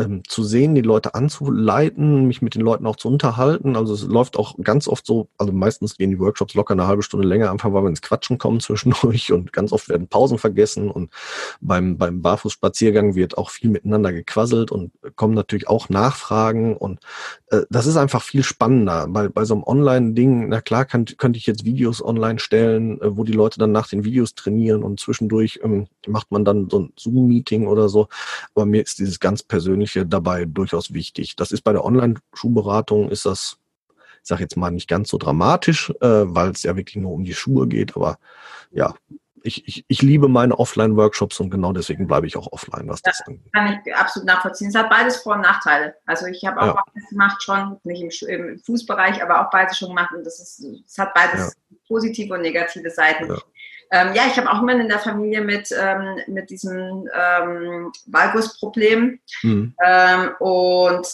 ähm, 0.00 0.22
zu 0.26 0.42
sehen, 0.42 0.74
die 0.74 0.80
Leute 0.80 1.14
anzuleiten, 1.14 2.26
mich 2.26 2.42
mit 2.42 2.54
den 2.54 2.62
Leuten 2.62 2.86
auch 2.86 2.96
zu 2.96 3.08
unterhalten. 3.08 3.76
Also 3.76 3.94
es 3.94 4.02
läuft 4.02 4.38
auch 4.38 4.56
ganz 4.62 4.88
oft 4.88 5.06
so, 5.06 5.28
also 5.38 5.52
meistens 5.52 5.96
gehen 5.96 6.10
die 6.10 6.18
Workshops 6.18 6.54
locker 6.54 6.72
eine 6.72 6.86
halbe 6.86 7.02
Stunde 7.02 7.26
länger, 7.26 7.50
einfach 7.50 7.72
weil 7.72 7.82
wir 7.82 7.88
ins 7.88 8.02
Quatschen 8.02 8.38
kommen 8.38 8.60
zwischendurch 8.60 9.32
und 9.32 9.52
ganz 9.52 9.72
oft 9.72 9.88
werden 9.88 10.08
Pausen 10.08 10.38
vergessen 10.38 10.90
und 10.90 11.10
beim, 11.60 11.98
beim 11.98 12.22
Barfußspaziergang 12.22 13.14
wird 13.14 13.36
auch 13.36 13.50
viel 13.50 13.70
miteinander 13.70 14.12
gequasselt 14.12 14.72
und 14.72 14.92
kommen 15.16 15.34
natürlich 15.34 15.68
auch 15.68 15.88
Nachfragen 15.88 16.76
und 16.76 17.00
äh, 17.48 17.62
das 17.70 17.86
ist 17.86 17.96
einfach 17.96 18.22
viel 18.22 18.42
spannender, 18.42 19.06
weil 19.10 19.30
bei 19.30 19.44
so 19.44 19.54
einem 19.54 19.64
Online-Ding, 19.64 20.48
na 20.48 20.60
klar, 20.60 20.84
kann, 20.84 21.04
könnte 21.04 21.38
ich 21.38 21.46
jetzt 21.46 21.64
Videos 21.64 22.02
online 22.02 22.38
stellen, 22.38 23.00
äh, 23.00 23.16
wo 23.16 23.24
die 23.24 23.32
Leute 23.32 23.58
dann 23.58 23.72
nach 23.72 23.88
den 23.88 24.04
Videos 24.04 24.34
trainieren 24.34 24.82
und 24.82 25.00
zwischendurch 25.00 25.60
ähm, 25.62 25.88
macht 26.06 26.30
man 26.30 26.44
dann 26.44 26.68
so 26.70 26.80
ein 26.80 26.92
Zoom-Meeting 26.96 27.66
oder 27.66 27.88
so, 27.88 28.08
aber 28.54 28.66
mir 28.66 28.82
ist 28.82 28.98
dieses 28.98 29.20
ganz 29.20 29.42
persönliche 29.42 29.89
Persönliche 29.90 30.06
dabei 30.06 30.44
durchaus 30.44 30.92
wichtig. 30.92 31.36
Das 31.36 31.52
ist 31.52 31.62
bei 31.62 31.72
der 31.72 31.84
Online-Schuhberatung 31.84 33.10
ist 33.10 33.26
das, 33.26 33.58
ich 33.88 34.28
sage 34.28 34.42
jetzt 34.42 34.56
mal, 34.56 34.70
nicht 34.70 34.88
ganz 34.88 35.08
so 35.08 35.18
dramatisch, 35.18 35.90
äh, 36.00 36.24
weil 36.24 36.50
es 36.50 36.62
ja 36.62 36.76
wirklich 36.76 36.96
nur 36.96 37.12
um 37.12 37.24
die 37.24 37.34
Schuhe 37.34 37.66
geht. 37.66 37.96
Aber 37.96 38.18
ja, 38.70 38.94
ich, 39.42 39.66
ich, 39.66 39.84
ich 39.88 40.02
liebe 40.02 40.28
meine 40.28 40.58
Offline-Workshops 40.58 41.40
und 41.40 41.50
genau 41.50 41.72
deswegen 41.72 42.06
bleibe 42.06 42.26
ich 42.26 42.36
auch 42.36 42.52
offline, 42.52 42.88
was 42.88 43.00
das, 43.02 43.18
das 43.18 43.26
angeht. 43.26 43.52
Kann 43.52 43.80
ich 43.84 43.94
absolut 43.94 44.26
nachvollziehen. 44.26 44.68
Es 44.68 44.74
hat 44.74 44.90
beides 44.90 45.16
Vor- 45.18 45.34
und 45.34 45.40
Nachteile. 45.40 45.94
Also 46.04 46.26
ich 46.26 46.44
habe 46.44 46.60
auch 46.60 46.66
ja. 46.66 46.82
beides 46.84 47.08
gemacht 47.08 47.42
schon, 47.42 47.78
nicht 47.84 48.22
im, 48.22 48.48
im, 48.48 48.58
Fußbereich, 48.58 49.22
aber 49.22 49.46
auch 49.46 49.50
beides 49.50 49.78
schon 49.78 49.88
gemacht 49.88 50.12
und 50.14 50.24
das 50.24 50.40
ist, 50.40 50.62
es 50.86 50.98
hat 50.98 51.14
beides 51.14 51.56
ja. 51.70 51.76
positive 51.88 52.34
und 52.34 52.42
negative 52.42 52.90
Seiten. 52.90 53.28
Ja. 53.28 53.38
Ähm, 53.90 54.14
ja, 54.14 54.22
ich 54.28 54.36
habe 54.36 54.50
auch 54.50 54.60
jemanden 54.60 54.82
in 54.82 54.88
der 54.88 54.98
Familie 54.98 55.40
mit, 55.40 55.68
ähm, 55.76 56.18
mit 56.28 56.50
diesem 56.50 57.08
ähm, 57.12 57.92
Valgusproblem. 58.06 59.18
Mhm. 59.42 59.74
Ähm, 59.84 60.30
und 60.38 61.06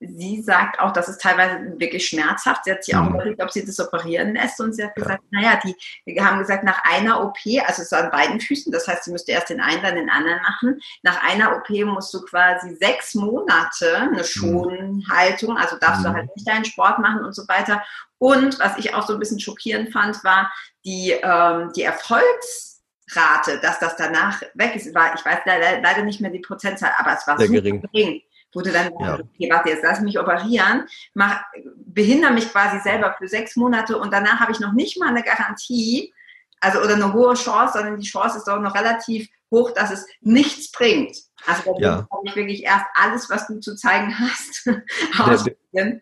sie 0.00 0.42
sagt 0.42 0.80
auch, 0.80 0.92
das 0.92 1.08
ist 1.08 1.20
teilweise 1.20 1.78
wirklich 1.78 2.08
schmerzhaft. 2.08 2.64
Sie 2.64 2.72
hat 2.72 2.84
sich 2.84 2.94
auch 2.96 3.02
mhm. 3.02 3.14
überlegt, 3.14 3.42
ob 3.42 3.50
sie 3.50 3.64
das 3.64 3.78
operieren 3.78 4.34
lässt. 4.34 4.60
Und 4.60 4.72
sie 4.74 4.84
hat 4.84 4.94
gesagt, 4.94 5.22
ja. 5.30 5.40
naja, 5.40 5.60
die 5.64 6.20
haben 6.20 6.38
gesagt, 6.38 6.64
nach 6.64 6.82
einer 6.84 7.22
OP, 7.22 7.36
also 7.66 7.82
es 7.82 7.92
ist 7.92 7.94
an 7.94 8.10
beiden 8.10 8.40
Füßen, 8.40 8.72
das 8.72 8.88
heißt, 8.88 9.04
sie 9.04 9.12
müsste 9.12 9.32
erst 9.32 9.50
den 9.50 9.60
einen, 9.60 9.82
dann 9.82 9.96
den 9.96 10.10
anderen 10.10 10.40
machen. 10.42 10.80
Nach 11.02 11.22
einer 11.22 11.56
OP 11.56 11.68
musst 11.86 12.12
du 12.14 12.22
quasi 12.22 12.74
sechs 12.76 13.14
Monate 13.14 13.96
eine 13.96 14.18
mhm. 14.18 14.24
Schonhaltung, 14.24 15.56
also 15.56 15.76
darfst 15.78 16.00
mhm. 16.00 16.04
du 16.04 16.12
halt 16.14 16.36
nicht 16.36 16.48
deinen 16.48 16.64
Sport 16.64 16.98
machen 16.98 17.24
und 17.24 17.34
so 17.34 17.46
weiter. 17.48 17.82
Und 18.18 18.58
was 18.58 18.78
ich 18.78 18.94
auch 18.94 19.06
so 19.06 19.12
ein 19.12 19.18
bisschen 19.18 19.40
schockierend 19.40 19.92
fand, 19.92 20.24
war 20.24 20.50
die, 20.86 21.10
ähm, 21.10 21.70
die 21.76 21.82
Erfolgsrate, 21.82 23.60
dass 23.60 23.78
das 23.78 23.96
danach 23.96 24.40
weg 24.54 24.74
ist, 24.74 24.94
war, 24.94 25.14
ich 25.14 25.24
weiß 25.24 25.40
leider, 25.44 25.82
leider 25.82 26.02
nicht 26.02 26.22
mehr 26.22 26.30
die 26.30 26.38
Prozentzahl, 26.38 26.92
aber 26.96 27.12
es 27.12 27.26
war 27.26 27.36
Sehr 27.36 27.48
super 27.48 27.60
gering. 27.60 27.82
gering 27.92 28.22
wo 28.56 28.62
du 28.62 28.72
dann 28.72 28.90
ja. 28.98 29.14
okay, 29.14 29.50
warte, 29.52 29.68
jetzt 29.68 29.84
lass 29.84 30.00
mich 30.00 30.18
operieren, 30.18 30.86
mach, 31.12 31.42
behindere 31.76 32.32
mich 32.32 32.50
quasi 32.50 32.80
selber 32.80 33.14
für 33.18 33.28
sechs 33.28 33.54
Monate 33.54 33.98
und 33.98 34.10
danach 34.12 34.40
habe 34.40 34.50
ich 34.50 34.60
noch 34.60 34.72
nicht 34.72 34.98
mal 34.98 35.10
eine 35.10 35.22
Garantie, 35.22 36.14
also 36.60 36.80
oder 36.80 36.94
eine 36.94 37.12
hohe 37.12 37.34
Chance, 37.34 37.74
sondern 37.74 38.00
die 38.00 38.08
Chance 38.08 38.38
ist 38.38 38.48
doch 38.48 38.58
noch 38.58 38.74
relativ 38.74 39.28
hoch, 39.50 39.72
dass 39.72 39.90
es 39.90 40.06
nichts 40.22 40.72
bringt. 40.72 41.14
Also 41.44 41.76
da 41.78 41.86
ja. 41.86 42.08
ich 42.24 42.34
wirklich 42.34 42.64
erst 42.64 42.86
alles, 42.94 43.28
was 43.28 43.46
du 43.46 43.60
zu 43.60 43.76
zeigen 43.76 44.18
hast, 44.18 44.70
ausprobieren. 45.18 46.00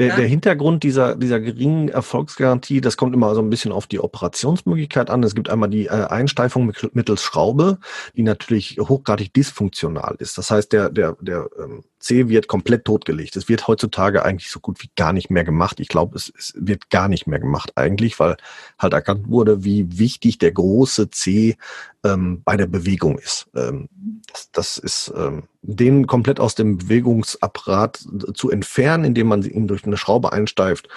Der, 0.00 0.08
ja. 0.08 0.16
der 0.16 0.26
Hintergrund 0.26 0.82
dieser, 0.82 1.14
dieser 1.14 1.38
geringen 1.38 1.88
Erfolgsgarantie, 1.88 2.80
das 2.80 2.96
kommt 2.96 3.14
immer 3.14 3.32
so 3.36 3.40
ein 3.40 3.48
bisschen 3.48 3.70
auf 3.70 3.86
die 3.86 4.00
Operationsmöglichkeit 4.00 5.08
an. 5.08 5.22
Es 5.22 5.36
gibt 5.36 5.48
einmal 5.48 5.70
die 5.70 5.86
äh, 5.86 6.06
Einsteifung 6.06 6.72
mittels 6.92 7.22
Schraube, 7.22 7.78
die 8.16 8.24
natürlich 8.24 8.78
hochgradig 8.80 9.32
dysfunktional 9.32 10.16
ist. 10.18 10.36
Das 10.36 10.50
heißt, 10.50 10.72
der, 10.72 10.90
der, 10.90 11.16
der 11.20 11.48
ähm, 11.62 11.84
C 12.04 12.28
wird 12.28 12.48
komplett 12.48 12.84
totgelegt. 12.84 13.34
Es 13.34 13.48
wird 13.48 13.66
heutzutage 13.66 14.24
eigentlich 14.24 14.50
so 14.50 14.60
gut 14.60 14.82
wie 14.82 14.90
gar 14.94 15.14
nicht 15.14 15.30
mehr 15.30 15.42
gemacht. 15.42 15.80
Ich 15.80 15.88
glaube, 15.88 16.16
es, 16.16 16.30
es 16.36 16.52
wird 16.54 16.90
gar 16.90 17.08
nicht 17.08 17.26
mehr 17.26 17.38
gemacht 17.38 17.72
eigentlich, 17.76 18.20
weil 18.20 18.36
halt 18.78 18.92
erkannt 18.92 19.30
wurde, 19.30 19.64
wie 19.64 19.98
wichtig 19.98 20.36
der 20.36 20.52
große 20.52 21.08
C 21.08 21.56
ähm, 22.04 22.42
bei 22.44 22.58
der 22.58 22.66
Bewegung 22.66 23.18
ist. 23.18 23.48
Ähm, 23.56 23.88
das, 24.30 24.50
das 24.52 24.76
ist 24.76 25.14
ähm, 25.16 25.44
den 25.62 26.06
komplett 26.06 26.40
aus 26.40 26.54
dem 26.54 26.76
Bewegungsapparat 26.76 28.04
zu 28.34 28.50
entfernen, 28.50 29.04
indem 29.04 29.28
man 29.28 29.42
ihn 29.42 29.66
durch 29.66 29.84
eine 29.84 29.96
Schraube 29.96 30.30
einsteift, 30.30 30.88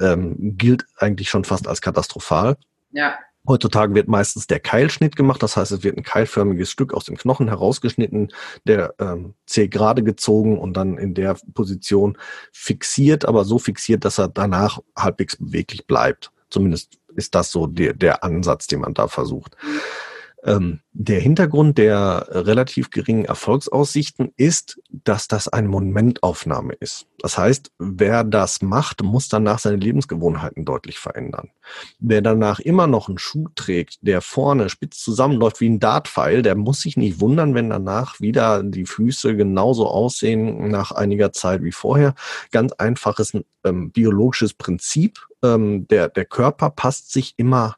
ähm, 0.00 0.56
gilt 0.56 0.86
eigentlich 0.96 1.30
schon 1.30 1.44
fast 1.44 1.66
als 1.66 1.80
katastrophal. 1.80 2.56
Ja. 2.92 3.18
Heutzutage 3.46 3.94
wird 3.94 4.08
meistens 4.08 4.46
der 4.46 4.58
Keilschnitt 4.58 5.16
gemacht, 5.16 5.42
das 5.42 5.56
heißt, 5.56 5.72
es 5.72 5.82
wird 5.82 5.98
ein 5.98 6.02
keilförmiges 6.02 6.70
Stück 6.70 6.94
aus 6.94 7.04
dem 7.04 7.16
Knochen 7.16 7.48
herausgeschnitten, 7.48 8.32
der 8.66 8.94
ähm, 8.98 9.34
C 9.46 9.68
gerade 9.68 10.02
gezogen 10.02 10.58
und 10.58 10.74
dann 10.76 10.96
in 10.96 11.12
der 11.12 11.36
Position 11.52 12.16
fixiert, 12.52 13.26
aber 13.26 13.44
so 13.44 13.58
fixiert, 13.58 14.04
dass 14.04 14.18
er 14.18 14.28
danach 14.28 14.80
halbwegs 14.96 15.36
beweglich 15.36 15.86
bleibt. 15.86 16.32
Zumindest 16.48 16.98
ist 17.16 17.34
das 17.34 17.50
so 17.50 17.66
der, 17.66 17.92
der 17.92 18.24
Ansatz, 18.24 18.66
den 18.66 18.80
man 18.80 18.94
da 18.94 19.08
versucht. 19.08 19.56
Ähm, 20.44 20.80
der 20.92 21.20
Hintergrund 21.20 21.78
der 21.78 22.26
relativ 22.30 22.90
geringen 22.90 23.24
Erfolgsaussichten 23.24 24.32
ist, 24.36 24.78
dass 24.90 25.26
das 25.26 25.48
eine 25.48 25.68
Momentaufnahme 25.68 26.74
ist. 26.74 27.06
Das 27.18 27.38
heißt, 27.38 27.72
wer 27.78 28.24
das 28.24 28.60
macht, 28.60 29.02
muss 29.02 29.28
danach 29.28 29.58
seine 29.58 29.78
Lebensgewohnheiten 29.78 30.66
deutlich 30.66 30.98
verändern. 30.98 31.50
Wer 31.98 32.20
danach 32.20 32.60
immer 32.60 32.86
noch 32.86 33.08
einen 33.08 33.16
Schuh 33.16 33.48
trägt, 33.54 33.98
der 34.02 34.20
vorne 34.20 34.68
spitz 34.68 35.02
zusammenläuft 35.02 35.62
wie 35.62 35.70
ein 35.70 35.80
Dartpfeil, 35.80 36.42
der 36.42 36.56
muss 36.56 36.80
sich 36.80 36.98
nicht 36.98 37.20
wundern, 37.20 37.54
wenn 37.54 37.70
danach 37.70 38.20
wieder 38.20 38.62
die 38.62 38.84
Füße 38.84 39.36
genauso 39.36 39.88
aussehen 39.88 40.68
nach 40.68 40.92
einiger 40.92 41.32
Zeit 41.32 41.62
wie 41.62 41.72
vorher. 41.72 42.14
Ganz 42.52 42.72
einfaches 42.72 43.32
ähm, 43.64 43.90
biologisches 43.92 44.52
Prinzip. 44.52 45.26
Ähm, 45.42 45.88
der, 45.88 46.10
der 46.10 46.26
Körper 46.26 46.68
passt 46.68 47.10
sich 47.10 47.32
immer 47.38 47.76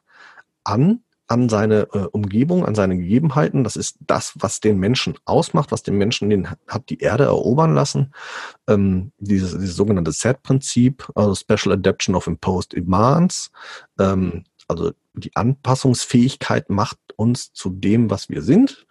an 0.65 1.03
an 1.27 1.49
seine 1.49 1.87
äh, 1.93 2.07
Umgebung, 2.11 2.65
an 2.65 2.75
seine 2.75 2.97
Gegebenheiten. 2.97 3.63
Das 3.63 3.75
ist 3.75 3.97
das, 3.99 4.33
was 4.35 4.59
den 4.59 4.79
Menschen 4.79 5.15
ausmacht, 5.25 5.71
was 5.71 5.83
den 5.83 5.97
Menschen 5.97 6.29
den 6.29 6.49
hat 6.67 6.89
die 6.89 6.99
Erde 6.99 7.25
erobern 7.25 7.75
lassen. 7.75 8.13
Ähm, 8.67 9.11
dieses, 9.19 9.57
dieses 9.57 9.75
sogenannte 9.75 10.11
SAT-Prinzip, 10.11 11.09
also 11.15 11.35
Special 11.35 11.73
Adaption 11.73 12.15
of 12.15 12.27
Imposed 12.27 12.73
Demands. 12.73 13.51
Ähm, 13.99 14.45
also 14.67 14.91
die 15.17 15.35
Anpassungsfähigkeit 15.35 16.69
macht 16.69 16.97
uns 17.15 17.51
zu 17.53 17.69
dem, 17.69 18.09
was 18.09 18.29
wir 18.29 18.41
sind. 18.41 18.85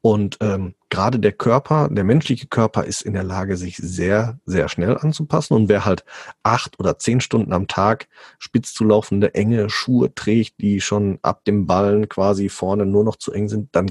Und 0.00 0.36
ähm, 0.40 0.74
gerade 0.88 1.18
der 1.18 1.32
Körper, 1.32 1.88
der 1.90 2.04
menschliche 2.04 2.46
Körper 2.46 2.84
ist 2.84 3.02
in 3.02 3.14
der 3.14 3.24
Lage, 3.24 3.56
sich 3.56 3.76
sehr, 3.76 4.38
sehr 4.44 4.68
schnell 4.68 4.96
anzupassen. 4.96 5.54
Und 5.54 5.68
wer 5.68 5.84
halt 5.84 6.04
acht 6.42 6.78
oder 6.78 6.98
zehn 6.98 7.20
Stunden 7.20 7.52
am 7.52 7.66
Tag 7.68 8.08
spitz 8.38 8.74
zu 8.74 8.84
laufende, 8.84 9.34
enge 9.34 9.70
Schuhe 9.70 10.14
trägt, 10.14 10.60
die 10.60 10.80
schon 10.80 11.18
ab 11.22 11.44
dem 11.44 11.66
Ballen 11.66 12.08
quasi 12.08 12.48
vorne 12.48 12.86
nur 12.86 13.04
noch 13.04 13.16
zu 13.16 13.32
eng 13.32 13.48
sind, 13.48 13.74
dann 13.74 13.90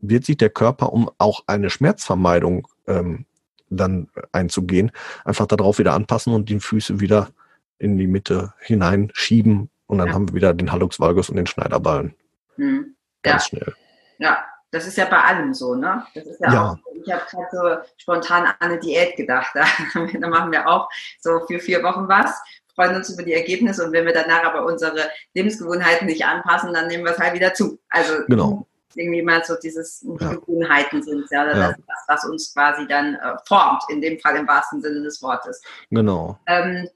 wird 0.00 0.24
sich 0.24 0.36
der 0.36 0.50
Körper, 0.50 0.92
um 0.92 1.10
auch 1.18 1.42
eine 1.46 1.70
Schmerzvermeidung 1.70 2.68
ähm, 2.86 3.26
dann 3.70 4.08
einzugehen, 4.32 4.92
einfach 5.24 5.46
darauf 5.46 5.78
wieder 5.78 5.94
anpassen 5.94 6.32
und 6.32 6.48
die 6.48 6.60
Füße 6.60 7.00
wieder 7.00 7.30
in 7.78 7.98
die 7.98 8.06
Mitte 8.06 8.54
hineinschieben 8.60 9.70
und 9.88 9.98
dann 9.98 10.08
ja. 10.08 10.14
haben 10.14 10.28
wir 10.28 10.34
wieder 10.34 10.54
den 10.54 10.70
Hallux 10.70 11.00
valgus 11.00 11.28
und 11.28 11.36
den 11.36 11.46
Schneiderballen. 11.46 12.14
Mhm. 12.56 12.94
Ganz 13.22 13.50
ja. 13.50 13.58
schnell. 13.58 13.74
Ja, 14.18 14.44
das 14.70 14.86
ist 14.86 14.98
ja 14.98 15.06
bei 15.06 15.18
allem 15.18 15.54
so, 15.54 15.74
ne? 15.74 16.04
Das 16.14 16.26
ist 16.26 16.40
ja, 16.40 16.52
ja. 16.52 16.70
auch, 16.70 16.76
ich 16.94 17.10
habe 17.12 17.22
gerade 17.30 17.84
so 17.86 17.92
spontan 17.96 18.46
an 18.46 18.54
eine 18.58 18.78
Diät 18.78 19.16
gedacht. 19.16 19.50
Da, 19.54 19.64
da 20.20 20.28
machen 20.28 20.52
wir 20.52 20.68
auch 20.68 20.88
so 21.20 21.40
für 21.46 21.58
vier 21.58 21.82
Wochen 21.82 22.06
was, 22.06 22.40
freuen 22.74 22.96
uns 22.96 23.10
über 23.10 23.22
die 23.22 23.32
Ergebnisse 23.32 23.84
und 23.84 23.92
wenn 23.92 24.04
wir 24.04 24.12
danach 24.12 24.44
aber 24.44 24.66
unsere 24.66 25.10
Lebensgewohnheiten 25.34 26.06
nicht 26.06 26.24
anpassen, 26.24 26.72
dann 26.74 26.86
nehmen 26.86 27.04
wir 27.04 27.12
es 27.12 27.18
halt 27.18 27.34
wieder 27.34 27.54
zu. 27.54 27.80
Also 27.88 28.24
genau. 28.28 28.66
irgendwie 28.94 29.22
mal 29.22 29.42
so 29.42 29.54
dieses 29.60 30.00
die 30.00 30.16
ja. 30.20 30.34
Gewohnheiten 30.34 31.02
sind, 31.02 31.24
ja, 31.30 31.46
das 31.46 31.56
ja. 31.56 31.68
ist 31.70 31.80
das, 31.86 32.04
was 32.06 32.24
uns 32.30 32.52
quasi 32.52 32.86
dann 32.86 33.14
äh, 33.14 33.36
formt, 33.46 33.82
in 33.88 34.02
dem 34.02 34.18
Fall 34.20 34.36
im 34.36 34.46
wahrsten 34.46 34.82
Sinne 34.82 35.02
des 35.02 35.22
Wortes. 35.22 35.62
Genau. 35.90 36.38
Ähm, 36.46 36.88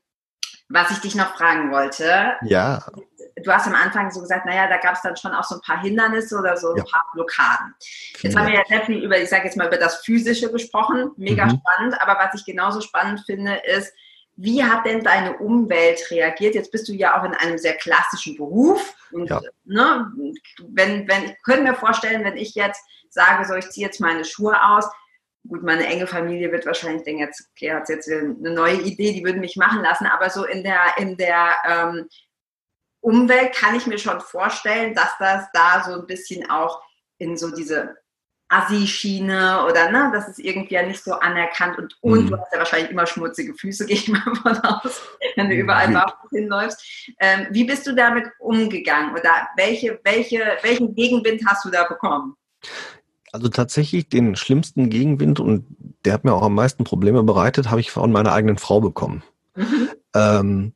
was 0.73 0.91
ich 0.91 0.99
dich 1.01 1.15
noch 1.15 1.37
fragen 1.37 1.71
wollte. 1.71 2.33
Ja. 2.43 2.81
Du 3.43 3.53
hast 3.53 3.67
am 3.67 3.75
Anfang 3.75 4.11
so 4.11 4.21
gesagt, 4.21 4.47
naja, 4.47 4.69
da 4.69 4.79
gab 4.79 4.95
es 4.95 5.03
dann 5.03 5.17
schon 5.17 5.33
auch 5.33 5.45
so 5.45 5.57
ein 5.57 5.61
paar 5.61 5.81
Hindernisse 5.81 6.39
oder 6.39 6.57
so 6.57 6.71
ein 6.71 6.79
ja. 6.79 6.85
paar 6.85 7.07
Blockaden. 7.13 7.75
Jetzt 8.21 8.37
haben 8.37 8.47
wir 8.47 8.55
ja 8.55 8.63
sehr 8.67 8.83
viel 8.83 9.03
über, 9.03 9.19
ich 9.19 9.29
sage 9.29 9.45
jetzt 9.45 9.57
mal, 9.57 9.67
über 9.67 9.77
das 9.77 10.03
Physische 10.05 10.51
gesprochen. 10.51 11.13
Mega 11.17 11.47
mhm. 11.47 11.61
spannend. 11.61 12.01
Aber 12.01 12.19
was 12.19 12.35
ich 12.35 12.45
genauso 12.45 12.81
spannend 12.81 13.21
finde, 13.27 13.57
ist, 13.65 13.93
wie 14.37 14.65
hat 14.65 14.87
denn 14.87 15.05
deine 15.05 15.37
Umwelt 15.39 16.11
reagiert? 16.11 16.55
Jetzt 16.55 16.73
bist 16.73 16.89
du 16.89 16.93
ja 16.93 17.21
auch 17.21 17.25
in 17.25 17.35
einem 17.35 17.59
sehr 17.59 17.75
klassischen 17.75 18.37
Beruf. 18.37 18.95
Und, 19.13 19.29
ja. 19.29 19.41
ne, 19.65 20.11
wenn, 20.69 21.07
wenn, 21.07 21.25
ich 21.25 21.43
könnte 21.43 21.65
mir 21.65 21.75
vorstellen, 21.75 22.25
wenn 22.25 22.37
ich 22.37 22.55
jetzt 22.55 22.83
sage, 23.11 23.45
so, 23.45 23.55
ich 23.55 23.69
ziehe 23.71 23.87
jetzt 23.87 24.01
meine 24.01 24.25
Schuhe 24.25 24.57
aus, 24.63 24.87
gut, 25.49 25.63
meine 25.63 25.87
enge 25.87 26.07
Familie 26.07 26.53
wird 26.53 26.67
wahrscheinlich 26.67 27.03
denken, 27.03 27.23
jetzt, 27.23 27.55
Claire 27.57 27.81
hat 27.81 27.89
jetzt 27.89 28.11
eine 28.11 28.51
neue 28.51 28.81
Idee, 28.81 29.13
die 29.13 29.25
würden 29.25 29.41
mich 29.41 29.57
machen 29.57 29.83
lassen, 29.83 30.07
aber 30.07 30.31
so 30.31 30.45
in 30.45 30.63
der, 30.63 30.81
in 30.99 31.17
der 31.17 31.57
ähm, 31.69 32.09
Umwelt 33.01 33.55
kann 33.55 33.75
ich 33.75 33.87
mir 33.87 33.99
schon 33.99 34.21
vorstellen, 34.21 34.95
dass 34.95 35.19
das 35.19 35.47
da 35.53 35.83
so 35.85 36.01
ein 36.01 36.07
bisschen 36.07 36.49
auch 36.49 36.81
in 37.19 37.37
so 37.37 37.55
diese 37.55 37.97
Assi-Schiene 38.53 39.65
oder 39.65 39.91
ne, 39.91 40.11
das 40.13 40.29
ist 40.29 40.39
irgendwie 40.39 40.75
ja 40.75 40.83
nicht 40.83 41.03
so 41.03 41.15
anerkannt 41.15 41.79
und, 41.79 41.97
und 42.03 42.25
mhm. 42.25 42.31
du 42.31 42.39
hast 42.39 42.53
ja 42.53 42.59
wahrscheinlich 42.59 42.91
immer 42.91 43.07
schmutzige 43.07 43.55
Füße, 43.55 43.87
gehe 43.87 43.97
ich 43.97 44.09
mal 44.09 44.21
von 44.21 44.57
aus, 44.59 45.03
wenn 45.37 45.49
du 45.49 45.57
überall 45.57 45.89
barfuß 45.89 46.31
hinläufst. 46.31 47.09
Ähm, 47.19 47.47
wie 47.51 47.65
bist 47.65 47.87
du 47.87 47.95
damit 47.95 48.27
umgegangen 48.39 49.13
oder 49.13 49.49
welche, 49.57 49.99
welche, 50.05 50.59
welchen 50.63 50.95
Gegenwind 50.95 51.43
hast 51.47 51.65
du 51.65 51.71
da 51.71 51.85
bekommen? 51.85 52.37
Also 53.33 53.49
tatsächlich 53.49 54.09
den 54.09 54.37
schlimmsten 54.37 54.91
Gegenwind 54.91 55.41
und 55.41 55.65
der 56.05 56.13
hat 56.13 56.25
mir 56.25 56.35
auch 56.35 56.43
am 56.43 56.55
meisten 56.55 56.85
Probleme 56.85 57.23
bereitet, 57.23 57.71
habe 57.71 57.81
ich 57.81 57.91
von 57.91 58.13
meiner 58.13 58.33
eigenen 58.33 58.59
Frau 58.59 58.81
bekommen. 58.81 59.23
Mhm. 59.57 59.89
Ähm, 60.15 60.73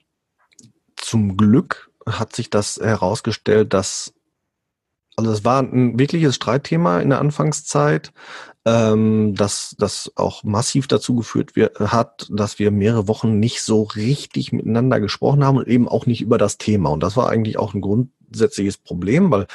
zum 0.97 1.37
Glück 1.37 1.91
hat 2.09 2.35
sich 2.35 2.49
das 2.49 2.79
herausgestellt, 2.79 3.75
dass 3.75 4.15
also 5.17 5.31
es 5.33 5.45
war 5.45 5.63
ein 5.63 5.99
wirkliches 5.99 6.37
Streitthema 6.37 7.01
in 7.01 7.09
der 7.09 7.21
Anfangszeit, 7.21 8.13
ähm, 8.67 9.35
dass 9.35 9.75
das 9.79 10.13
auch 10.15 10.45
massiv 10.45 10.89
dazu 10.89 11.17
geführt 11.17 11.57
wird, 11.57 11.81
hat, 11.81 12.29
dass 12.31 12.59
wir 12.59 12.71
mehrere 12.71 13.09
Wochen 13.09 13.39
nicht 13.39 13.63
so 13.63 13.85
richtig 13.85 14.53
miteinander 14.53 15.01
gesprochen 15.01 15.43
haben 15.43 15.57
und 15.57 15.69
eben 15.69 15.89
auch 15.89 16.05
nicht 16.05 16.21
über 16.21 16.37
das 16.37 16.59
Thema. 16.59 16.91
Und 16.91 17.03
das 17.03 17.17
war 17.17 17.31
eigentlich 17.31 17.59
auch 17.59 17.73
ein 17.73 17.81
Grund, 17.81 18.11
grundsätzliches 18.27 18.79
Problem, 18.79 19.31
weil 19.31 19.47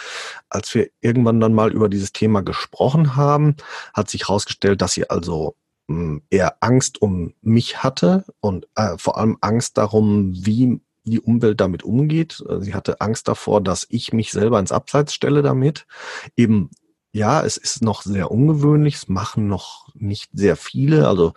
als 0.50 0.74
wir 0.74 0.90
irgendwann 1.02 1.40
dann 1.40 1.54
mal 1.54 1.72
über 1.72 1.90
dieses 1.90 2.12
Thema 2.12 2.42
gesprochen 2.42 3.16
haben, 3.16 3.56
hat 3.94 4.10
sich 4.10 4.28
herausgestellt, 4.28 4.82
dass 4.82 4.94
sie 4.94 5.10
also 5.10 5.56
hm, 5.88 6.22
eher 6.30 6.58
Angst 6.62 7.02
um 7.02 7.34
mich 7.42 7.84
hatte 7.84 8.26
und 8.40 8.68
äh, 8.76 8.98
vor 8.98 9.18
allem 9.18 9.38
Angst 9.42 9.78
darum, 9.78 10.32
wie 10.34 10.80
die 11.04 11.20
Umwelt 11.20 11.60
damit 11.60 11.84
umgeht. 11.84 12.44
Sie 12.60 12.74
hatte 12.74 13.02
Angst 13.02 13.28
davor, 13.28 13.62
dass 13.62 13.88
ich 13.90 14.14
mich 14.14 14.32
selber 14.32 14.60
ins 14.60 14.72
Abseits 14.72 15.14
stelle 15.14 15.42
damit. 15.42 15.88
Eben, 16.36 16.70
ja, 17.12 17.44
es 17.44 17.58
ist 17.58 17.82
noch 17.82 18.04
sehr 18.04 18.32
ungewöhnlich, 18.32 18.96
es 18.96 19.08
machen 19.08 19.48
noch 19.48 19.90
nicht 19.96 20.30
sehr 20.34 20.56
viele. 20.56 21.08
Also 21.08 21.34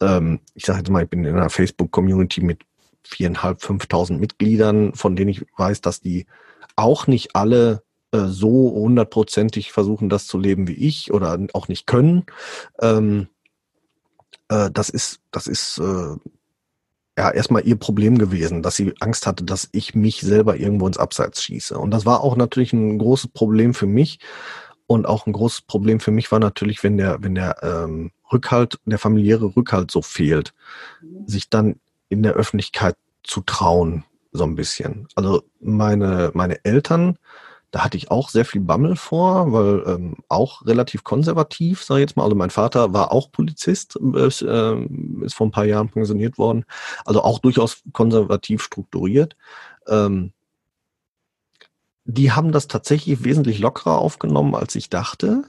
ähm, 0.00 0.40
ich 0.54 0.66
sage 0.66 0.80
jetzt 0.80 0.90
mal, 0.90 1.04
ich 1.04 1.10
bin 1.10 1.24
in 1.24 1.36
einer 1.36 1.50
Facebook-Community 1.50 2.42
mit 2.42 2.62
viereinhalb, 3.02 3.62
fünftausend 3.62 4.20
Mitgliedern, 4.20 4.94
von 4.94 5.16
denen 5.16 5.30
ich 5.30 5.44
weiß, 5.56 5.80
dass 5.80 6.00
die 6.00 6.26
auch 6.78 7.06
nicht 7.06 7.34
alle 7.34 7.82
äh, 8.12 8.26
so 8.26 8.72
hundertprozentig 8.74 9.72
versuchen, 9.72 10.08
das 10.08 10.26
zu 10.26 10.38
leben 10.38 10.68
wie 10.68 10.74
ich 10.74 11.12
oder 11.12 11.38
auch 11.52 11.68
nicht 11.68 11.86
können. 11.86 12.24
Ähm, 12.80 13.28
äh, 14.48 14.70
das 14.70 14.88
ist, 14.88 15.20
das 15.30 15.46
ist 15.46 15.78
äh, 15.78 16.16
ja 17.18 17.30
erstmal 17.30 17.66
ihr 17.66 17.76
Problem 17.76 18.16
gewesen, 18.16 18.62
dass 18.62 18.76
sie 18.76 18.94
Angst 19.00 19.26
hatte, 19.26 19.44
dass 19.44 19.68
ich 19.72 19.94
mich 19.94 20.20
selber 20.20 20.56
irgendwo 20.56 20.86
ins 20.86 20.98
Abseits 20.98 21.42
schieße. 21.42 21.78
Und 21.78 21.90
das 21.90 22.06
war 22.06 22.22
auch 22.22 22.36
natürlich 22.36 22.72
ein 22.72 22.98
großes 22.98 23.28
Problem 23.28 23.74
für 23.74 23.86
mich. 23.86 24.20
Und 24.86 25.04
auch 25.06 25.26
ein 25.26 25.34
großes 25.34 25.62
Problem 25.62 26.00
für 26.00 26.12
mich 26.12 26.32
war 26.32 26.38
natürlich, 26.38 26.82
wenn 26.82 26.96
der, 26.96 27.22
wenn 27.22 27.34
der 27.34 27.62
ähm, 27.62 28.10
Rückhalt, 28.32 28.78
der 28.86 28.98
familiäre 28.98 29.54
Rückhalt 29.54 29.90
so 29.90 30.00
fehlt, 30.00 30.54
sich 31.26 31.50
dann 31.50 31.78
in 32.08 32.22
der 32.22 32.32
Öffentlichkeit 32.32 32.96
zu 33.22 33.42
trauen, 33.42 34.04
so 34.32 34.44
ein 34.44 34.54
bisschen. 34.54 35.08
Also 35.14 35.42
meine, 35.60 36.30
meine 36.34 36.64
Eltern 36.64 37.18
da 37.70 37.84
hatte 37.84 37.98
ich 37.98 38.10
auch 38.10 38.30
sehr 38.30 38.46
viel 38.46 38.62
Bammel 38.62 38.96
vor, 38.96 39.52
weil 39.52 39.82
ähm, 39.86 40.16
auch 40.28 40.64
relativ 40.64 41.04
konservativ, 41.04 41.84
sage 41.84 42.00
ich 42.00 42.08
jetzt 42.08 42.16
mal. 42.16 42.24
Also 42.24 42.34
mein 42.34 42.50
Vater 42.50 42.94
war 42.94 43.12
auch 43.12 43.30
Polizist, 43.30 43.96
ist, 43.96 44.42
äh, 44.42 44.86
ist 45.22 45.34
vor 45.34 45.46
ein 45.46 45.50
paar 45.50 45.66
Jahren 45.66 45.90
pensioniert 45.90 46.38
worden. 46.38 46.64
Also 47.04 47.22
auch 47.22 47.40
durchaus 47.40 47.82
konservativ 47.92 48.62
strukturiert. 48.62 49.36
Ähm, 49.86 50.32
die 52.04 52.32
haben 52.32 52.52
das 52.52 52.68
tatsächlich 52.68 53.22
wesentlich 53.24 53.58
lockerer 53.58 53.98
aufgenommen, 53.98 54.54
als 54.54 54.74
ich 54.74 54.88
dachte. 54.88 55.42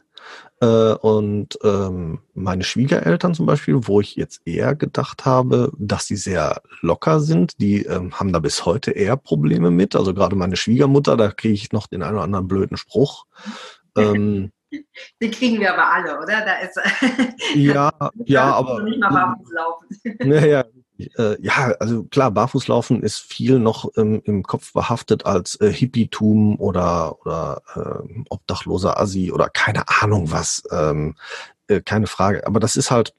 Äh, 0.61 0.93
und 0.93 1.57
ähm, 1.63 2.19
meine 2.33 2.63
Schwiegereltern 2.63 3.33
zum 3.33 3.45
Beispiel, 3.45 3.87
wo 3.87 4.01
ich 4.01 4.15
jetzt 4.15 4.41
eher 4.45 4.75
gedacht 4.75 5.25
habe, 5.25 5.71
dass 5.77 6.05
sie 6.05 6.17
sehr 6.17 6.61
locker 6.81 7.21
sind, 7.21 7.61
die 7.61 7.83
ähm, 7.85 8.19
haben 8.19 8.33
da 8.33 8.39
bis 8.39 8.65
heute 8.65 8.91
eher 8.91 9.15
Probleme 9.15 9.71
mit. 9.71 9.95
Also 9.95 10.13
gerade 10.13 10.35
meine 10.35 10.57
Schwiegermutter, 10.57 11.15
da 11.15 11.31
kriege 11.31 11.53
ich 11.53 11.71
noch 11.71 11.87
den 11.87 12.03
einen 12.03 12.15
oder 12.15 12.23
anderen 12.23 12.47
blöden 12.47 12.75
Spruch. 12.75 13.25
Ähm, 13.97 14.51
den 15.21 15.31
kriegen 15.31 15.59
wir 15.61 15.73
aber 15.73 15.93
alle, 15.93 16.17
oder? 16.17 16.45
Da 16.45 16.55
ist 16.59 16.79
ja, 17.55 17.91
ja, 18.25 18.53
aber 18.53 18.83
nicht 18.83 18.99
mal 18.99 19.35
laufen. 19.53 19.87
Ja, 20.21 20.45
ja, 20.45 20.65
äh, 21.17 21.41
ja, 21.41 21.73
also 21.79 22.03
klar, 22.03 22.31
Barfußlaufen 22.31 23.01
ist 23.01 23.19
viel 23.19 23.59
noch 23.59 23.89
ähm, 23.97 24.21
im 24.25 24.43
Kopf 24.43 24.73
behaftet 24.73 25.25
als 25.25 25.59
äh, 25.61 25.71
Hippietum 25.71 26.59
oder 26.59 27.17
oder 27.21 27.61
äh, 27.75 28.21
obdachloser 28.29 28.99
Assi 28.99 29.31
oder 29.31 29.49
keine 29.49 29.83
Ahnung 30.01 30.31
was, 30.31 30.63
ähm, 30.71 31.15
äh, 31.67 31.81
keine 31.81 32.07
Frage. 32.07 32.45
Aber 32.45 32.59
das 32.59 32.75
ist 32.75 32.91
halt, 32.91 33.13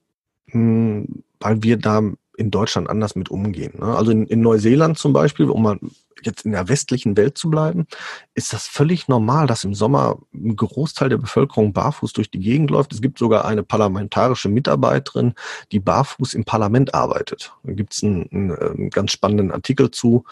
mh, 0.47 0.53
hm, 0.53 1.23
weil 1.41 1.63
wir 1.63 1.79
da 1.79 2.03
in 2.37 2.51
Deutschland 2.51 2.89
anders 2.89 3.17
mit 3.17 3.31
umgehen. 3.31 3.75
Ne? 3.79 3.97
Also 3.97 4.13
in, 4.13 4.27
in 4.27 4.41
Neuseeland 4.41 4.99
zum 4.99 5.13
Beispiel, 5.13 5.51
um 5.51 5.63
mal 5.63 5.79
jetzt 6.23 6.45
in 6.45 6.53
der 6.53 6.69
westlichen 6.69 7.17
Welt 7.17 7.39
zu 7.39 7.51
bleiben, 7.51 7.87
ist 8.35 8.53
das 8.53 8.67
völlig 8.67 9.09
normal, 9.09 9.47
dass 9.47 9.65
im 9.65 9.75
Sommer 9.75 10.19
ein 10.35 10.57
Großteil 10.57 11.09
der 11.09 11.19
Bevölkerung 11.19 11.73
barfuß 11.73 12.13
durch 12.13 12.31
die 12.31 12.41
Gegend 12.41 12.71
läuft. 12.71 12.93
Es 12.93 13.01
gibt 13.01 13.19
sogar 13.19 13.45
eine 13.45 13.63
parlamentarische 13.63 14.49
Mitarbeiterin, 14.49 15.35
die 15.73 15.81
barfuß 15.81 16.35
im 16.35 16.45
Parlament 16.45 16.95
arbeitet. 16.95 17.53
Da 17.63 17.73
gibt 17.73 17.95
es 17.95 18.03
einen, 18.03 18.29
einen, 18.33 18.53
einen, 18.53 18.91
ganz 18.91 19.13
spannenden 19.13 19.51
Artikel 19.53 19.91
zu, 19.91 20.25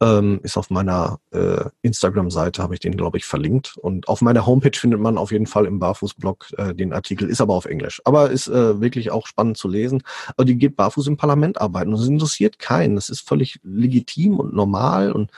ähm, 0.00 0.40
ist 0.42 0.56
auf 0.56 0.70
meiner 0.70 1.18
äh, 1.32 1.64
Instagram-Seite, 1.82 2.62
habe 2.62 2.74
ich 2.74 2.80
den, 2.80 2.96
glaube 2.96 3.18
ich, 3.18 3.24
verlinkt. 3.24 3.76
Und 3.76 4.08
auf 4.08 4.20
meiner 4.20 4.46
Homepage 4.46 4.76
findet 4.76 5.00
man 5.00 5.18
auf 5.18 5.32
jeden 5.32 5.46
Fall 5.46 5.66
im 5.66 5.78
Barfuß-Blog 5.78 6.46
äh, 6.56 6.74
den 6.74 6.92
Artikel, 6.92 7.28
ist 7.28 7.40
aber 7.40 7.54
auf 7.54 7.64
Englisch. 7.64 8.00
Aber 8.04 8.30
ist 8.30 8.48
äh, 8.48 8.80
wirklich 8.80 9.10
auch 9.10 9.26
spannend 9.26 9.56
zu 9.56 9.68
lesen. 9.68 10.02
Aber 10.36 10.44
die 10.44 10.56
geht 10.56 10.76
barfuß 10.76 11.06
im 11.06 11.16
Parlament 11.16 11.60
arbeiten 11.60 11.92
und 11.92 12.00
es 12.00 12.08
interessiert 12.08 12.58
keinen. 12.58 12.96
Das 12.96 13.08
ist 13.08 13.26
völlig 13.26 13.60
legitim 13.62 14.38
und 14.38 14.54
normal 14.54 15.12
und 15.14 15.30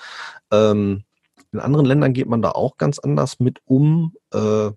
ähm, 0.50 1.04
in 1.52 1.60
anderen 1.60 1.86
Ländern 1.86 2.12
geht 2.12 2.28
man 2.28 2.42
da 2.42 2.50
auch 2.50 2.76
ganz 2.76 2.98
anders 2.98 3.40
mit 3.40 3.60
um. 3.64 4.14
Äh, 4.32 4.70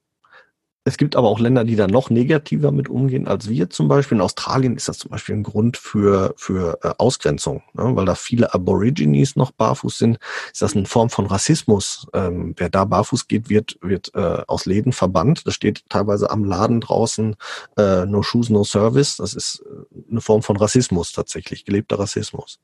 es 0.85 0.97
gibt 0.97 1.15
aber 1.15 1.27
auch 1.27 1.39
Länder, 1.39 1.65
die 1.65 1.75
da 1.75 1.87
noch 1.87 2.09
negativer 2.09 2.71
mit 2.71 2.89
umgehen 2.89 3.27
als 3.27 3.47
wir 3.47 3.69
zum 3.69 3.87
Beispiel. 3.87 4.17
In 4.17 4.23
Australien 4.23 4.75
ist 4.75 4.87
das 4.87 4.97
zum 4.97 5.11
Beispiel 5.11 5.35
ein 5.35 5.43
Grund 5.43 5.77
für, 5.77 6.33
für 6.37 6.79
äh, 6.81 6.93
Ausgrenzung, 6.97 7.61
ne? 7.73 7.95
weil 7.95 8.05
da 8.05 8.15
viele 8.15 8.53
Aborigines 8.53 9.35
noch 9.35 9.51
barfuß 9.51 9.97
sind. 9.97 10.17
Ist 10.51 10.61
das 10.61 10.75
eine 10.75 10.85
Form 10.85 11.09
von 11.09 11.27
Rassismus? 11.27 12.07
Ähm, 12.13 12.55
wer 12.57 12.69
da 12.69 12.85
barfuß 12.85 13.27
geht, 13.27 13.49
wird, 13.49 13.77
wird 13.81 14.11
äh, 14.15 14.41
aus 14.47 14.65
Läden 14.65 14.93
verbannt. 14.93 15.45
Das 15.45 15.53
steht 15.53 15.83
teilweise 15.89 16.31
am 16.31 16.43
Laden 16.43 16.81
draußen, 16.81 17.35
äh, 17.77 18.05
no 18.05 18.23
shoes, 18.23 18.49
no 18.49 18.63
service. 18.63 19.17
Das 19.17 19.33
ist 19.33 19.63
äh, 19.65 20.09
eine 20.09 20.21
Form 20.21 20.41
von 20.41 20.57
Rassismus 20.57 21.11
tatsächlich, 21.11 21.65
gelebter 21.65 21.99
Rassismus. 21.99 22.59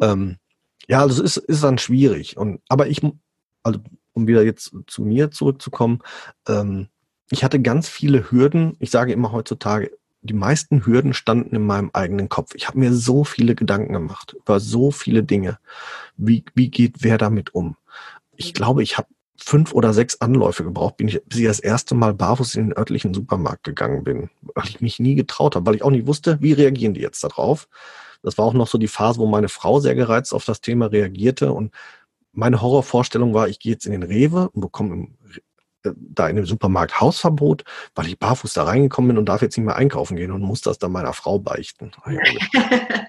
Ähm, 0.00 0.36
ja, 0.88 1.00
also 1.00 1.22
es 1.22 1.36
ist, 1.36 1.44
ist 1.48 1.62
dann 1.62 1.78
schwierig. 1.78 2.36
Und, 2.36 2.60
aber 2.68 2.88
ich, 2.88 3.02
also 3.62 3.80
um 4.14 4.26
wieder 4.26 4.42
jetzt 4.42 4.72
zu 4.86 5.02
mir 5.02 5.30
zurückzukommen, 5.30 6.00
ähm, 6.48 6.88
ich 7.30 7.44
hatte 7.44 7.60
ganz 7.60 7.88
viele 7.88 8.30
Hürden. 8.30 8.76
Ich 8.80 8.90
sage 8.90 9.12
immer 9.12 9.32
heutzutage, 9.32 9.92
die 10.22 10.34
meisten 10.34 10.84
Hürden 10.84 11.12
standen 11.12 11.54
in 11.54 11.66
meinem 11.66 11.90
eigenen 11.92 12.28
Kopf. 12.28 12.54
Ich 12.54 12.66
habe 12.66 12.78
mir 12.78 12.92
so 12.92 13.22
viele 13.22 13.54
Gedanken 13.54 13.92
gemacht 13.92 14.34
über 14.34 14.60
so 14.60 14.90
viele 14.90 15.22
Dinge. 15.22 15.58
Wie, 16.16 16.44
wie 16.54 16.70
geht 16.70 17.02
wer 17.02 17.18
damit 17.18 17.54
um? 17.54 17.76
Ich 18.34 18.54
glaube, 18.54 18.82
ich 18.82 18.96
habe 18.98 19.08
fünf 19.36 19.72
oder 19.72 19.92
sechs 19.92 20.20
Anläufe 20.20 20.64
gebraucht, 20.64 20.96
bin 20.96 21.08
ich, 21.08 21.22
bis 21.26 21.38
ich 21.38 21.46
das 21.46 21.60
erste 21.60 21.94
Mal 21.94 22.14
barfuß 22.14 22.56
in 22.56 22.68
den 22.68 22.78
örtlichen 22.78 23.14
Supermarkt 23.14 23.62
gegangen 23.64 24.02
bin, 24.02 24.30
weil 24.54 24.68
ich 24.68 24.80
mich 24.80 24.98
nie 24.98 25.14
getraut 25.14 25.54
habe, 25.54 25.66
weil 25.66 25.76
ich 25.76 25.82
auch 25.82 25.90
nicht 25.90 26.06
wusste, 26.06 26.40
wie 26.40 26.52
reagieren 26.52 26.94
die 26.94 27.00
jetzt 27.00 27.22
darauf. 27.22 27.68
Das 28.22 28.38
war 28.38 28.44
auch 28.44 28.52
noch 28.52 28.68
so 28.68 28.78
die 28.78 28.88
Phase, 28.88 29.18
wo 29.18 29.26
meine 29.26 29.48
Frau 29.48 29.80
sehr 29.80 29.94
gereizt 29.94 30.34
auf 30.34 30.44
das 30.44 30.60
Thema 30.60 30.86
reagierte 30.86 31.52
und 31.52 31.72
meine 32.32 32.62
Horrorvorstellung 32.62 33.34
war, 33.34 33.48
ich 33.48 33.58
gehe 33.58 33.72
jetzt 33.72 33.86
in 33.86 33.92
den 33.92 34.02
Rewe 34.02 34.48
und 34.50 34.60
bekomme 34.60 34.94
im, 34.94 35.18
äh, 35.84 35.90
da 35.96 36.28
in 36.28 36.36
dem 36.36 36.46
Supermarkt 36.46 37.00
Hausverbot, 37.00 37.64
weil 37.94 38.06
ich 38.06 38.18
barfuß 38.18 38.52
da 38.52 38.64
reingekommen 38.64 39.08
bin 39.08 39.18
und 39.18 39.28
darf 39.28 39.42
jetzt 39.42 39.56
nicht 39.56 39.66
mehr 39.66 39.76
einkaufen 39.76 40.16
gehen 40.16 40.30
und 40.30 40.42
muss 40.42 40.60
das 40.60 40.78
dann 40.78 40.92
meiner 40.92 41.12
Frau 41.12 41.38
beichten. 41.38 41.90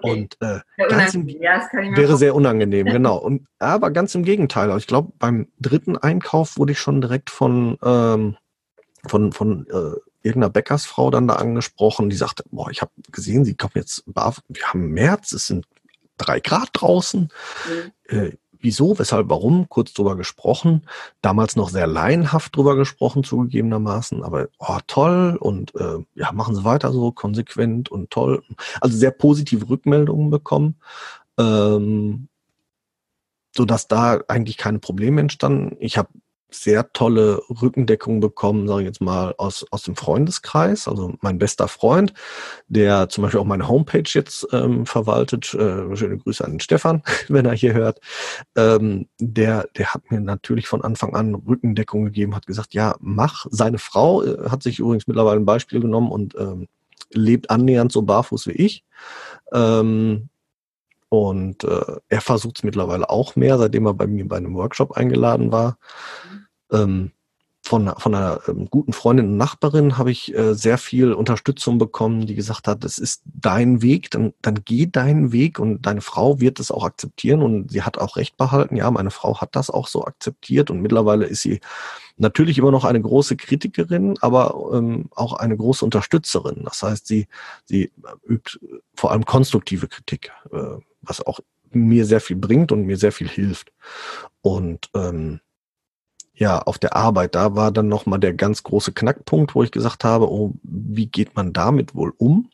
Und 0.00 0.38
äh, 0.40 0.60
ganz 0.88 1.14
im, 1.14 1.28
ja, 1.28 1.68
wäre 1.72 2.16
sehr 2.16 2.34
unangenehm, 2.34 2.86
genau. 2.90 3.18
Und 3.18 3.46
aber 3.58 3.90
ganz 3.90 4.14
im 4.14 4.24
Gegenteil. 4.24 4.68
Also 4.68 4.78
ich 4.78 4.86
glaube, 4.86 5.12
beim 5.18 5.48
dritten 5.60 5.96
Einkauf 5.96 6.56
wurde 6.56 6.72
ich 6.72 6.78
schon 6.78 7.00
direkt 7.00 7.30
von 7.30 7.76
ähm, 7.84 8.36
von 9.06 9.32
von 9.32 9.66
äh, 9.68 9.98
irgendeiner 10.22 10.50
Bäckersfrau 10.50 11.10
dann 11.10 11.28
da 11.28 11.36
angesprochen, 11.36 12.10
die 12.10 12.16
sagte, 12.16 12.44
boah, 12.50 12.70
ich 12.70 12.80
habe 12.80 12.92
gesehen, 13.10 13.44
sie 13.44 13.54
kommen 13.54 13.72
jetzt, 13.76 14.04
wir 14.06 14.64
haben 14.64 14.90
März, 14.90 15.32
es 15.32 15.46
sind 15.46 15.66
drei 16.16 16.40
Grad 16.40 16.70
draußen. 16.72 17.28
Mhm. 18.08 18.16
Äh, 18.16 18.32
wieso, 18.62 18.98
weshalb, 18.98 19.28
warum? 19.28 19.68
Kurz 19.68 19.92
drüber 19.92 20.16
gesprochen. 20.16 20.82
Damals 21.20 21.56
noch 21.56 21.68
sehr 21.68 21.86
laienhaft 21.86 22.56
drüber 22.56 22.76
gesprochen, 22.76 23.24
zugegebenermaßen, 23.24 24.22
aber 24.22 24.48
oh, 24.58 24.78
toll 24.86 25.36
und 25.38 25.74
äh, 25.74 25.98
ja, 26.14 26.32
machen 26.32 26.54
Sie 26.54 26.64
weiter 26.64 26.92
so, 26.92 27.12
konsequent 27.12 27.90
und 27.90 28.10
toll. 28.10 28.42
Also 28.80 28.96
sehr 28.96 29.10
positive 29.10 29.68
Rückmeldungen 29.68 30.30
bekommen. 30.30 30.76
Ähm, 31.38 32.28
so 33.54 33.64
dass 33.64 33.86
da 33.86 34.20
eigentlich 34.28 34.56
keine 34.56 34.78
Probleme 34.78 35.20
entstanden. 35.20 35.76
Ich 35.78 35.98
habe 35.98 36.08
sehr 36.54 36.92
tolle 36.92 37.42
Rückendeckung 37.48 38.20
bekommen, 38.20 38.68
sage 38.68 38.82
ich 38.82 38.86
jetzt 38.86 39.00
mal, 39.00 39.34
aus, 39.38 39.66
aus 39.70 39.82
dem 39.82 39.96
Freundeskreis. 39.96 40.88
Also 40.88 41.14
mein 41.20 41.38
bester 41.38 41.68
Freund, 41.68 42.12
der 42.68 43.08
zum 43.08 43.22
Beispiel 43.22 43.40
auch 43.40 43.44
meine 43.44 43.68
Homepage 43.68 44.04
jetzt 44.06 44.46
ähm, 44.52 44.86
verwaltet, 44.86 45.54
äh, 45.54 45.96
schöne 45.96 46.18
Grüße 46.18 46.44
an 46.44 46.52
den 46.52 46.60
Stefan, 46.60 47.02
wenn 47.28 47.46
er 47.46 47.54
hier 47.54 47.74
hört, 47.74 48.00
ähm, 48.56 49.06
der, 49.18 49.68
der 49.76 49.94
hat 49.94 50.10
mir 50.10 50.20
natürlich 50.20 50.66
von 50.68 50.82
Anfang 50.82 51.14
an 51.14 51.34
Rückendeckung 51.34 52.04
gegeben, 52.04 52.34
hat 52.34 52.46
gesagt, 52.46 52.74
ja, 52.74 52.96
mach. 53.00 53.46
Seine 53.50 53.78
Frau 53.78 54.22
äh, 54.22 54.50
hat 54.50 54.62
sich 54.62 54.78
übrigens 54.78 55.06
mittlerweile 55.06 55.40
ein 55.40 55.46
Beispiel 55.46 55.80
genommen 55.80 56.10
und 56.10 56.34
ähm, 56.38 56.68
lebt 57.12 57.50
annähernd 57.50 57.92
so 57.92 58.02
barfuß 58.02 58.46
wie 58.46 58.52
ich. 58.52 58.84
Ähm, 59.52 60.28
und 61.12 61.64
äh, 61.64 61.96
er 62.08 62.20
versucht 62.22 62.56
es 62.56 62.64
mittlerweile 62.64 63.10
auch 63.10 63.36
mehr, 63.36 63.58
seitdem 63.58 63.84
er 63.84 63.92
bei 63.92 64.06
mir 64.06 64.26
bei 64.26 64.38
einem 64.38 64.54
Workshop 64.54 64.92
eingeladen 64.92 65.52
war. 65.52 65.76
Ähm, 66.72 67.12
von, 67.64 67.92
von 67.96 68.14
einer 68.14 68.40
ähm, 68.48 68.66
guten 68.68 68.92
Freundin 68.92 69.26
und 69.28 69.36
Nachbarin 69.36 69.96
habe 69.96 70.10
ich 70.10 70.34
äh, 70.34 70.54
sehr 70.54 70.78
viel 70.78 71.12
Unterstützung 71.12 71.78
bekommen, 71.78 72.26
die 72.26 72.34
gesagt 72.34 72.66
hat, 72.66 72.82
das 72.82 72.98
ist 72.98 73.22
dein 73.24 73.82
Weg, 73.82 74.10
dann, 74.10 74.34
dann 74.42 74.62
geh 74.64 74.86
deinen 74.86 75.30
Weg 75.30 75.60
und 75.60 75.82
deine 75.82 76.00
Frau 76.00 76.40
wird 76.40 76.58
es 76.58 76.72
auch 76.72 76.84
akzeptieren 76.84 77.40
und 77.40 77.70
sie 77.70 77.82
hat 77.82 77.98
auch 77.98 78.16
recht 78.16 78.36
behalten. 78.36 78.74
Ja, 78.74 78.90
meine 78.90 79.12
Frau 79.12 79.40
hat 79.40 79.54
das 79.54 79.70
auch 79.70 79.86
so 79.86 80.04
akzeptiert 80.04 80.70
und 80.70 80.82
mittlerweile 80.82 81.24
ist 81.24 81.42
sie 81.42 81.60
natürlich 82.16 82.58
immer 82.58 82.72
noch 82.72 82.84
eine 82.84 83.00
große 83.00 83.36
Kritikerin, 83.36 84.16
aber 84.20 84.70
ähm, 84.74 85.08
auch 85.12 85.34
eine 85.34 85.56
große 85.56 85.84
Unterstützerin. 85.84 86.64
Das 86.64 86.82
heißt, 86.82 87.06
sie, 87.06 87.28
sie 87.64 87.92
übt 88.28 88.58
vor 88.96 89.12
allem 89.12 89.24
konstruktive 89.24 89.86
Kritik, 89.86 90.32
äh, 90.52 90.78
was 91.00 91.24
auch 91.24 91.38
mir 91.70 92.06
sehr 92.06 92.20
viel 92.20 92.36
bringt 92.36 92.72
und 92.72 92.86
mir 92.86 92.96
sehr 92.96 93.12
viel 93.12 93.28
hilft. 93.28 93.72
Und 94.40 94.90
ähm, 94.94 95.40
ja, 96.34 96.60
auf 96.60 96.78
der 96.78 96.96
Arbeit, 96.96 97.34
da 97.34 97.54
war 97.54 97.70
dann 97.70 97.88
nochmal 97.88 98.18
der 98.18 98.34
ganz 98.34 98.62
große 98.62 98.92
Knackpunkt, 98.92 99.54
wo 99.54 99.62
ich 99.62 99.70
gesagt 99.70 100.04
habe, 100.04 100.30
oh, 100.30 100.54
wie 100.62 101.06
geht 101.06 101.36
man 101.36 101.52
damit 101.52 101.94
wohl 101.94 102.12
um? 102.16 102.48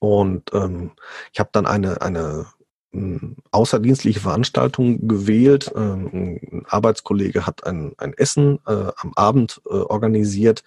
Und 0.00 0.52
ähm, 0.54 0.92
ich 1.32 1.40
habe 1.40 1.50
dann 1.52 1.66
eine, 1.66 2.00
eine 2.02 2.46
ähm, 2.92 3.36
außerdienstliche 3.50 4.20
Veranstaltung 4.20 5.08
gewählt. 5.08 5.72
Ähm, 5.74 6.40
ein 6.52 6.66
Arbeitskollege 6.68 7.46
hat 7.46 7.66
ein, 7.66 7.94
ein 7.98 8.14
Essen 8.14 8.60
äh, 8.66 8.92
am 8.96 9.12
Abend 9.16 9.60
äh, 9.66 9.74
organisiert 9.74 10.62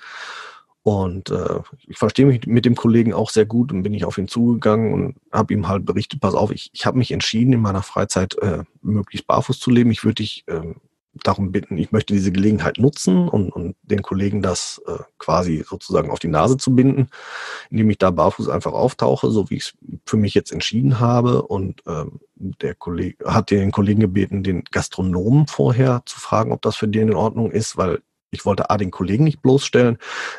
und 0.83 1.29
äh, 1.29 1.59
ich 1.87 1.97
verstehe 1.97 2.25
mich 2.25 2.47
mit 2.47 2.65
dem 2.65 2.75
Kollegen 2.75 3.13
auch 3.13 3.29
sehr 3.29 3.45
gut 3.45 3.71
und 3.71 3.83
bin 3.83 3.93
ich 3.93 4.03
auf 4.03 4.17
ihn 4.17 4.27
zugegangen 4.27 4.93
und 4.93 5.15
habe 5.31 5.53
ihm 5.53 5.67
halt 5.67 5.85
berichtet, 5.85 6.21
pass 6.21 6.33
auf, 6.33 6.51
ich, 6.51 6.71
ich 6.73 6.85
habe 6.87 6.97
mich 6.97 7.11
entschieden, 7.11 7.53
in 7.53 7.61
meiner 7.61 7.83
Freizeit 7.83 8.35
äh, 8.39 8.63
möglichst 8.81 9.27
barfuß 9.27 9.59
zu 9.59 9.69
leben. 9.69 9.91
Ich 9.91 10.03
würde 10.03 10.15
dich 10.15 10.43
äh, 10.47 10.73
darum 11.13 11.51
bitten, 11.51 11.77
ich 11.77 11.91
möchte 11.91 12.13
diese 12.13 12.31
Gelegenheit 12.31 12.77
nutzen 12.77 13.27
und, 13.27 13.49
und 13.51 13.75
den 13.81 14.01
Kollegen 14.01 14.41
das 14.41 14.81
äh, 14.87 15.03
quasi 15.17 15.63
sozusagen 15.67 16.09
auf 16.09 16.19
die 16.19 16.29
Nase 16.29 16.57
zu 16.57 16.73
binden, 16.73 17.09
indem 17.69 17.89
ich 17.89 17.97
da 17.97 18.11
barfuß 18.11 18.47
einfach 18.49 18.73
auftauche, 18.73 19.29
so 19.29 19.49
wie 19.49 19.57
ich 19.57 19.63
es 19.63 19.73
für 20.05 20.17
mich 20.17 20.33
jetzt 20.33 20.51
entschieden 20.51 20.99
habe. 20.99 21.41
Und 21.41 21.81
ähm, 21.85 22.21
der 22.35 22.75
Kollege 22.75 23.25
hat 23.25 23.51
den 23.51 23.71
Kollegen 23.71 23.99
gebeten, 23.99 24.43
den 24.43 24.63
Gastronomen 24.71 25.47
vorher 25.47 26.01
zu 26.05 26.19
fragen, 26.19 26.51
ob 26.51 26.61
das 26.61 26.75
für 26.75 26.87
den 26.87 27.09
in 27.09 27.15
Ordnung 27.15 27.51
ist, 27.51 27.77
weil 27.77 28.01
ich 28.31 28.45
wollte 28.45 28.69
A, 28.69 28.77
den 28.77 28.91
Kollegen 28.91 29.25
nicht 29.25 29.41
bloßstellen, 29.41 29.97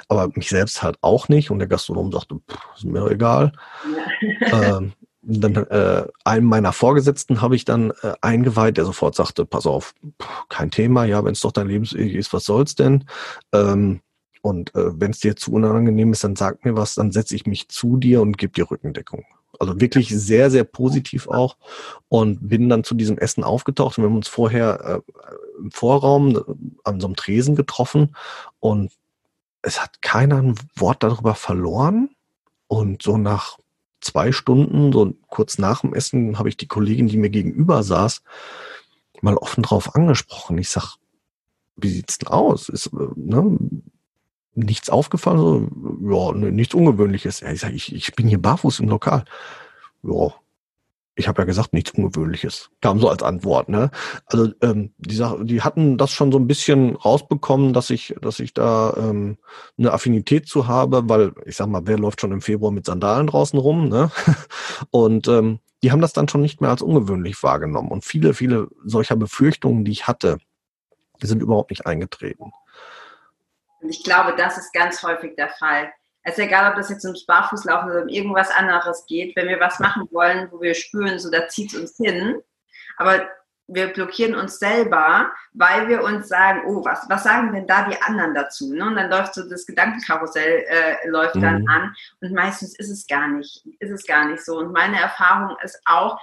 aber 0.09 0.31
mich 0.35 0.49
selbst 0.49 0.83
halt 0.83 0.97
auch 1.03 1.29
nicht. 1.29 1.51
Und 1.51 1.59
der 1.59 1.69
Gastronom 1.69 2.11
sagte, 2.11 2.37
pff, 2.37 2.59
ist 2.77 2.85
mir 2.85 3.11
egal. 3.11 3.53
Ja. 4.41 4.79
ähm, 4.79 4.93
dann 5.23 5.55
äh, 5.55 6.07
einem 6.25 6.47
meiner 6.47 6.73
Vorgesetzten 6.73 7.41
habe 7.41 7.55
ich 7.55 7.65
dann 7.65 7.93
äh, 8.03 8.15
eingeweiht, 8.21 8.77
der 8.77 8.85
sofort 8.85 9.15
sagte, 9.15 9.45
pass 9.45 9.67
auf, 9.67 9.95
kein 10.49 10.71
Thema, 10.71 11.05
ja, 11.05 11.25
wenn 11.25 11.33
es 11.33 11.41
doch 11.41 11.53
dein 11.53 11.69
Lebensweg 11.69 12.13
ist, 12.15 12.33
was 12.33 12.45
soll's 12.45 12.75
denn? 12.75 13.05
Ähm, 13.53 14.01
und 14.43 14.75
äh, 14.75 15.01
wenn 15.01 15.13
es 15.13 15.21
dir 15.21 15.37
zu 15.37 15.53
unangenehm 15.53 16.13
ist, 16.13 16.25
dann 16.25 16.35
sag 16.35 16.65
mir 16.65 16.77
was, 16.77 16.97
dann 16.97 17.13
setze 17.13 17.37
ich 17.37 17.47
mich 17.47 17.69
zu 17.69 17.97
dir 17.97 18.21
und 18.21 18.37
gebe 18.37 18.53
dir 18.53 18.69
Rückendeckung. 18.69 19.25
Also 19.61 19.81
wirklich 19.81 20.09
sehr, 20.09 20.51
sehr 20.51 20.65
positiv 20.65 21.29
auch. 21.29 21.57
Und 22.09 22.49
bin 22.49 22.69
dann 22.69 22.83
zu 22.83 22.97
diesem 22.97 23.19
Essen 23.19 23.45
aufgetaucht. 23.45 23.99
Wir 23.99 24.05
haben 24.05 24.17
uns 24.17 24.27
vorher 24.27 25.03
äh, 25.05 25.13
im 25.61 25.71
Vorraum 25.71 26.37
äh, 26.37 26.41
an 26.83 26.99
so 26.99 27.07
einem 27.07 27.15
Tresen 27.15 27.55
getroffen 27.55 28.17
und 28.59 28.93
es 29.63 29.81
hat 29.81 30.03
keiner 30.03 30.39
ein 30.39 30.57
Wort 30.75 31.05
darüber 31.05 31.37
verloren. 31.37 32.11
Und 32.67 33.03
so 33.03 33.19
nach 33.19 33.59
zwei 34.03 34.33
Stunden, 34.33 34.93
so 34.93 35.15
kurz 35.29 35.59
nach 35.59 35.81
dem 35.81 35.95
Essen, 35.95 36.39
habe 36.39 36.49
ich 36.49 36.57
die 36.57 36.69
Kollegin, 36.69 37.09
die 37.09 37.17
mir 37.17 37.31
gegenüber 37.31 37.83
saß, 37.83 38.23
mal 39.23 39.37
offen 39.37 39.63
drauf 39.63 39.95
angesprochen. 39.95 40.59
Ich 40.59 40.69
sag, 40.69 40.97
wie 41.77 41.89
sieht's 41.89 42.19
denn 42.19 42.29
aus? 42.29 42.69
Ist 42.69 42.89
äh, 42.89 43.09
ne, 43.17 43.59
nichts 44.55 44.91
aufgefallen? 44.91 45.39
So, 45.39 45.69
ja, 46.03 46.33
ne, 46.37 46.53
nichts 46.53 46.75
Ungewöhnliches. 46.75 47.41
Ja, 47.41 47.53
ich 47.53 47.61
sag, 47.61 47.73
ich, 47.73 47.95
ich 47.95 48.15
bin 48.15 48.29
hier 48.29 48.43
barfuß 48.43 48.81
im 48.81 48.89
Lokal. 48.89 49.25
Ja, 50.03 50.35
ich 51.15 51.29
habe 51.29 51.43
ja 51.43 51.47
gesagt, 51.47 51.75
nichts 51.75 51.91
Ungewöhnliches. 51.93 52.71
Kam 52.81 52.99
so 52.99 53.09
als 53.09 53.23
Antwort, 53.23 53.69
ne? 53.69 53.91
Also 54.27 54.53
ähm, 54.63 54.95
die, 54.97 55.15
Sache, 55.15 55.45
die 55.45 55.61
hatten 55.61 55.99
das 55.99 56.13
schon 56.13 56.33
so 56.33 56.39
ein 56.39 56.47
bisschen 56.47 56.97
rausbekommen, 56.97 57.75
dass 57.75 57.91
ich, 57.91 58.15
dass 58.23 58.41
ich 58.41 58.55
da 58.55 58.95
ähm, 58.97 59.37
eine 59.79 59.93
Affinität 59.93 60.49
zu 60.49 60.69
habe, 60.69 61.09
weil 61.09 61.33
ich 61.45 61.57
sag 61.57 61.67
mal, 61.67 61.83
wer 61.85 61.99
läuft 61.99 62.21
schon 62.21 62.33
im 62.33 62.41
Februar 62.41 62.73
mit 62.73 62.87
Sandalen 62.87 63.27
draußen 63.27 63.59
rum, 63.59 63.89
ne? 63.89 64.11
Und 64.91 65.29
ähm, 65.29 65.61
die 65.83 65.93
haben 65.93 66.01
das 66.01 66.13
dann 66.13 66.29
schon 66.29 66.41
nicht 66.41 66.61
mehr 66.61 66.71
als 66.71 66.81
ungewöhnlich 66.81 67.43
wahrgenommen. 67.43 67.91
Und 67.91 68.05
viele, 68.05 68.33
viele 68.33 68.69
solcher 68.85 69.17
Befürchtungen, 69.17 69.85
die 69.85 69.93
ich 69.93 70.07
hatte, 70.07 70.39
sind 71.21 71.43
überhaupt 71.43 71.71
nicht 71.71 71.87
eingetreten. 71.87 72.53
Und 73.81 73.91
ich 73.91 74.03
glaube, 74.03 74.35
das 74.37 74.57
ist 74.57 74.73
ganz 74.73 75.03
häufig 75.03 75.35
der 75.37 75.49
Fall 75.49 75.93
es 76.25 76.39
ist 76.39 76.45
egal, 76.45 76.71
ob 76.71 76.77
das 76.77 76.91
jetzt 76.91 77.05
ums 77.05 77.27
Barfußlaufen 77.27 77.91
oder 77.91 78.03
um 78.03 78.09
irgendwas 78.09 78.51
anderes 78.51 79.05
geht, 79.07 79.35
wenn 79.37 79.49
wir 79.49 79.61
was 79.61 79.81
machen 79.81 80.09
wollen, 80.11 80.49
wo 80.51 80.61
wir 80.61 80.75
spüren, 80.75 81.19
so 81.19 81.31
da 81.31 81.49
zieht 81.49 81.73
es 81.73 81.81
uns 81.81 81.97
hin, 81.97 82.41
aber 82.97 83.29
wir 83.69 83.93
blockieren 83.93 84.35
uns 84.35 84.59
selber, 84.59 85.33
weil 85.53 85.89
wir 85.89 86.03
uns 86.03 86.29
sagen, 86.29 86.63
oh, 86.67 86.85
was, 86.85 87.09
was 87.09 87.25
sagen 87.25 87.53
denn 87.53 87.67
da 87.67 87.89
die 87.89 88.01
anderen 88.03 88.35
dazu? 88.35 88.73
Ne? 88.73 88.85
Und 88.85 88.97
dann 88.97 89.11
läuft 89.11 89.35
so 89.35 89.49
das 89.49 89.67
Gedankenkarussell 89.67 90.65
äh, 90.69 91.09
läuft 91.09 91.37
mhm. 91.37 91.43
dann 91.43 91.69
an 91.69 91.95
und 92.21 92.33
meistens 92.33 92.79
ist 92.79 92.91
es 92.91 93.07
gar 93.07 93.29
nicht, 93.29 93.65
ist 93.79 93.91
es 93.91 94.07
gar 94.07 94.27
nicht 94.27 94.45
so. 94.45 94.59
Und 94.59 94.73
meine 94.73 95.01
Erfahrung 95.01 95.57
ist 95.63 95.81
auch, 95.85 96.21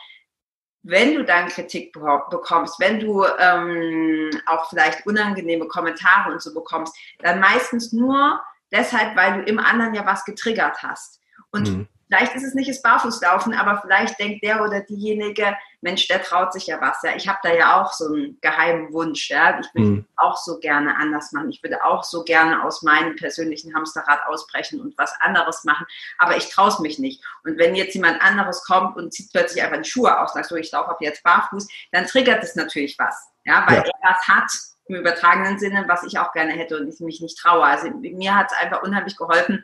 wenn 0.84 1.16
du 1.16 1.26
dann 1.26 1.50
Kritik 1.50 1.92
bekommst, 1.92 2.80
wenn 2.80 3.00
du 3.00 3.26
ähm, 3.26 4.30
auch 4.46 4.70
vielleicht 4.70 5.06
unangenehme 5.06 5.68
Kommentare 5.68 6.32
und 6.32 6.42
so 6.42 6.54
bekommst, 6.54 6.96
dann 7.20 7.40
meistens 7.40 7.92
nur, 7.92 8.42
deshalb, 8.72 9.16
weil 9.16 9.34
du 9.34 9.50
im 9.50 9.60
anderen 9.60 9.94
ja 9.94 10.06
was 10.06 10.26
getriggert 10.26 10.82
hast. 10.84 11.20
Und 11.52 11.70
mhm. 11.70 11.88
vielleicht 12.08 12.36
ist 12.36 12.44
es 12.44 12.54
nicht 12.54 12.70
das 12.70 12.82
Barfußlaufen, 12.82 13.54
aber 13.54 13.82
vielleicht 13.82 14.20
denkt 14.20 14.44
der 14.44 14.64
oder 14.64 14.82
diejenige, 14.82 15.56
Mensch, 15.82 16.08
der 16.08 16.22
traut 16.22 16.52
sich 16.52 16.68
ja 16.68 16.82
was. 16.82 17.02
Ja, 17.04 17.16
ich 17.16 17.28
habe 17.28 17.40
da 17.42 17.54
ja 17.54 17.82
auch 17.82 17.94
so 17.94 18.08
einen 18.08 18.38
geheimen 18.42 18.92
Wunsch. 18.92 19.30
Ja, 19.30 19.60
ich 19.60 19.74
würde 19.74 19.90
mhm. 19.90 20.06
auch 20.18 20.36
so 20.36 20.60
gerne 20.60 20.96
anders 20.98 21.32
machen. 21.32 21.50
Ich 21.50 21.64
würde 21.64 21.84
auch 21.86 22.04
so 22.04 22.24
gerne 22.24 22.64
aus 22.64 22.82
meinem 22.82 23.16
persönlichen 23.16 23.74
Hamsterrad 23.74 24.26
ausbrechen 24.28 24.82
und 24.82 24.98
was 24.98 25.14
anderes 25.22 25.64
machen. 25.64 25.86
Aber 26.18 26.36
ich 26.36 26.50
traue 26.50 26.68
es 26.68 26.80
mich 26.80 27.00
nicht. 27.00 27.24
Und 27.44 27.58
wenn 27.58 27.76
jetzt 27.76 27.96
jemand 27.96 28.22
anderes 28.22 28.64
kommt 28.66 28.98
und 28.98 29.14
zieht 29.14 29.32
plötzlich 29.32 29.64
einfach 29.64 29.82
die 29.82 29.90
Schuhe 29.90 30.20
aus, 30.20 30.34
sagt 30.34 30.48
so, 30.48 30.56
ich 30.56 30.72
laufe 30.72 30.90
ab 30.90 30.98
jetzt 31.00 31.24
barfuß, 31.24 31.68
dann 31.92 32.06
triggert 32.06 32.44
es 32.44 32.56
natürlich 32.56 32.98
was. 33.00 33.30
Ja, 33.46 33.66
weil 33.68 33.78
ja. 33.78 33.84
er 33.84 34.10
was 34.12 34.28
hat, 34.28 34.52
im 34.90 34.96
übertragenen 34.96 35.60
Sinne, 35.60 35.86
was 35.88 36.04
ich 36.04 36.20
auch 36.20 36.34
gerne 36.34 36.54
hätte 36.54 36.78
und 36.78 36.88
ich 36.88 37.00
mich 37.00 37.22
nicht 37.22 37.38
traue. 37.38 37.64
Also 37.64 37.90
mir 37.92 38.36
hat 38.36 38.52
es 38.52 38.58
einfach 38.58 38.82
unheimlich 38.84 39.16
geholfen, 39.16 39.64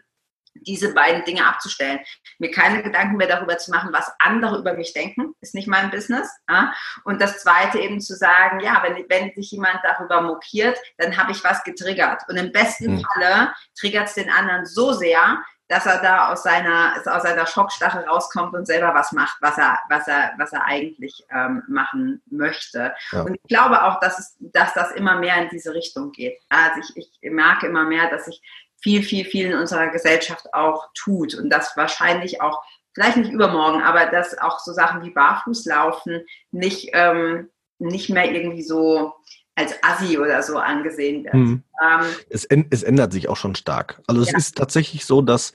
diese 0.53 0.93
beiden 0.93 1.23
Dinge 1.26 1.45
abzustellen. 1.45 1.99
Mir 2.39 2.51
keine 2.51 2.82
Gedanken 2.82 3.17
mehr 3.17 3.28
darüber 3.28 3.57
zu 3.57 3.71
machen, 3.71 3.91
was 3.91 4.11
andere 4.19 4.57
über 4.57 4.73
mich 4.73 4.93
denken, 4.93 5.34
ist 5.41 5.55
nicht 5.55 5.67
mein 5.67 5.91
Business. 5.91 6.30
Ja? 6.49 6.73
Und 7.03 7.21
das 7.21 7.41
Zweite 7.41 7.80
eben 7.80 7.99
zu 7.99 8.15
sagen, 8.15 8.59
ja, 8.61 8.82
wenn, 8.84 9.05
wenn 9.09 9.34
sich 9.36 9.51
jemand 9.51 9.80
darüber 9.84 10.21
mokiert, 10.21 10.78
dann 10.97 11.17
habe 11.17 11.32
ich 11.32 11.43
was 11.43 11.63
getriggert. 11.63 12.23
Und 12.30 12.38
im 12.38 12.51
besten 12.51 12.93
mhm. 12.93 13.03
Falle 13.03 13.53
triggert 13.78 14.07
es 14.07 14.13
den 14.13 14.30
anderen 14.30 14.65
so 14.65 14.93
sehr, 14.93 15.43
dass 15.68 15.86
er 15.86 15.99
da 16.01 16.32
aus 16.32 16.43
seiner, 16.43 16.93
aus 17.05 17.24
seiner 17.24 17.47
Schockstarre 17.47 18.05
rauskommt 18.05 18.53
und 18.53 18.66
selber 18.66 18.93
was 18.93 19.11
macht, 19.11 19.38
was 19.41 19.57
er, 19.57 19.80
was 19.89 20.07
er, 20.07 20.34
was 20.38 20.53
er 20.53 20.63
eigentlich 20.66 21.26
ähm, 21.32 21.63
machen 21.68 22.22
möchte. 22.30 22.93
Ja. 23.11 23.22
Und 23.22 23.36
ich 23.36 23.47
glaube 23.47 23.84
auch, 23.84 23.99
dass, 23.99 24.20
es, 24.20 24.38
dass 24.39 24.74
das 24.74 24.91
immer 24.91 25.20
mehr 25.20 25.41
in 25.41 25.49
diese 25.49 25.74
Richtung 25.74 26.11
geht. 26.11 26.39
Also 26.49 26.82
ich, 26.95 27.11
ich 27.22 27.32
merke 27.32 27.68
immer 27.68 27.86
mehr, 27.86 28.09
dass 28.09 28.26
sich 28.26 28.41
viel, 28.82 29.01
viel, 29.01 29.26
viel 29.26 29.47
in 29.47 29.57
unserer 29.57 29.88
Gesellschaft 29.88 30.53
auch 30.53 30.89
tut 30.93 31.34
und 31.34 31.49
das 31.49 31.76
wahrscheinlich 31.76 32.41
auch, 32.41 32.63
vielleicht 32.93 33.18
nicht 33.18 33.32
übermorgen, 33.32 33.82
aber 33.82 34.05
dass 34.05 34.38
auch 34.38 34.59
so 34.59 34.72
Sachen 34.72 35.03
wie 35.03 35.09
Barfußlaufen 35.09 36.26
nicht, 36.51 36.91
ähm, 36.93 37.49
nicht 37.80 38.09
mehr 38.09 38.32
irgendwie 38.32 38.63
so 38.63 39.13
als 39.56 39.74
Assi 39.82 40.18
oder 40.18 40.43
so 40.43 40.58
angesehen 40.58 41.24
wird. 41.24 41.34
Hm. 41.34 41.64
Ähm, 41.82 42.06
es, 42.30 42.45
es, 42.45 42.84
ändert 42.84 43.14
sich 43.14 43.30
auch 43.30 43.38
schon 43.38 43.56
stark. 43.56 44.01
Also 44.08 44.22
es 44.22 44.32
ja. 44.32 44.38
ist 44.38 44.58
tatsächlich 44.58 45.06
so, 45.06 45.22
dass, 45.22 45.53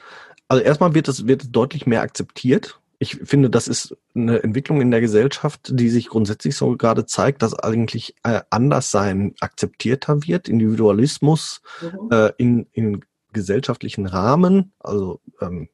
also 0.48 0.62
erstmal 0.62 0.94
wird 0.94 1.08
es, 1.08 1.26
wird 1.26 1.54
deutlich 1.54 1.86
mehr 1.86 2.02
akzeptiert. 2.02 2.80
Ich 2.98 3.16
finde, 3.24 3.48
das 3.48 3.68
ist 3.68 3.96
eine 4.14 4.42
Entwicklung 4.42 4.80
in 4.80 4.90
der 4.90 5.00
Gesellschaft, 5.00 5.70
die 5.72 5.88
sich 5.88 6.08
grundsätzlich 6.08 6.56
so 6.56 6.76
gerade 6.76 7.06
zeigt, 7.06 7.42
dass 7.42 7.58
eigentlich 7.58 8.14
äh, 8.24 8.40
Anderssein 8.50 9.34
akzeptierter 9.40 10.26
wird, 10.26 10.48
Individualismus 10.48 11.62
mhm. 11.80 12.08
äh, 12.10 12.32
in, 12.36 12.66
in 12.72 13.04
gesellschaftlichen 13.32 14.06
Rahmen, 14.06 14.72
also 14.80 15.20
ähm, 15.40 15.68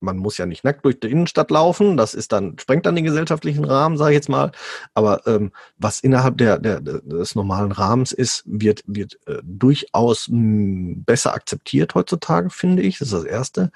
man 0.00 0.16
muss 0.16 0.38
ja 0.38 0.46
nicht 0.46 0.64
nackt 0.64 0.84
durch 0.84 1.00
die 1.00 1.10
Innenstadt 1.10 1.50
laufen, 1.50 1.96
das 1.96 2.14
ist 2.14 2.32
dann, 2.32 2.58
sprengt 2.58 2.86
dann 2.86 2.96
den 2.96 3.04
gesellschaftlichen 3.04 3.64
Rahmen, 3.64 3.96
sage 3.96 4.12
ich 4.12 4.16
jetzt 4.16 4.28
mal. 4.28 4.52
Aber 4.94 5.26
ähm, 5.26 5.52
was 5.78 6.00
innerhalb 6.00 6.38
der, 6.38 6.58
der, 6.58 6.80
des 6.80 7.34
normalen 7.34 7.72
Rahmens 7.72 8.12
ist, 8.12 8.42
wird, 8.46 8.82
wird 8.86 9.18
äh, 9.26 9.38
durchaus 9.42 10.28
mh, 10.28 10.36
hm, 10.36 11.04
besser 11.04 11.34
akzeptiert 11.34 11.94
heutzutage, 11.94 12.50
finde 12.50 12.82
ich. 12.82 12.98
Das 12.98 13.08
ist 13.08 13.14
das 13.14 13.24
Erste. 13.24 13.70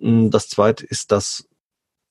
Hm, 0.00 0.30
das 0.30 0.48
Zweite 0.48 0.86
ist, 0.86 1.12
dass 1.12 1.46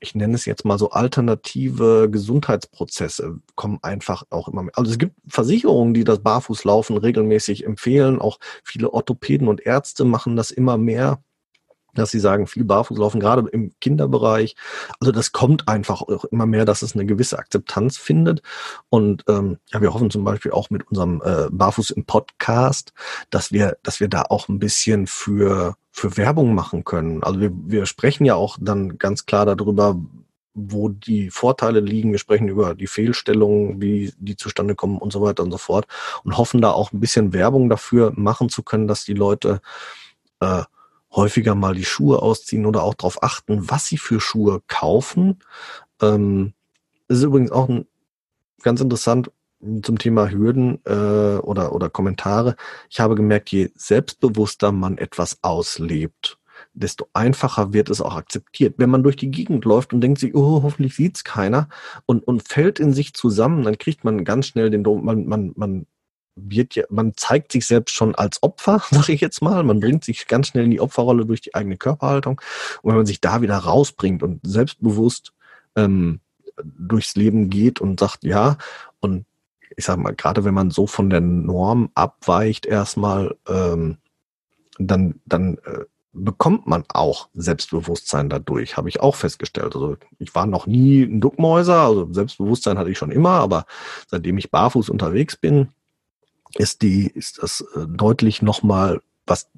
ich 0.04 0.16
nenne 0.16 0.34
es 0.34 0.46
jetzt 0.46 0.66
mal 0.66 0.80
so 0.80 0.90
alternative 0.90 2.10
Gesundheitsprozesse 2.10 3.40
kommen 3.56 3.78
einfach 3.84 4.24
auch 4.32 4.48
immer 4.48 4.64
mehr. 4.64 4.76
Also 4.76 4.92
es 4.92 4.98
gibt 4.98 5.16
Versicherungen, 5.28 5.94
die 5.94 6.04
das 6.04 6.20
Barfußlaufen 6.24 6.98
regelmäßig 6.98 7.66
empfehlen. 7.66 8.20
Auch 8.20 8.40
viele 8.64 8.92
Orthopäden 8.92 9.48
und 9.48 9.62
Ärzte 9.62 10.04
machen 10.04 10.36
das 10.36 10.50
immer 10.50 10.78
mehr 10.78 11.22
dass 11.94 12.12
sie 12.12 12.20
sagen, 12.20 12.48
viel 12.48 12.64
barfuß 12.64 12.98
laufen, 12.98 13.20
gerade 13.20 13.48
im 13.50 13.72
Kinderbereich. 13.80 14.56
Also 15.00 15.12
das 15.12 15.32
kommt 15.32 15.68
einfach 15.68 16.02
auch 16.02 16.26
immer 16.26 16.46
mehr, 16.46 16.66
dass 16.66 16.82
es 16.82 16.96
eine 16.96 17.06
gewisse 17.06 17.40
Akzeptanz 17.40 17.98
findet. 17.98 18.42
Und 18.90 19.24
ähm, 19.28 19.58
ja, 19.72 19.82
wir 19.82 19.94
hoffen 19.94 20.12
zum 20.12 20.24
Beispiel 20.24 20.52
auch 20.52 20.70
mit 20.70 20.88
unserem 20.88 21.22
äh, 21.24 21.48
Barfuß 21.52 21.92
im 21.92 22.06
Podcast, 22.06 22.94
dass 23.30 23.52
wir, 23.52 23.78
dass 23.84 24.00
wir 24.00 24.08
da 24.08 24.24
auch 24.24 24.50
ein 24.50 24.60
bisschen 24.60 25.08
für 25.08 25.76
für 25.94 26.16
Werbung 26.16 26.56
machen 26.56 26.86
können. 26.86 27.22
Also 27.22 27.42
wir, 27.42 27.52
wir 27.54 27.86
sprechen 27.86 28.24
ja 28.24 28.36
auch 28.36 28.58
dann 28.62 28.98
ganz 28.98 29.26
klar 29.26 29.46
darüber, 29.46 30.00
wo 30.54 30.90
die 30.90 31.30
Vorteile 31.30 31.80
liegen. 31.80 32.12
Wir 32.12 32.20
sprechen 32.20 32.48
über 32.48 32.76
die 32.76 32.88
Fehlstellungen, 32.88 33.82
wie 33.82 34.14
die 34.18 34.36
zustande 34.36 34.76
kommen 34.76 34.98
und 34.98 35.14
so 35.14 35.22
weiter 35.22 35.44
und 35.44 35.52
so 35.52 35.58
fort 35.58 35.88
und 36.24 36.38
hoffen 36.38 36.62
da 36.62 36.72
auch 36.72 36.92
ein 36.92 37.00
bisschen 37.00 37.34
Werbung 37.34 37.70
dafür 37.70 38.12
machen 38.16 38.50
zu 38.50 38.64
können, 38.64 38.88
dass 38.88 39.06
die 39.06 39.14
Leute 39.14 39.62
äh, 40.40 40.64
häufiger 41.14 41.56
mal 41.56 41.76
die 41.76 41.86
Schuhe 41.86 42.22
ausziehen 42.22 42.66
oder 42.66 42.84
auch 42.84 42.94
darauf 42.94 43.22
achten, 43.24 43.70
was 43.70 43.88
sie 43.88 43.98
für 43.98 44.20
Schuhe 44.20 44.62
kaufen. 44.68 45.40
Ähm, 46.02 46.54
ist 47.08 47.24
übrigens 47.24 47.52
auch 47.52 47.70
ein, 47.70 47.86
ganz 48.62 48.82
interessant 48.82 49.32
zum 49.84 49.98
Thema 49.98 50.32
Hürden 50.32 50.80
äh, 50.86 51.38
oder, 51.38 51.74
oder 51.74 51.90
Kommentare. 51.90 52.56
Ich 52.90 53.00
habe 53.00 53.16
gemerkt, 53.16 53.52
je 53.52 53.70
selbstbewusster 53.76 54.72
man 54.72 54.98
etwas 54.98 55.38
auslebt, 55.44 56.40
desto 56.74 57.08
einfacher 57.14 57.74
wird 57.74 57.90
es 57.90 58.02
auch 58.02 58.16
akzeptiert. 58.16 58.76
Wenn 58.78 58.90
man 58.90 59.04
durch 59.04 59.16
die 59.16 59.30
Gegend 59.30 59.66
läuft 59.66 59.94
und 59.94 60.02
denkt 60.02 60.20
sich, 60.20 60.34
oh, 60.36 60.64
hoffentlich 60.64 60.96
sieht's 60.96 61.24
keiner 61.24 61.70
und, 62.06 62.26
und 62.28 62.48
fällt 62.48 62.80
in 62.80 62.94
sich 62.94 63.14
zusammen, 63.14 63.64
dann 63.64 63.78
kriegt 63.78 64.04
man 64.04 64.24
ganz 64.24 64.48
schnell 64.48 64.70
den, 64.70 64.82
man, 64.82 65.26
man, 65.26 65.52
man 65.56 65.86
wird 66.50 66.76
ja, 66.76 66.84
man 66.90 67.14
zeigt 67.16 67.52
sich 67.52 67.66
selbst 67.66 67.94
schon 67.94 68.16
als 68.16 68.42
Opfer, 68.44 68.84
sage 68.92 69.14
ich 69.14 69.22
jetzt 69.22 69.42
mal. 69.42 69.64
Man 69.64 69.80
bringt 69.80 70.04
sich 70.04 70.28
ganz 70.28 70.48
schnell 70.48 70.66
in 70.66 70.72
die 70.72 70.82
Opferrolle 70.82 71.26
durch 71.26 71.42
die 71.42 71.56
eigene 71.56 71.78
Körperhaltung. 71.78 72.42
Und 72.82 72.90
wenn 72.90 72.98
man 72.98 73.06
sich 73.06 73.22
da 73.22 73.42
wieder 73.42 73.58
rausbringt 73.58 74.24
und 74.24 74.40
selbstbewusst 74.46 75.34
ähm, 75.76 76.20
durchs 76.64 77.16
Leben 77.16 77.50
geht 77.50 77.82
und 77.82 78.00
sagt, 78.00 78.24
ja, 78.24 78.58
und 79.00 79.26
ich 79.78 79.86
sage 79.86 80.02
mal, 80.02 80.16
gerade 80.16 80.44
wenn 80.44 80.54
man 80.54 80.70
so 80.70 80.88
von 80.88 81.10
der 81.10 81.22
Norm 81.22 81.90
abweicht 81.96 82.66
erstmal, 82.66 83.36
ähm, 83.48 83.98
dann, 84.78 85.22
dann 85.26 85.58
äh, 85.66 85.86
bekommt 86.14 86.68
man 86.68 86.84
auch 86.90 87.30
Selbstbewusstsein 87.34 88.30
dadurch, 88.30 88.76
habe 88.78 88.90
ich 88.90 89.00
auch 89.00 89.16
festgestellt. 89.16 89.76
Also 89.76 89.98
ich 90.20 90.36
war 90.36 90.46
noch 90.46 90.68
nie 90.68 91.04
ein 91.04 91.22
Duckmäuser, 91.22 91.82
also 91.82 92.12
Selbstbewusstsein 92.12 92.78
hatte 92.78 92.90
ich 92.90 92.98
schon 92.98 93.12
immer, 93.12 93.32
aber 93.32 93.66
seitdem 94.08 94.38
ich 94.38 94.52
barfuß 94.52 94.90
unterwegs 94.90 95.38
bin, 95.38 95.70
ist 96.58 96.82
die, 96.82 97.08
ist 97.08 97.42
das 97.42 97.62
äh, 97.76 97.86
deutlich 97.88 98.42
nochmal, 98.42 99.02
was 99.26 99.50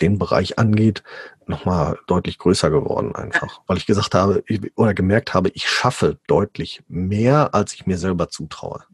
den 0.00 0.18
Bereich 0.18 0.58
angeht, 0.58 1.02
nochmal 1.46 1.98
deutlich 2.06 2.38
größer 2.38 2.70
geworden 2.70 3.14
einfach. 3.14 3.60
Weil 3.66 3.76
ich 3.76 3.86
gesagt 3.86 4.14
habe, 4.14 4.42
ich, 4.46 4.60
oder 4.76 4.94
gemerkt 4.94 5.34
habe, 5.34 5.50
ich 5.50 5.68
schaffe 5.68 6.18
deutlich 6.26 6.82
mehr, 6.88 7.54
als 7.54 7.74
ich 7.74 7.86
mir 7.86 7.98
selber 7.98 8.28
zutraue. 8.28 8.84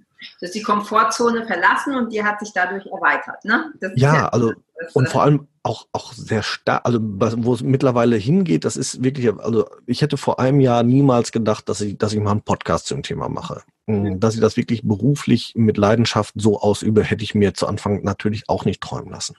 Du 0.40 0.46
hast 0.46 0.55
die 0.55 0.62
Komfortzone 0.62 1.46
verlassen 1.46 1.94
und 1.94 2.12
die 2.12 2.24
hat 2.24 2.40
sich 2.40 2.53
dadurch 2.53 2.86
erweitert, 2.86 3.44
ne? 3.44 3.72
ja, 3.94 4.14
ja, 4.14 4.28
also 4.28 4.53
und 4.95 5.09
vor 5.09 5.22
allem 5.22 5.49
auch, 5.62 5.87
auch 5.93 6.12
sehr 6.12 6.43
stark, 6.43 6.83
also 6.85 6.99
wo 7.01 7.55
es 7.55 7.62
mittlerweile 7.62 8.16
hingeht, 8.16 8.64
das 8.64 8.76
ist 8.76 9.03
wirklich, 9.03 9.31
also 9.39 9.68
ich 9.87 10.03
hätte 10.03 10.16
vor 10.16 10.41
einem 10.41 10.61
Jahr 10.61 10.83
niemals 10.83 11.33
gedacht, 11.33 11.68
dass 11.68 11.81
ich, 11.81 11.99
dass 11.99 12.12
ich 12.12 12.20
mal 12.20 12.33
einen 12.33 12.43
Podcast 12.43 12.87
zum 12.87 13.03
Thema 13.03 13.29
mache. 13.29 13.62
Mm, 13.89 14.20
dass 14.20 14.35
ich 14.35 14.41
das 14.41 14.59
wirklich 14.59 14.83
beruflich 14.83 15.55
mit 15.57 15.79
Leidenschaft 15.79 16.35
so 16.37 16.61
ausübe, 16.61 17.03
hätte 17.03 17.24
ich 17.24 17.35
mir 17.35 17.55
zu 17.55 17.66
Anfang 17.66 18.03
natürlich 18.03 18.49
auch 18.49 18.66
nicht 18.66 18.83
träumen 18.83 19.11
lassen. 19.11 19.37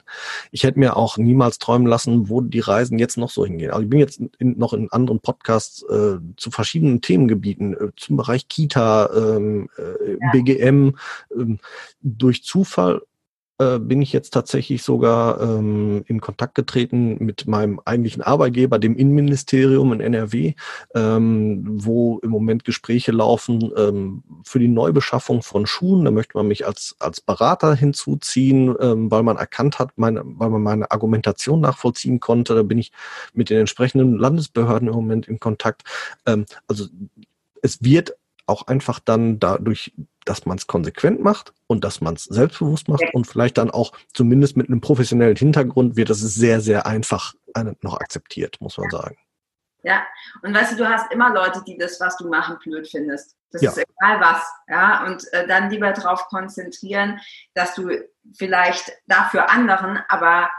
Ich 0.51 0.63
hätte 0.63 0.79
mir 0.79 0.97
auch 0.97 1.17
niemals 1.17 1.59
träumen 1.59 1.87
lassen, 1.87 2.29
wo 2.29 2.41
die 2.41 2.59
Reisen 2.59 2.97
jetzt 2.97 3.17
noch 3.17 3.29
so 3.29 3.45
hingehen. 3.45 3.69
Also 3.69 3.83
ich 3.83 3.89
bin 3.89 3.99
jetzt 3.99 4.19
in, 4.39 4.57
noch 4.57 4.73
in 4.73 4.91
anderen 4.91 5.19
Podcasts 5.19 5.83
äh, 5.83 6.17
zu 6.35 6.49
verschiedenen 6.49 7.01
Themengebieten, 7.01 7.73
äh, 7.73 7.91
zum 7.95 8.17
Bereich 8.17 8.47
Kita, 8.47 9.09
ähm, 9.15 9.69
äh, 9.77 10.13
ja. 10.13 10.31
BGM, 10.31 10.95
äh, 11.29 11.57
durch 12.01 12.43
Zufall 12.43 13.01
äh, 13.59 13.77
bin 13.77 14.01
ich 14.01 14.13
jetzt 14.13 14.31
tatsächlich 14.31 14.83
sogar 14.83 15.41
ähm, 15.41 16.03
in 16.07 16.21
Kontakt 16.21 16.55
getreten 16.55 17.17
mit 17.19 17.45
meinem 17.45 17.81
eigentlichen 17.83 18.21
Arbeitgeber, 18.21 18.79
dem 18.79 18.95
Innenministerium 18.95 19.91
in 19.93 19.99
NRW, 19.99 20.53
ähm, 20.95 21.65
wo 21.83 22.19
im 22.19 22.29
Moment 22.29 22.63
Gespräche 22.63 23.11
laufen 23.11 23.71
ähm, 23.75 24.23
für 24.43 24.59
die 24.59 24.69
Neubeschaffung 24.69 25.43
von 25.43 25.67
Schuhen. 25.67 26.05
Da 26.05 26.11
möchte 26.11 26.37
man 26.37 26.47
mich 26.47 26.65
als, 26.65 26.95
als 26.99 27.19
Berater 27.19 27.75
hinzuziehen, 27.75 28.75
ähm, 28.79 29.11
weil 29.11 29.23
man 29.23 29.37
erkannt 29.37 29.77
hat, 29.77 29.91
meine, 29.97 30.21
weil 30.23 30.49
man 30.49 30.63
meine 30.63 30.89
Argumentation 30.91 31.59
nachvollziehen 31.59 32.19
konnte. 32.19 32.55
Da 32.55 32.63
bin 32.63 32.77
ich 32.77 32.93
mit 33.33 33.49
den 33.49 33.59
entsprechenden 33.59 34.17
Landesbehörden 34.17 34.87
im 34.87 34.93
Moment 34.93 35.27
in 35.27 35.39
Kontakt. 35.39 35.83
Ähm, 36.25 36.45
also 36.67 36.85
es 37.61 37.83
wird 37.83 38.13
auch 38.49 38.67
einfach 38.67 38.99
dann 38.99 39.39
dadurch, 39.39 39.93
dass 40.25 40.45
man 40.45 40.57
es 40.57 40.67
konsequent 40.67 41.21
macht 41.21 41.53
und 41.67 41.83
dass 41.83 42.01
man 42.01 42.15
es 42.15 42.25
selbstbewusst 42.25 42.87
macht 42.87 43.03
und 43.13 43.25
vielleicht 43.25 43.57
dann 43.57 43.71
auch 43.71 43.93
zumindest 44.13 44.57
mit 44.57 44.67
einem 44.67 44.81
professionellen 44.81 45.35
Hintergrund 45.35 45.95
wird 45.95 46.09
das 46.09 46.19
sehr, 46.19 46.61
sehr 46.61 46.85
einfach 46.85 47.33
noch 47.81 47.99
akzeptiert, 47.99 48.57
muss 48.59 48.77
man 48.77 48.89
sagen. 48.89 49.17
Ja, 49.81 50.05
und 50.41 50.53
weißt 50.53 50.73
du, 50.73 50.75
du 50.77 50.89
hast 50.89 51.11
immer 51.11 51.33
Leute, 51.33 51.63
die 51.65 51.77
das, 51.77 51.99
was 52.01 52.17
du 52.17 52.27
machen, 52.27 52.57
blöd 52.61 52.87
findest. 52.87 53.37
Das 53.51 53.61
ja. 53.61 53.71
ist 53.71 53.77
egal 53.77 54.19
was. 54.19 54.43
Ja, 54.67 55.05
und 55.05 55.25
äh, 55.33 55.47
dann 55.47 55.69
lieber 55.69 55.91
darauf 55.93 56.25
konzentrieren, 56.27 57.19
dass 57.53 57.75
du 57.75 57.89
vielleicht 58.33 58.91
dafür 59.07 59.49
anderen 59.49 59.99
aber 60.09 60.49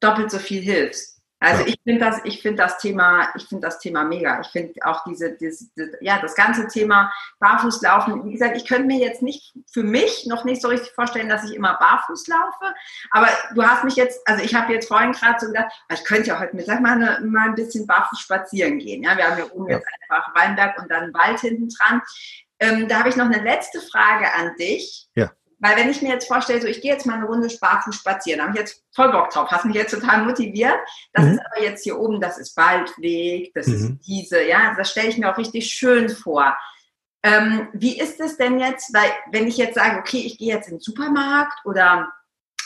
doppelt 0.00 0.30
so 0.30 0.38
viel 0.38 0.60
hilfst. 0.60 1.17
Also 1.40 1.62
ja. 1.62 1.68
ich 1.68 1.80
finde 1.84 2.04
das, 2.04 2.20
ich 2.24 2.42
finde 2.42 2.62
das 2.62 2.78
Thema, 2.78 3.28
ich 3.36 3.46
finde 3.46 3.66
das 3.66 3.78
Thema 3.78 4.04
mega. 4.04 4.40
Ich 4.40 4.48
finde 4.48 4.74
auch 4.84 5.04
diese, 5.04 5.32
diese, 5.36 5.68
ja, 6.00 6.18
das 6.20 6.34
ganze 6.34 6.66
Thema 6.66 7.12
Barfußlaufen. 7.38 8.24
Wie 8.24 8.32
gesagt, 8.32 8.56
ich 8.56 8.66
könnte 8.66 8.86
mir 8.86 8.98
jetzt 8.98 9.22
nicht 9.22 9.54
für 9.72 9.84
mich 9.84 10.26
noch 10.26 10.44
nicht 10.44 10.60
so 10.60 10.68
richtig 10.68 10.90
vorstellen, 10.92 11.28
dass 11.28 11.44
ich 11.44 11.54
immer 11.54 11.74
barfuß 11.78 12.26
laufe. 12.26 12.74
Aber 13.10 13.28
du 13.54 13.62
hast 13.62 13.84
mich 13.84 13.94
jetzt, 13.96 14.26
also 14.26 14.42
ich 14.42 14.54
habe 14.54 14.72
jetzt 14.72 14.88
vorhin 14.88 15.12
gerade 15.12 15.38
so 15.38 15.46
gedacht, 15.46 15.72
ah, 15.88 15.94
ich 15.94 16.04
könnte 16.04 16.28
ja 16.28 16.40
heute 16.40 16.56
Mittag 16.56 16.80
mal, 16.80 16.92
eine, 16.92 17.24
mal 17.24 17.48
ein 17.48 17.54
bisschen 17.54 17.86
barfuß 17.86 18.18
spazieren 18.18 18.78
gehen. 18.78 19.04
Ja, 19.04 19.16
wir 19.16 19.28
haben 19.28 19.36
hier 19.36 19.54
oben 19.54 19.70
ja. 19.70 19.76
jetzt 19.76 19.88
einfach 20.08 20.34
Weinberg 20.34 20.80
und 20.80 20.90
dann 20.90 21.14
Wald 21.14 21.40
hinten 21.40 21.68
dran. 21.68 22.02
Ähm, 22.60 22.88
da 22.88 22.98
habe 22.98 23.08
ich 23.08 23.16
noch 23.16 23.26
eine 23.26 23.42
letzte 23.42 23.80
Frage 23.80 24.32
an 24.34 24.56
dich. 24.56 25.08
Ja. 25.14 25.30
Weil 25.60 25.76
wenn 25.76 25.90
ich 25.90 26.02
mir 26.02 26.12
jetzt 26.12 26.28
vorstelle, 26.28 26.60
so 26.60 26.68
ich 26.68 26.80
gehe 26.80 26.92
jetzt 26.92 27.06
mal 27.06 27.14
eine 27.14 27.26
Runde 27.26 27.48
barfuß 27.60 27.96
spazieren, 27.96 28.38
da 28.38 28.44
habe 28.44 28.54
ich 28.54 28.60
jetzt 28.60 28.84
voll 28.94 29.10
Bock 29.10 29.30
drauf, 29.30 29.50
hast 29.50 29.64
mich 29.64 29.74
jetzt 29.74 29.92
total 29.92 30.24
motiviert. 30.24 30.78
Das 31.12 31.24
mhm. 31.24 31.32
ist 31.32 31.40
aber 31.40 31.62
jetzt 31.62 31.82
hier 31.82 31.98
oben, 31.98 32.20
das 32.20 32.38
ist 32.38 32.56
Waldweg, 32.56 33.52
das 33.54 33.66
mhm. 33.66 33.74
ist 33.74 34.06
diese, 34.06 34.42
ja, 34.42 34.74
das 34.76 34.90
stelle 34.90 35.08
ich 35.08 35.18
mir 35.18 35.32
auch 35.32 35.38
richtig 35.38 35.70
schön 35.70 36.08
vor. 36.08 36.56
Ähm, 37.24 37.68
wie 37.72 37.98
ist 37.98 38.20
es 38.20 38.36
denn 38.36 38.60
jetzt, 38.60 38.94
weil 38.94 39.10
wenn 39.32 39.48
ich 39.48 39.56
jetzt 39.56 39.74
sage, 39.74 39.98
okay, 39.98 40.18
ich 40.18 40.38
gehe 40.38 40.54
jetzt 40.54 40.68
in 40.68 40.76
den 40.76 40.80
Supermarkt 40.80 41.64
oder 41.64 42.12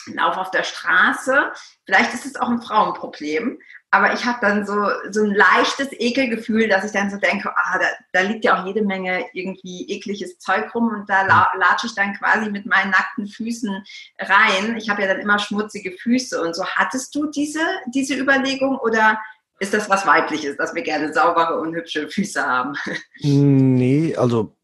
laufe 0.07 0.39
auf 0.39 0.51
der 0.51 0.63
Straße, 0.63 1.51
vielleicht 1.85 2.13
ist 2.13 2.25
es 2.25 2.35
auch 2.35 2.49
ein 2.49 2.61
Frauenproblem, 2.61 3.59
aber 3.93 4.11
ich 4.11 4.25
habe 4.25 4.39
dann 4.41 4.65
so, 4.65 4.73
so 5.11 5.23
ein 5.23 5.35
leichtes 5.35 5.89
Ekelgefühl, 5.91 6.67
dass 6.67 6.83
ich 6.83 6.93
dann 6.93 7.11
so 7.11 7.17
denke, 7.17 7.51
ah, 7.55 7.77
da, 7.77 7.85
da 8.11 8.21
liegt 8.27 8.43
ja 8.43 8.59
auch 8.59 8.65
jede 8.65 8.81
Menge 8.81 9.23
irgendwie 9.33 9.87
ekliges 9.87 10.39
Zeug 10.39 10.73
rum 10.73 10.87
und 10.87 11.07
da 11.07 11.21
la 11.27 11.51
latsche 11.59 11.85
ich 11.85 11.93
dann 11.93 12.15
quasi 12.15 12.49
mit 12.49 12.65
meinen 12.65 12.89
nackten 12.89 13.27
Füßen 13.27 13.83
rein. 14.17 14.77
Ich 14.77 14.89
habe 14.89 15.03
ja 15.03 15.07
dann 15.09 15.19
immer 15.19 15.37
schmutzige 15.37 15.91
Füße 15.91 16.41
und 16.41 16.55
so. 16.55 16.65
Hattest 16.65 17.13
du 17.13 17.29
diese, 17.29 17.59
diese 17.93 18.15
Überlegung 18.15 18.79
oder 18.79 19.21
ist 19.59 19.75
das 19.75 19.87
was 19.91 20.07
Weibliches, 20.07 20.57
dass 20.57 20.73
wir 20.73 20.81
gerne 20.81 21.13
saubere 21.13 21.59
und 21.59 21.75
hübsche 21.75 22.09
Füße 22.09 22.43
haben? 22.43 22.73
Nee, 23.21 24.15
also 24.15 24.55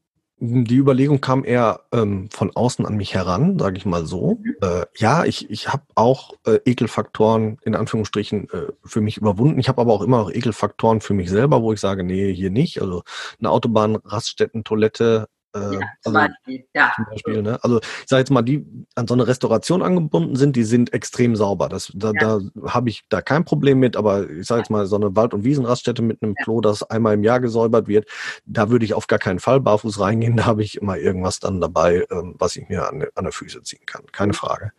die 0.42 0.78
Überlegung 0.78 1.20
kam 1.22 1.44
eher 1.44 1.82
ähm, 1.92 2.30
von 2.32 2.56
außen 2.56 2.86
an 2.86 2.96
mich 2.96 3.14
heran, 3.14 3.60
sage 3.60 3.78
ich 3.78 3.86
mal 3.86 4.06
so. 4.06 4.40
Mhm. 4.42 4.56
Äh, 4.62 4.86
ja, 4.96 5.26
ich, 5.26 5.50
ich 5.50 5.68
habe 5.68 5.84
auch 5.96 6.34
äh, 6.46 6.60
Ekelfaktoren 6.66 7.58
in 7.64 7.76
Anführungsstrichen 7.76 8.50
äh, 8.50 8.68
für 8.86 9.02
mich 9.02 9.18
überwunden. 9.18 9.60
Ich 9.60 9.68
habe 9.68 9.82
aber 9.82 9.94
auch 9.94 10.02
immer 10.02 10.20
noch 10.20 10.32
Ekelfaktoren 10.32 11.02
für 11.02 11.14
mich 11.14 11.30
selber, 11.30 11.62
wo 11.62 11.74
ich 11.74 11.80
sage, 11.80 12.04
nee, 12.04 12.34
hier 12.34 12.52
nicht. 12.52 12.82
Also 12.82 13.04
eine 13.40 13.50
Autobahn-Raststätten-Toilette 13.50 15.28
äh, 15.56 15.60
ja, 15.60 15.80
zum 16.02 16.16
also, 16.16 16.28
Beispiel. 16.28 16.66
Ja. 16.74 16.92
Zum 16.96 17.06
Beispiel 17.06 17.42
ne? 17.42 17.64
Also 17.64 17.80
ich 17.80 18.08
sage 18.08 18.20
jetzt 18.20 18.30
mal, 18.30 18.42
die 18.42 18.66
an 18.96 19.08
so 19.08 19.14
eine 19.14 19.28
Restauration 19.28 19.82
angebunden 19.82 20.36
sind, 20.36 20.56
die 20.56 20.64
sind 20.64 20.94
extrem 20.94 21.36
sauber. 21.36 21.70
Das, 21.70 21.92
da 21.96 22.12
ja. 22.12 22.40
da 22.40 22.72
habe 22.72 22.90
ich 22.90 23.04
da 23.10 23.22
kein 23.22 23.46
Problem 23.46 23.80
mit, 23.80 23.96
aber 23.96 24.30
ich 24.30 24.48
sage 24.48 24.62
jetzt 24.62 24.70
mal, 24.70 24.86
so 24.86 24.96
eine 24.96 25.16
Wald- 25.16 25.34
und 25.34 25.44
Wiesenraststätte 25.44 26.02
mit 26.02 26.22
einem 26.22 26.36
ja. 26.38 26.44
Klo, 26.44 26.62
das 26.62 26.84
einmal 26.84 27.16
im 27.16 27.24
Jahr 27.24 27.40
gesäubert 27.40 27.88
wird, 27.88 28.08
da 28.46 28.70
würde 28.70 28.86
ich 28.86 28.94
auf 28.94 29.08
gar 29.08 29.20
keinen 29.20 29.40
Fall 29.40 29.60
barfuß 29.60 30.00
reingehen. 30.00 30.38
Da 30.40 30.46
habe 30.46 30.64
ich 30.64 30.78
immer 30.78 30.96
irgendwas 30.96 31.40
dann 31.40 31.60
dabei, 31.60 32.06
ähm, 32.12 32.36
was 32.38 32.56
ich 32.56 32.70
mir 32.70 32.88
an, 32.88 33.04
an 33.16 33.24
der 33.26 33.34
Füße 33.34 33.62
ziehen 33.64 33.86
kann. 33.86 34.06
Keine 34.14 34.30
mhm. 34.30 34.36
Frage. 34.36 34.72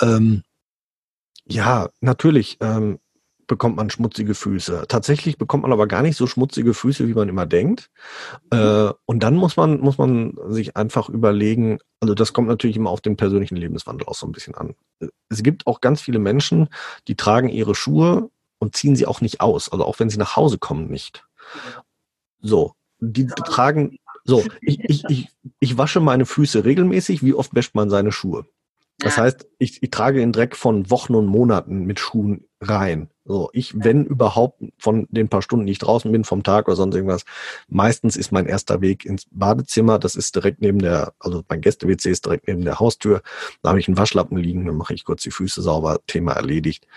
Ähm, 0.00 0.42
ja, 1.46 1.88
natürlich. 2.00 2.58
Ähm, 2.60 3.00
bekommt 3.50 3.76
man 3.76 3.90
schmutzige 3.90 4.36
Füße. 4.36 4.84
Tatsächlich 4.86 5.36
bekommt 5.36 5.64
man 5.64 5.72
aber 5.72 5.88
gar 5.88 6.02
nicht 6.02 6.16
so 6.16 6.28
schmutzige 6.28 6.72
Füße, 6.72 7.08
wie 7.08 7.14
man 7.14 7.28
immer 7.28 7.46
denkt. 7.46 7.90
Äh, 8.52 8.90
und 9.06 9.24
dann 9.24 9.34
muss 9.34 9.56
man, 9.56 9.80
muss 9.80 9.98
man 9.98 10.38
sich 10.46 10.76
einfach 10.76 11.08
überlegen, 11.08 11.80
also 11.98 12.14
das 12.14 12.32
kommt 12.32 12.46
natürlich 12.46 12.76
immer 12.76 12.90
auf 12.90 13.00
den 13.00 13.16
persönlichen 13.16 13.56
Lebenswandel 13.56 14.06
auch 14.06 14.14
so 14.14 14.24
ein 14.24 14.30
bisschen 14.30 14.54
an. 14.54 14.76
Es 15.28 15.42
gibt 15.42 15.66
auch 15.66 15.80
ganz 15.80 16.00
viele 16.00 16.20
Menschen, 16.20 16.68
die 17.08 17.16
tragen 17.16 17.48
ihre 17.48 17.74
Schuhe 17.74 18.30
und 18.60 18.76
ziehen 18.76 18.94
sie 18.94 19.06
auch 19.06 19.20
nicht 19.20 19.40
aus, 19.40 19.68
also 19.68 19.84
auch 19.84 19.98
wenn 19.98 20.10
sie 20.10 20.18
nach 20.18 20.36
Hause 20.36 20.58
kommen 20.58 20.86
nicht. 20.86 21.26
So, 22.40 22.74
die 23.00 23.26
tragen, 23.26 23.98
so, 24.22 24.44
ich, 24.60 24.78
ich, 24.84 25.04
ich, 25.08 25.28
ich 25.58 25.76
wasche 25.76 25.98
meine 25.98 26.24
Füße 26.24 26.64
regelmäßig. 26.64 27.24
Wie 27.24 27.34
oft 27.34 27.52
wäscht 27.56 27.74
man 27.74 27.90
seine 27.90 28.12
Schuhe? 28.12 28.46
Das 29.00 29.16
heißt, 29.16 29.48
ich, 29.58 29.82
ich 29.82 29.90
trage 29.90 30.20
den 30.20 30.32
Dreck 30.32 30.54
von 30.56 30.90
Wochen 30.90 31.14
und 31.14 31.26
Monaten 31.26 31.84
mit 31.84 31.98
Schuhen 31.98 32.44
rein. 32.60 33.08
So, 33.30 33.48
ich, 33.52 33.72
wenn 33.76 34.06
überhaupt 34.06 34.60
von 34.76 35.06
den 35.08 35.28
paar 35.28 35.40
Stunden, 35.40 35.64
die 35.64 35.70
ich 35.70 35.78
draußen 35.78 36.10
bin, 36.10 36.24
vom 36.24 36.42
Tag 36.42 36.66
oder 36.66 36.74
sonst 36.74 36.96
irgendwas, 36.96 37.24
meistens 37.68 38.16
ist 38.16 38.32
mein 38.32 38.46
erster 38.46 38.80
Weg 38.80 39.04
ins 39.04 39.26
Badezimmer. 39.30 40.00
Das 40.00 40.16
ist 40.16 40.34
direkt 40.34 40.60
neben 40.60 40.80
der, 40.80 41.12
also 41.20 41.44
mein 41.48 41.60
Gäste-WC 41.60 42.10
ist 42.10 42.24
direkt 42.24 42.48
neben 42.48 42.64
der 42.64 42.80
Haustür. 42.80 43.22
Da 43.62 43.68
habe 43.68 43.78
ich 43.78 43.86
einen 43.86 43.96
Waschlappen 43.96 44.36
liegen, 44.36 44.66
dann 44.66 44.74
mache 44.74 44.94
ich 44.94 45.04
kurz 45.04 45.22
die 45.22 45.30
Füße 45.30 45.62
sauber, 45.62 46.00
Thema 46.08 46.32
erledigt. 46.32 46.88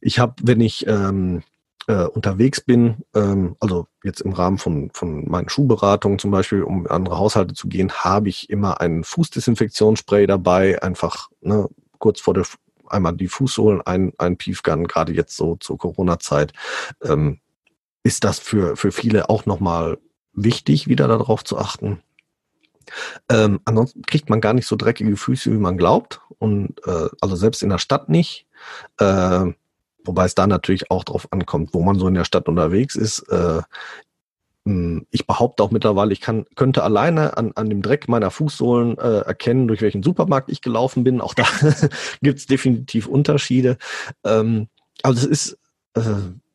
Ich 0.00 0.18
habe, 0.18 0.34
wenn 0.42 0.60
ich 0.60 0.84
ähm, 0.88 1.44
äh, 1.86 2.06
unterwegs 2.06 2.60
bin, 2.60 2.96
ähm, 3.14 3.54
also 3.60 3.86
jetzt 4.02 4.22
im 4.22 4.32
Rahmen 4.32 4.58
von, 4.58 4.90
von 4.92 5.28
meinen 5.30 5.48
Schuhberatungen 5.48 6.18
zum 6.18 6.32
Beispiel, 6.32 6.64
um 6.64 6.86
in 6.86 6.90
andere 6.90 7.18
Haushalte 7.18 7.54
zu 7.54 7.68
gehen, 7.68 7.92
habe 7.92 8.30
ich 8.30 8.50
immer 8.50 8.80
ein 8.80 9.04
Fußdesinfektionsspray 9.04 10.26
dabei, 10.26 10.82
einfach 10.82 11.28
ne, 11.40 11.68
kurz 12.00 12.20
vor 12.20 12.34
der 12.34 12.46
einmal 12.88 13.14
die 13.14 13.28
Fußsohlen, 13.28 13.80
ein, 13.82 14.12
ein 14.18 14.36
Piefgun, 14.36 14.86
gerade 14.86 15.12
jetzt 15.12 15.36
so 15.36 15.56
zur 15.56 15.78
Corona-Zeit, 15.78 16.52
ähm, 17.02 17.40
ist 18.02 18.24
das 18.24 18.38
für, 18.38 18.76
für 18.76 18.92
viele 18.92 19.28
auch 19.28 19.46
nochmal 19.46 19.98
wichtig, 20.32 20.88
wieder 20.88 21.08
darauf 21.08 21.44
zu 21.44 21.58
achten. 21.58 22.00
Ähm, 23.28 23.60
ansonsten 23.64 24.02
kriegt 24.02 24.30
man 24.30 24.40
gar 24.40 24.54
nicht 24.54 24.66
so 24.66 24.76
dreckige 24.76 25.16
Füße, 25.16 25.52
wie 25.52 25.58
man 25.58 25.76
glaubt. 25.76 26.20
Und 26.38 26.80
äh, 26.86 27.08
also 27.20 27.36
selbst 27.36 27.62
in 27.62 27.68
der 27.70 27.78
Stadt 27.78 28.08
nicht. 28.08 28.46
Äh, 28.98 29.52
wobei 30.04 30.24
es 30.24 30.34
da 30.34 30.46
natürlich 30.46 30.90
auch 30.90 31.04
drauf 31.04 31.28
ankommt, 31.30 31.74
wo 31.74 31.82
man 31.82 31.98
so 31.98 32.08
in 32.08 32.14
der 32.14 32.24
Stadt 32.24 32.48
unterwegs 32.48 32.94
ist. 32.94 33.20
Äh, 33.28 33.62
ich 35.10 35.26
behaupte 35.26 35.62
auch 35.62 35.70
mittlerweile, 35.70 36.12
ich 36.12 36.20
kann, 36.20 36.44
könnte 36.54 36.82
alleine 36.82 37.36
an, 37.36 37.52
an 37.54 37.70
dem 37.70 37.82
Dreck 37.82 38.08
meiner 38.08 38.30
Fußsohlen 38.30 38.98
äh, 38.98 39.20
erkennen, 39.20 39.68
durch 39.68 39.82
welchen 39.82 40.02
Supermarkt 40.02 40.50
ich 40.50 40.62
gelaufen 40.62 41.04
bin. 41.04 41.20
Auch 41.20 41.34
da 41.34 41.44
gibt 42.22 42.38
es 42.38 42.46
definitiv 42.46 43.06
Unterschiede. 43.06 43.78
Ähm, 44.24 44.68
aber 45.02 45.14
das 45.14 45.24
ist 45.24 45.58
äh, 45.94 46.02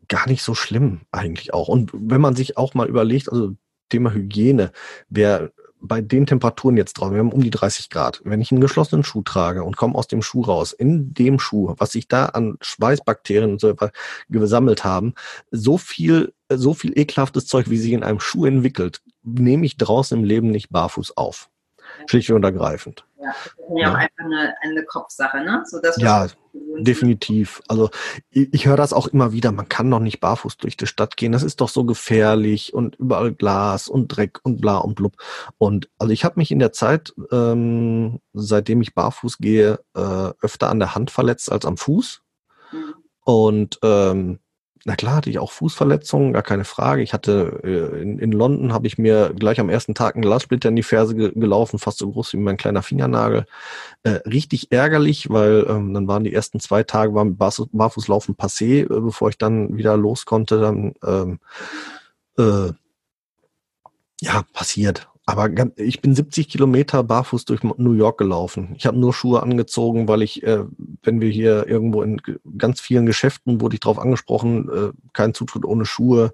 gar 0.07 0.28
nicht 0.28 0.43
so 0.43 0.53
schlimm 0.53 1.01
eigentlich 1.11 1.53
auch. 1.53 1.68
Und 1.68 1.91
wenn 1.93 2.22
man 2.22 2.36
sich 2.36 2.57
auch 2.57 2.74
mal 2.74 2.88
überlegt, 2.88 3.32
also 3.32 3.53
Thema 3.89 4.14
Hygiene, 4.14 4.72
wer 5.09 5.51
bei 5.84 6.01
den 6.01 6.26
Temperaturen 6.26 6.78
jetzt 6.78 6.93
drauf, 6.93 7.11
wir 7.11 7.20
haben 7.20 7.32
um 7.32 7.43
die 7.43 7.49
30 7.49 7.89
Grad, 7.89 8.22
wenn 8.24 8.41
ich 8.41 8.51
einen 8.51 8.61
geschlossenen 8.61 9.03
Schuh 9.03 9.22
trage 9.22 9.64
und 9.64 9.76
komme 9.76 9.95
aus 9.95 10.07
dem 10.07 10.22
Schuh 10.22 10.41
raus, 10.41 10.72
in 10.72 11.14
dem 11.14 11.39
Schuh, 11.39 11.76
was 11.78 11.91
sich 11.91 12.07
da 12.07 12.28
an 12.28 12.57
Schweißbakterien 12.61 13.51
und 13.51 13.61
so 13.61 13.76
gesammelt 14.30 14.86
haben, 14.86 15.14
so 15.51 15.78
viel, 15.78 16.34
so 16.58 16.74
viel 16.74 16.97
ekelhaftes 16.97 17.47
Zeug, 17.47 17.70
wie 17.70 17.78
sich 17.78 17.91
in 17.91 18.04
einem 18.04 18.20
Schuh 18.20 18.45
entwickelt, 18.45 19.01
nehme 19.24 19.66
ich 19.66 19.78
draußen 19.78 20.18
im 20.18 20.24
Leben 20.24 20.51
nicht 20.51 20.70
barfuß 20.70 21.18
auf. 21.18 21.49
Schlichtweg 22.08 22.36
und 22.36 22.43
ergreifend. 22.43 23.06
Ja, 23.20 23.28
das 23.28 23.45
ist 23.45 23.78
ja, 23.78 23.91
auch 23.91 23.95
einfach 23.95 24.26
eine, 24.26 24.54
eine 24.62 24.84
Kopfsache, 24.84 25.38
ne? 25.43 25.64
So, 25.66 25.80
ja, 25.97 26.28
definitiv. 26.78 27.62
Also 27.68 27.89
ich, 28.30 28.54
ich 28.54 28.66
höre 28.66 28.76
das 28.76 28.93
auch 28.93 29.08
immer 29.08 29.32
wieder, 29.32 29.51
man 29.51 29.70
kann 29.70 29.89
doch 29.89 29.99
nicht 29.99 30.20
barfuß 30.20 30.58
durch 30.58 30.76
die 30.76 30.88
Stadt 30.88 31.16
gehen, 31.16 31.32
das 31.32 31.43
ist 31.43 31.62
doch 31.62 31.70
so 31.70 31.86
gefährlich 31.86 32.74
und 32.74 32.95
überall 32.95 33.34
Glas 33.34 33.88
und 33.88 34.10
Dreck 34.10 34.39
und 34.43 34.60
bla 34.60 34.78
und 34.78 34.95
blub. 34.95 35.16
Und 35.58 35.89
also 35.97 36.12
ich 36.12 36.26
habe 36.26 36.39
mich 36.39 36.51
in 36.51 36.60
der 36.60 36.74
Zeit, 36.74 37.14
ähm, 37.32 38.20
seitdem 38.34 38.82
ich 38.82 38.93
barfuß 38.93 39.38
gehe, 39.38 39.80
äh, 39.95 40.32
öfter 40.41 40.70
an 40.70 40.80
der 40.80 40.95
Hand 40.95 41.12
verletzt 41.12 41.51
als 41.51 41.66
am 41.66 41.78
Fuß. 41.78 42.22
Mhm. 42.72 42.95
Und 43.26 43.80
ähm, 43.84 44.39
na 44.86 44.96
klar, 44.96 45.16
hatte 45.16 45.30
ich 45.30 45.40
auch 45.40 45.52
Fußverletzungen, 45.52 46.34
gar 46.34 46.44
keine 46.44 46.66
Frage. 46.66 47.04
Ich 47.04 47.14
hatte 47.14 47.62
äh, 47.64 48.02
in, 48.02 48.20
in 48.20 48.32
London 48.34 48.74
habe 48.74 48.86
ich 48.88 48.98
mir 48.98 49.34
gleich 49.34 49.60
am 49.62 49.70
ersten 49.70 49.96
Tag 49.96 50.16
einen 50.16 50.24
Glassplitter 50.24 50.70
in 50.70 50.76
die 50.76 50.84
Ferse 50.84 51.16
ge 51.16 51.32
gelaufen, 51.34 51.80
fast 51.80 52.00
so 52.00 52.12
groß 52.12 52.34
wie 52.34 52.38
mein 52.38 52.58
kleiner 52.58 52.84
Fingernagel. 52.84 53.46
Äh, 54.04 54.20
richtig 54.28 54.72
ärgerlich, 54.74 55.30
weil 55.30 55.66
ähm, 55.70 55.94
dann 55.94 56.08
waren 56.10 56.26
die 56.26 56.34
ersten 56.34 56.60
zwei 56.60 56.84
Tage 56.84 57.14
beim 57.14 57.38
Barfußlaufen 57.38 58.36
passé, 58.36 58.82
äh, 58.82 59.00
bevor 59.00 59.30
ich 59.30 59.38
dann 59.38 59.78
wieder 59.78 59.96
los 59.96 60.26
konnte. 60.26 60.60
Dann 60.60 60.94
ähm, 61.06 61.40
äh, 62.38 62.74
ja, 64.22 64.44
passiert 64.52 65.08
aber 65.26 65.49
ich 65.78 66.01
bin 66.01 66.15
70 66.15 66.49
Kilometer 66.49 67.01
barfuß 67.03 67.45
durch 67.45 67.63
New 67.63 67.93
York 67.93 68.17
gelaufen. 68.17 68.74
Ich 68.78 68.86
habe 68.86 68.97
nur 68.97 69.13
Schuhe 69.13 69.41
angezogen, 69.41 70.07
weil 70.07 70.21
ich, 70.21 70.43
äh, 70.43 70.65
wenn 71.01 71.21
wir 71.21 71.30
hier 71.30 71.65
irgendwo 71.67 72.01
in 72.01 72.21
ganz 72.57 72.82
vielen 72.82 73.05
Geschäften 73.05 73.61
wurde 73.61 73.76
ich 73.76 73.80
darauf 73.80 73.99
angesprochen, 73.99 74.69
äh, 74.69 74.91
kein 75.13 75.34
Zutritt 75.34 75.63
ohne 75.63 75.86
Schuhe. 75.86 76.34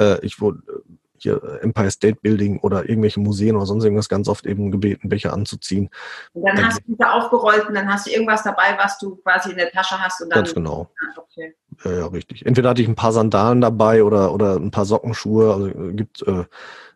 Äh, 0.00 0.24
ich 0.24 0.40
wurde 0.40 0.62
äh, 0.68 0.90
hier 1.22 1.60
Empire 1.62 1.90
State 1.90 2.18
Building 2.22 2.60
oder 2.60 2.88
irgendwelche 2.88 3.20
Museen 3.20 3.56
oder 3.56 3.66
sonst 3.66 3.84
irgendwas 3.84 4.08
ganz 4.08 4.28
oft 4.28 4.46
eben 4.46 4.70
gebeten, 4.70 5.10
welche 5.10 5.32
anzuziehen. 5.32 5.90
Und 6.32 6.46
dann, 6.46 6.56
dann 6.56 6.66
hast 6.66 6.80
du 6.86 6.92
wieder 6.92 7.14
aufgerollt 7.14 7.68
und 7.68 7.74
dann 7.74 7.88
hast 7.88 8.06
du 8.06 8.10
irgendwas 8.10 8.42
dabei, 8.42 8.76
was 8.78 8.98
du 8.98 9.16
quasi 9.16 9.50
in 9.50 9.56
der 9.56 9.70
Tasche 9.70 9.98
hast 9.98 10.22
und 10.22 10.30
dann. 10.30 10.40
Ganz 10.40 10.54
genau. 10.54 10.90
Okay. 11.16 11.54
Ja, 11.84 11.92
ja, 11.92 12.06
richtig. 12.06 12.44
Entweder 12.44 12.70
hatte 12.70 12.82
ich 12.82 12.88
ein 12.88 12.94
paar 12.94 13.12
Sandalen 13.12 13.60
dabei 13.60 14.04
oder, 14.04 14.32
oder 14.34 14.56
ein 14.56 14.70
paar 14.70 14.84
Sockenschuhe. 14.84 15.52
Also 15.52 15.68
äh, 15.68 15.92
gibt 15.92 16.26
äh, 16.26 16.44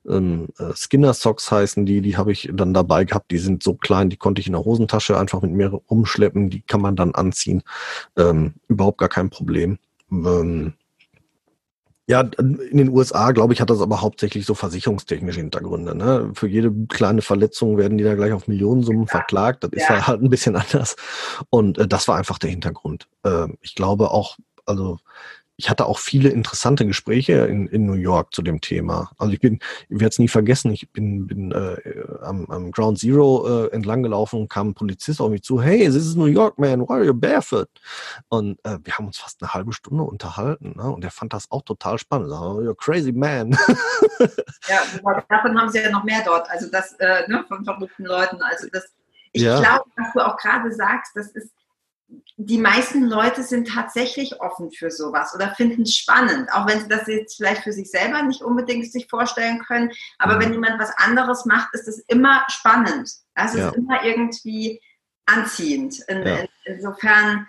ähm, 0.07 0.49
äh, 0.59 0.73
Skinner 0.75 1.15
Socks 1.15 1.51
heißen 1.51 1.87
die, 1.87 2.01
die 2.01 2.17
habe 2.17 2.33
ich 2.33 2.51
dann 2.53 2.75
dabei 2.75 3.05
gehabt. 3.05 3.31
Die 3.31 3.39
sind 3.39 3.63
so 3.63 3.75
klein, 3.75 4.11
die 4.11 4.17
konnte 4.17 4.41
ich 4.41 4.47
in 4.47 4.53
der 4.53 4.65
Hosentasche 4.65 5.19
einfach 5.19 5.41
mit 5.43 5.53
mir 5.53 5.81
umschleppen. 5.87 6.51
Die 6.51 6.61
kann 6.61 6.81
man 6.81 6.97
dann 6.97 7.15
anziehen. 7.15 7.63
Ähm, 8.17 8.55
überhaupt 8.69 8.99
gar 8.99 9.09
kein 9.09 9.31
Problem. 9.31 9.79
Ähm, 10.11 10.75
ja, 12.07 12.21
in 12.21 12.77
den 12.77 12.91
USA, 12.91 13.33
glaube 13.33 13.55
ich, 13.55 13.61
hat 13.63 13.71
das 13.71 13.81
aber 13.81 14.03
hauptsächlich 14.03 14.45
so 14.45 14.55
versicherungstechnische 14.55 15.41
Hintergründe. 15.41 15.95
Ne? 15.95 16.33
Für 16.35 16.47
jede 16.47 16.71
kleine 16.89 17.23
Verletzung 17.23 17.79
werden 17.79 17.97
die 17.97 18.05
da 18.05 18.15
gleich 18.15 18.33
auf 18.33 18.47
Millionensummen 18.47 19.05
ja. 19.05 19.09
verklagt. 19.09 19.65
Das 19.65 19.71
ist 19.73 19.89
ja. 19.89 20.07
halt 20.07 20.23
ein 20.23 20.29
bisschen 20.29 20.55
anders. 20.57 20.97
Und 21.49 21.79
äh, 21.79 21.89
das 21.89 22.07
war 22.07 22.17
einfach 22.17 22.39
der 22.39 22.51
Hintergrund. 22.51 23.09
Äh, 23.25 23.49
ich 23.63 23.75
glaube 23.75 24.11
auch, 24.11 24.37
also 24.67 24.99
ich 25.57 25.71
hatte 25.71 25.87
auch 25.87 25.99
viele 25.99 26.31
interessante 26.31 26.85
Gespräche 26.87 27.33
in, 27.47 27.69
in 27.69 27.87
New 27.87 27.95
York 27.95 28.35
zu 28.35 28.43
dem 28.43 28.61
Thema. 28.61 29.13
Also 29.19 29.33
ich 29.33 29.41
bin, 29.41 29.61
ich 29.89 30.01
werde 30.01 30.09
es 30.09 30.19
nie 30.19 30.29
vergessen, 30.29 30.73
ich 30.73 30.91
bin, 30.91 31.27
bin 31.27 31.53
äh, 31.53 31.77
am, 32.23 32.47
am 32.51 32.73
Ground 32.73 32.99
Zero 32.99 33.67
äh, 33.67 33.73
entlang 33.73 34.03
gelaufen 34.03 34.41
und 34.41 34.49
kam 34.49 34.71
ein 34.71 34.75
Polizist 34.75 35.21
auf 35.21 35.31
mich 35.31 35.43
zu, 35.43 35.63
hey, 35.63 35.85
this 35.85 36.07
is 36.07 36.17
New 36.17 36.27
York, 36.27 36.59
man, 36.59 36.81
why 36.81 36.95
are 36.95 37.05
you 37.05 37.15
barefoot? 37.15 37.69
Und 38.29 38.59
äh, 38.65 38.79
wir 38.83 38.99
haben 38.99 39.07
uns 39.07 39.19
fast 39.19 39.43
eine 39.43 39.55
halbe 39.55 39.73
Stunde 39.73 40.03
unterhalten 40.03 40.75
ne? 40.77 40.91
und 40.91 41.05
er 41.05 41.13
fand 41.13 41.33
das 41.33 41.51
auch 41.51 41.63
total 41.63 41.99
spannend. 41.99 42.31
So, 42.31 42.61
You're 42.61 42.77
crazy 42.77 43.13
man. 43.13 43.51
ja, 44.69 44.83
davon 45.29 45.61
haben 45.61 45.69
sie 45.69 45.81
ja 45.81 45.91
noch 45.91 46.05
mehr 46.05 46.23
dort, 46.25 46.51
also 46.51 46.69
das 46.71 46.95
äh, 46.95 47.29
ne, 47.29 47.45
von 47.47 47.65
verrückten 47.65 48.05
Leuten. 48.05 48.43
Also 48.43 48.67
das, 48.73 48.93
ich 49.33 49.43
ja. 49.43 49.61
glaube, 49.61 49.85
was 49.97 50.13
du 50.13 50.21
auch 50.21 50.37
gerade 50.37 50.73
sagst, 50.73 51.13
das 51.15 51.29
ist 51.29 51.53
die 52.37 52.59
meisten 52.59 53.05
Leute 53.05 53.43
sind 53.43 53.69
tatsächlich 53.69 54.41
offen 54.41 54.71
für 54.73 54.91
sowas 54.91 55.35
oder 55.35 55.55
finden 55.55 55.83
es 55.83 55.95
spannend, 55.95 56.53
auch 56.53 56.67
wenn 56.67 56.81
sie 56.81 56.89
das 56.89 57.07
jetzt 57.07 57.37
vielleicht 57.37 57.63
für 57.63 57.73
sich 57.73 57.91
selber 57.91 58.23
nicht 58.23 58.43
unbedingt 58.43 58.91
sich 58.91 59.09
vorstellen 59.09 59.63
können. 59.65 59.93
Aber 60.19 60.37
mhm. 60.37 60.41
wenn 60.41 60.53
jemand 60.53 60.81
was 60.81 60.97
anderes 60.97 61.45
macht, 61.45 61.73
ist 61.75 61.89
es 61.89 62.01
immer 62.09 62.45
spannend. 62.49 63.11
Das 63.35 63.55
ja. 63.55 63.69
ist 63.69 63.77
immer 63.77 64.05
irgendwie 64.05 64.81
anziehend. 65.27 66.01
In, 66.09 66.27
ja. 66.27 66.37
in, 66.39 66.49
insofern 66.65 67.47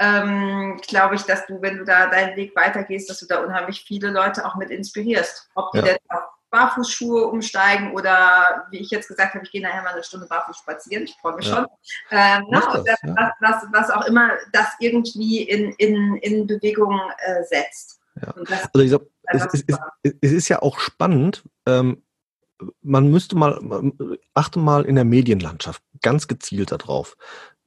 ähm, 0.00 0.80
glaube 0.86 1.14
ich, 1.14 1.22
dass 1.22 1.46
du, 1.46 1.62
wenn 1.62 1.78
du 1.78 1.84
da 1.84 2.08
deinen 2.10 2.36
Weg 2.36 2.56
weitergehst, 2.56 3.08
dass 3.08 3.20
du 3.20 3.26
da 3.26 3.38
unheimlich 3.42 3.84
viele 3.86 4.10
Leute 4.10 4.44
auch 4.44 4.56
mit 4.56 4.70
inspirierst. 4.70 5.48
Ob 5.54 5.70
die 5.72 5.78
ja. 5.78 5.86
jetzt 5.86 6.10
auf 6.10 6.22
Barfußschuhe 6.54 7.26
umsteigen 7.26 7.92
oder 7.94 8.66
wie 8.70 8.78
ich 8.78 8.90
jetzt 8.90 9.08
gesagt 9.08 9.34
habe, 9.34 9.44
ich 9.44 9.50
gehe 9.50 9.60
nachher 9.60 9.82
mal 9.82 9.92
eine 9.92 10.04
Stunde 10.04 10.26
barfuß 10.26 10.56
spazieren, 10.56 11.02
ich 11.02 11.16
freue 11.20 11.34
mich 11.34 11.48
ja. 11.48 11.56
schon. 11.56 11.66
Ähm, 12.12 12.46
na, 12.48 12.60
ne, 12.60 12.84
das, 12.86 12.98
ja. 13.02 13.32
was, 13.40 13.56
was, 13.72 13.90
auch 13.90 14.06
immer 14.06 14.30
das 14.52 14.68
irgendwie 14.78 15.42
in, 15.42 15.72
in, 15.72 16.16
in 16.18 16.46
Bewegung 16.46 17.00
äh, 17.18 17.42
setzt. 17.42 17.98
Ja. 18.22 18.32
Das, 18.48 18.68
also 18.72 18.84
ich 18.84 18.88
glaube, 18.90 19.10
es, 19.24 19.46
es, 19.52 19.64
es, 20.02 20.14
es, 20.20 20.32
ist 20.32 20.48
ja 20.48 20.62
auch 20.62 20.78
spannend, 20.78 21.42
ähm, 21.66 22.04
man 22.82 23.10
müsste 23.10 23.34
mal, 23.34 23.58
achte 24.32 24.60
mal 24.60 24.84
in 24.84 24.94
der 24.94 25.04
Medienlandschaft 25.04 25.82
ganz 26.02 26.28
gezielt 26.28 26.70
darauf. 26.70 27.16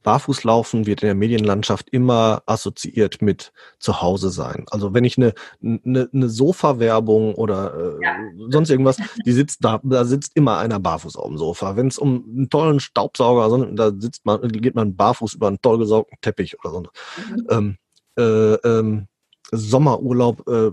Barfußlaufen 0.08 0.86
wird 0.86 1.03
in 1.03 1.08
der 1.08 1.16
Medienlandschaft 1.16 1.89
immer 1.89 2.41
assoziiert 2.45 3.22
mit 3.22 3.51
zu 3.78 4.01
Hause 4.01 4.30
sein. 4.30 4.64
Also 4.72 4.93
wenn 4.93 5.03
ich 5.03 5.18
eine, 5.18 5.34
eine, 5.62 6.08
eine 6.14 6.30
Sofa-Werbung 6.30 7.36
oder 7.36 7.97
äh, 7.99 8.05
ja. 8.05 8.16
sonst 8.49 8.70
irgendwas, 8.70 8.95
die 9.26 9.34
sitzt 9.34 9.66
da, 9.66 9.82
da 9.84 10.05
sitzt 10.05 10.32
immer 10.36 10.60
einer 10.60 10.80
barfuß 10.80 11.18
auf 11.18 11.28
dem 11.28 11.38
Sofa. 11.38 11.76
Wenn 11.76 11.88
es 11.88 11.97
um 11.97 12.24
einen 12.26 12.49
tollen 12.49 12.80
Staubsauger, 12.80 13.68
da 13.74 13.91
sitzt 13.99 14.26
man, 14.26 14.47
geht 14.47 14.76
man 14.76 14.95
barfuß 14.95 15.34
über 15.34 15.49
einen 15.49 15.60
toll 15.62 15.78
gesaugten 15.78 16.18
Teppich 16.22 16.58
oder 16.58 16.72
so. 16.72 16.84
Mhm. 17.30 17.47
Ähm, 17.49 17.78
äh, 18.18 18.53
ähm, 18.66 19.08
Sommerurlaub 19.52 20.48
äh, 20.48 20.72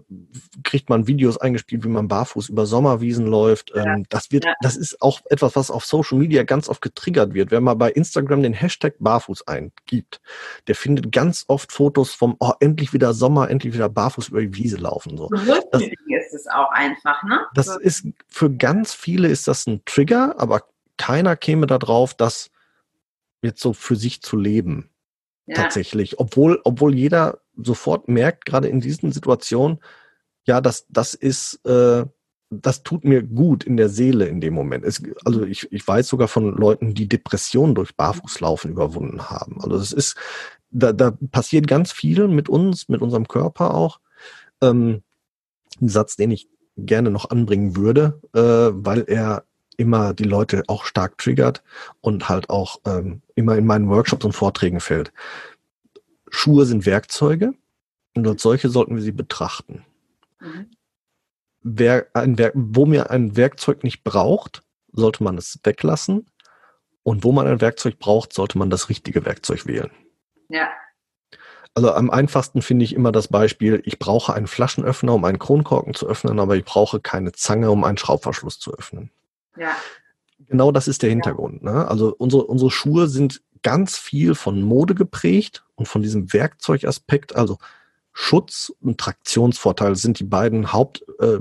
kriegt 0.65 0.89
man 0.89 1.07
Videos 1.07 1.39
eingespielt, 1.39 1.85
wie 1.85 1.89
man 1.89 2.09
barfuß 2.09 2.49
über 2.49 2.67
Sommerwiesen 2.67 3.27
läuft. 3.27 3.73
Ähm, 3.75 3.85
ja. 3.85 3.97
Das 4.09 4.33
wird, 4.33 4.45
ja. 4.45 4.55
das 4.63 4.77
ist 4.77 5.01
auch 5.01 5.21
etwas, 5.31 5.55
was 5.55 5.71
auf 5.71 5.85
Social 5.85 6.19
Media 6.19 6.43
ganz 6.43 6.69
oft 6.69 6.83
getriggert 6.83 7.35
wird. 7.35 7.53
Wenn 7.53 7.63
man 7.63 7.79
bei 7.79 7.91
Instagram 7.93 8.43
den 8.43 8.53
Hashtag 8.53 8.95
barfuß 8.99 9.47
eingibt, 9.47 10.21
der 10.67 10.75
findet 10.75 11.13
ganz 11.13 11.45
oft 11.47 11.71
Fotos 11.71 12.15
vom, 12.15 12.37
oh, 12.41 12.53
endlich 12.59 12.93
wieder 12.93 13.15
Sommer, 13.15 13.49
endlich 13.49 13.75
wieder 13.75 13.89
barfuß 13.89 14.29
über 14.29 14.41
die 14.41 14.55
Wiese 14.57 14.79
laufen. 14.79 15.17
So. 15.17 15.29
Das, 15.29 15.83
ist 15.83 16.35
es 16.35 16.47
auch 16.49 16.71
einfach, 16.71 17.23
ne? 17.23 17.47
Das 17.55 17.67
so. 17.67 17.79
ist, 17.79 18.07
für 18.27 18.51
ganz 18.51 18.93
viele 18.93 19.29
ist 19.29 19.47
das 19.47 19.67
ein 19.67 19.83
Trigger, 19.85 20.35
aber 20.39 20.63
keiner 20.97 21.37
käme 21.37 21.67
darauf, 21.67 22.15
das 22.15 22.51
jetzt 23.43 23.61
so 23.61 23.73
für 23.73 23.95
sich 23.95 24.21
zu 24.23 24.37
leben. 24.37 24.91
Ja. 25.47 25.57
Tatsächlich. 25.57 26.19
Obwohl, 26.19 26.61
obwohl 26.65 26.95
jeder 26.95 27.41
sofort 27.57 28.09
merkt, 28.09 28.45
gerade 28.45 28.69
in 28.69 28.81
diesen 28.81 29.13
Situationen, 29.13 29.79
ja, 30.47 30.61
das, 30.61 30.87
das 30.89 31.15
ist, 31.15 31.65
äh, 31.67 32.05
das 32.51 32.83
tut 32.83 33.05
mir 33.05 33.23
gut 33.23 33.65
in 33.65 33.77
der 33.77 33.89
Seele 33.89 34.27
in 34.27 34.41
dem 34.41 34.55
Moment. 34.55 34.85
Es, 34.85 35.03
also 35.25 35.45
ich, 35.45 35.71
ich 35.73 35.87
weiß 35.87 36.07
sogar 36.07 36.29
von 36.29 36.57
Leuten, 36.57 36.95
die 36.95 37.09
Depressionen 37.09 37.75
durch 37.75 37.97
Barfußlaufen 37.97 38.71
überwunden 38.71 39.31
haben. 39.31 39.61
Also 39.61 39.77
es 39.77 39.93
ist, 39.93 40.17
da, 40.71 40.93
da 40.93 41.13
passiert 41.31 41.67
ganz 41.67 41.93
viel 41.93 42.29
mit 42.29 42.49
uns, 42.49 42.89
mit 42.89 43.01
unserem 43.01 43.29
Körper 43.29 43.75
auch. 43.75 44.01
Ähm, 44.61 45.03
ein 45.81 45.89
Satz, 45.89 46.17
den 46.17 46.31
ich 46.31 46.49
gerne 46.77 47.11
noch 47.11 47.31
anbringen 47.31 47.77
würde, 47.77 48.21
äh, 48.35 48.41
weil 48.41 49.05
er 49.07 49.45
immer 49.77 50.15
die 50.15 50.25
Leute 50.25 50.63
auch 50.69 50.85
stark 50.85 51.19
triggert 51.19 51.63
und 52.01 52.29
halt 52.29 52.51
auch 52.51 52.81
ähm, 52.87 53.23
immer 53.35 53.57
in 53.57 53.67
meinen 53.67 53.89
Workshops 53.89 54.25
und 54.25 54.33
Vorträgen 54.33 54.81
fällt. 54.81 55.13
Schuhe 56.29 56.65
sind 56.67 56.87
Werkzeuge 56.87 57.55
und 58.15 58.27
als 58.27 58.43
solche 58.43 58.69
sollten 58.69 58.97
wir 58.97 59.03
sie 59.03 59.13
betrachten. 59.13 59.85
Mhm. 60.41 60.71
Wer 61.63 62.07
ein 62.13 62.39
Werk, 62.39 62.53
wo 62.55 62.87
mir 62.87 63.11
ein 63.11 63.37
Werkzeug 63.37 63.85
nicht 63.85 64.05
braucht, 64.05 64.63
sollte 64.93 65.25
man 65.25 65.39
es 65.39 65.59
weglassen. 65.65 66.27
Und 67.03 67.23
wo 67.23 67.33
man 67.33 67.47
ein 67.47 67.61
Werkzeug 67.61 67.99
braucht, 67.99 68.33
sollte 68.33 68.57
man 68.57 68.71
das 68.71 68.89
richtige 68.89 69.25
Werkzeug 69.27 69.67
wählen. 69.67 69.91
Ja. 70.49 70.69
Also 71.75 71.93
am 71.93 72.11
einfachsten 72.11 72.63
finde 72.63 72.85
ich 72.85 72.95
immer 72.95 73.13
das 73.13 73.29
Beispiel, 73.29 73.83
ich 73.85 73.99
brauche 73.99 74.33
einen 74.33 74.47
Flaschenöffner, 74.47 75.13
um 75.13 75.25
einen 75.25 75.39
Kronkorken 75.39 75.93
zu 75.93 76.07
öffnen, 76.07 76.39
aber 76.39 76.57
ich 76.57 76.65
brauche 76.65 77.01
keine 77.01 77.33
Zange, 77.33 77.71
um 77.71 77.85
einen 77.85 77.99
Schraubverschluss 77.99 78.59
zu 78.59 78.73
öffnen. 78.73 79.11
Ja. 79.57 79.77
Genau 80.47 80.73
das 80.73 80.89
ist 80.89 81.03
der 81.03 81.11
Hintergrund. 81.11 81.63
Ne? 81.63 81.87
Also 81.89 82.15
unsere, 82.17 82.45
unsere 82.45 82.71
Schuhe 82.71 83.09
sind 83.09 83.43
ganz 83.65 83.99
viel 83.99 84.37
von 84.37 84.63
Mode 84.63 84.95
geprägt 84.95 85.65
und 85.75 85.89
von 85.89 86.03
diesem 86.03 86.33
Werkzeugaspekt, 86.33 87.35
also 87.35 87.59
Schutz 88.13 88.73
und 88.81 88.99
Traktionsvorteil 88.99 89.97
sind 89.97 90.21
die 90.21 90.25
beiden 90.25 90.73
Haupt, 90.73 91.05
äh, 91.19 91.41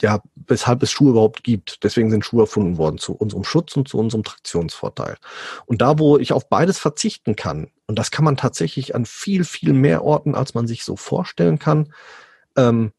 ja, 0.00 0.22
weshalb 0.34 0.82
es 0.82 0.90
Schuhe 0.90 1.10
überhaupt 1.10 1.44
gibt. 1.44 1.84
Deswegen 1.84 2.10
sind 2.10 2.24
Schuhe 2.24 2.42
erfunden 2.42 2.78
worden, 2.78 2.98
zu 2.98 3.12
unserem 3.12 3.44
Schutz 3.44 3.76
und 3.76 3.86
zu 3.86 3.98
unserem 3.98 4.24
Traktionsvorteil. 4.24 5.16
Und 5.66 5.82
da, 5.82 5.98
wo 5.98 6.16
ich 6.18 6.32
auf 6.32 6.48
beides 6.48 6.78
verzichten 6.78 7.36
kann, 7.36 7.70
und 7.86 7.98
das 7.98 8.10
kann 8.10 8.24
man 8.24 8.36
tatsächlich 8.36 8.94
an 8.94 9.04
viel, 9.04 9.44
viel 9.44 9.74
mehr 9.74 10.02
Orten, 10.02 10.34
als 10.34 10.54
man 10.54 10.66
sich 10.66 10.84
so 10.84 10.96
vorstellen 10.96 11.58
kann, 11.58 11.92
ähm, 12.56 12.92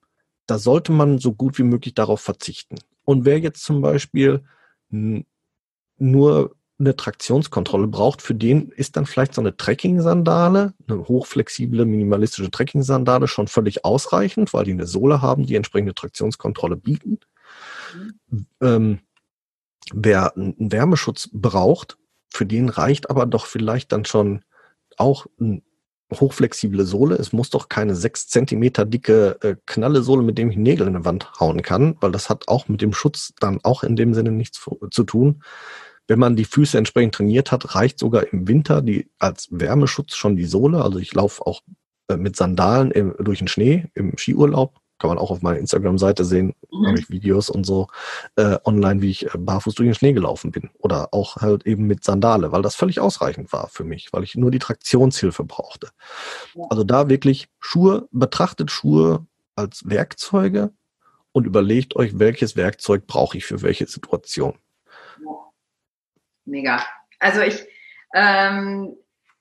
da 0.46 0.60
sollte 0.60 0.92
man 0.92 1.18
so 1.18 1.34
gut 1.34 1.58
wie 1.58 1.64
möglich 1.64 1.96
darauf 1.96 2.22
verzichten. 2.22 2.76
Und 3.04 3.26
wer 3.26 3.40
jetzt 3.40 3.64
zum 3.64 3.82
Beispiel 3.82 4.44
nur 5.98 6.56
eine 6.80 6.96
Traktionskontrolle 6.96 7.88
braucht, 7.88 8.22
für 8.22 8.36
den 8.36 8.70
ist 8.70 8.98
dann 8.98 9.06
vielleicht 9.06 9.34
so 9.34 9.42
eine 9.42 9.56
Trekking-Sandale, 9.56 10.74
eine 10.88 11.08
hochflexible, 11.08 11.86
minimalistische 11.86 12.50
Trekking-Sandale 12.50 13.28
schon 13.28 13.48
völlig 13.48 13.86
ausreichend, 13.86 14.54
weil 14.54 14.66
die 14.66 14.72
eine 14.72 14.88
Sohle 14.88 15.22
haben, 15.22 15.46
die 15.46 15.56
entsprechende 15.56 15.94
Traktionskontrolle 15.94 16.76
bieten. 16.76 17.20
Mhm. 18.30 18.46
Ähm, 18.62 19.00
wer 19.94 20.36
einen 20.36 20.72
Wärmeschutz 20.72 21.30
braucht, 21.32 21.98
für 22.30 22.46
den 22.46 22.70
reicht 22.70 23.10
aber 23.10 23.26
doch 23.28 23.46
vielleicht 23.46 23.92
dann 23.92 24.06
schon 24.06 24.44
auch 24.98 25.28
ein 25.40 25.62
hochflexible 26.12 26.86
Sohle. 26.86 27.16
Es 27.16 27.34
muss 27.34 27.50
doch 27.50 27.70
keine 27.70 27.96
sechs 27.96 28.28
Zentimeter 28.28 28.86
dicke 28.86 29.38
äh, 29.42 29.56
Knallesohle, 29.66 30.24
mit 30.24 30.38
dem 30.38 30.50
ich 30.50 30.58
Nägel 30.58 30.88
in 30.88 30.94
die 30.94 31.06
Wand 31.06 31.32
hauen 31.40 31.62
kann, 31.62 31.96
weil 32.02 32.12
das 32.12 32.30
hat 32.30 32.48
auch 32.48 32.68
mit 32.68 32.82
dem 32.82 32.94
Schutz 32.94 33.34
dann 33.40 33.60
auch 33.64 33.84
in 33.84 33.96
dem 33.96 34.14
Sinne 34.14 34.32
nichts 34.32 34.64
zu 34.92 35.04
tun. 35.04 35.44
Wenn 36.08 36.20
man 36.20 36.36
die 36.36 36.46
Füße 36.46 36.78
entsprechend 36.78 37.16
trainiert 37.16 37.52
hat, 37.52 37.76
reicht 37.76 38.00
sogar 38.00 38.32
im 38.32 38.48
Winter 38.48 38.82
die 38.82 39.10
als 39.20 39.48
Wärmeschutz 39.52 40.16
schon 40.16 40.36
die 40.36 40.46
Sohle. 40.46 40.84
Also 40.84 41.00
ich 41.00 41.14
laufe 41.14 41.46
auch 41.46 41.62
äh, 42.10 42.18
mit 42.18 42.36
Sandalen 42.36 42.92
im, 42.92 43.16
durch 43.20 43.40
den 43.40 43.48
Schnee 43.48 43.86
im 43.94 44.18
Skiurlaub 44.18 44.80
kann 45.04 45.10
man 45.10 45.18
auch 45.18 45.32
auf 45.32 45.42
meiner 45.42 45.60
Instagram-Seite 45.60 46.24
sehen, 46.24 46.54
mhm. 46.72 46.88
habe 46.88 46.98
ich 46.98 47.10
Videos 47.10 47.50
und 47.50 47.66
so 47.66 47.88
äh, 48.38 48.58
online, 48.64 49.02
wie 49.02 49.10
ich 49.10 49.26
äh, 49.26 49.38
barfuß 49.38 49.76
durch 49.76 49.88
den 49.88 49.96
Schnee 49.96 50.14
gelaufen 50.14 50.52
bin. 50.52 50.70
Oder 50.80 51.10
auch 51.14 51.38
halt 51.38 51.66
eben 51.66 51.88
mit 51.88 52.06
Sandale, 52.06 52.54
weil 52.54 52.62
das 52.62 52.76
völlig 52.76 53.02
ausreichend 53.02 53.52
war 53.52 53.68
für 53.68 53.84
mich, 53.84 54.14
weil 54.14 54.24
ich 54.24 54.36
nur 54.36 54.50
die 54.50 54.60
Traktionshilfe 54.60 55.44
brauchte. 55.44 55.90
Ja. 56.56 56.64
Also 56.70 56.86
da 56.86 57.10
wirklich 57.10 57.50
Schuhe, 57.60 58.08
betrachtet 58.12 58.72
Schuhe 58.72 59.28
als 59.58 59.82
Werkzeuge 59.90 60.72
und 61.34 61.46
überlegt 61.46 61.98
euch, 61.98 62.18
welches 62.18 62.56
Werkzeug 62.56 63.06
brauche 63.06 63.38
ich 63.38 63.46
für 63.46 63.62
welche 63.62 63.88
Situation. 63.88 64.54
Mega. 66.46 66.84
Also 67.20 67.42
ich, 67.42 67.66
ähm, 68.14 68.96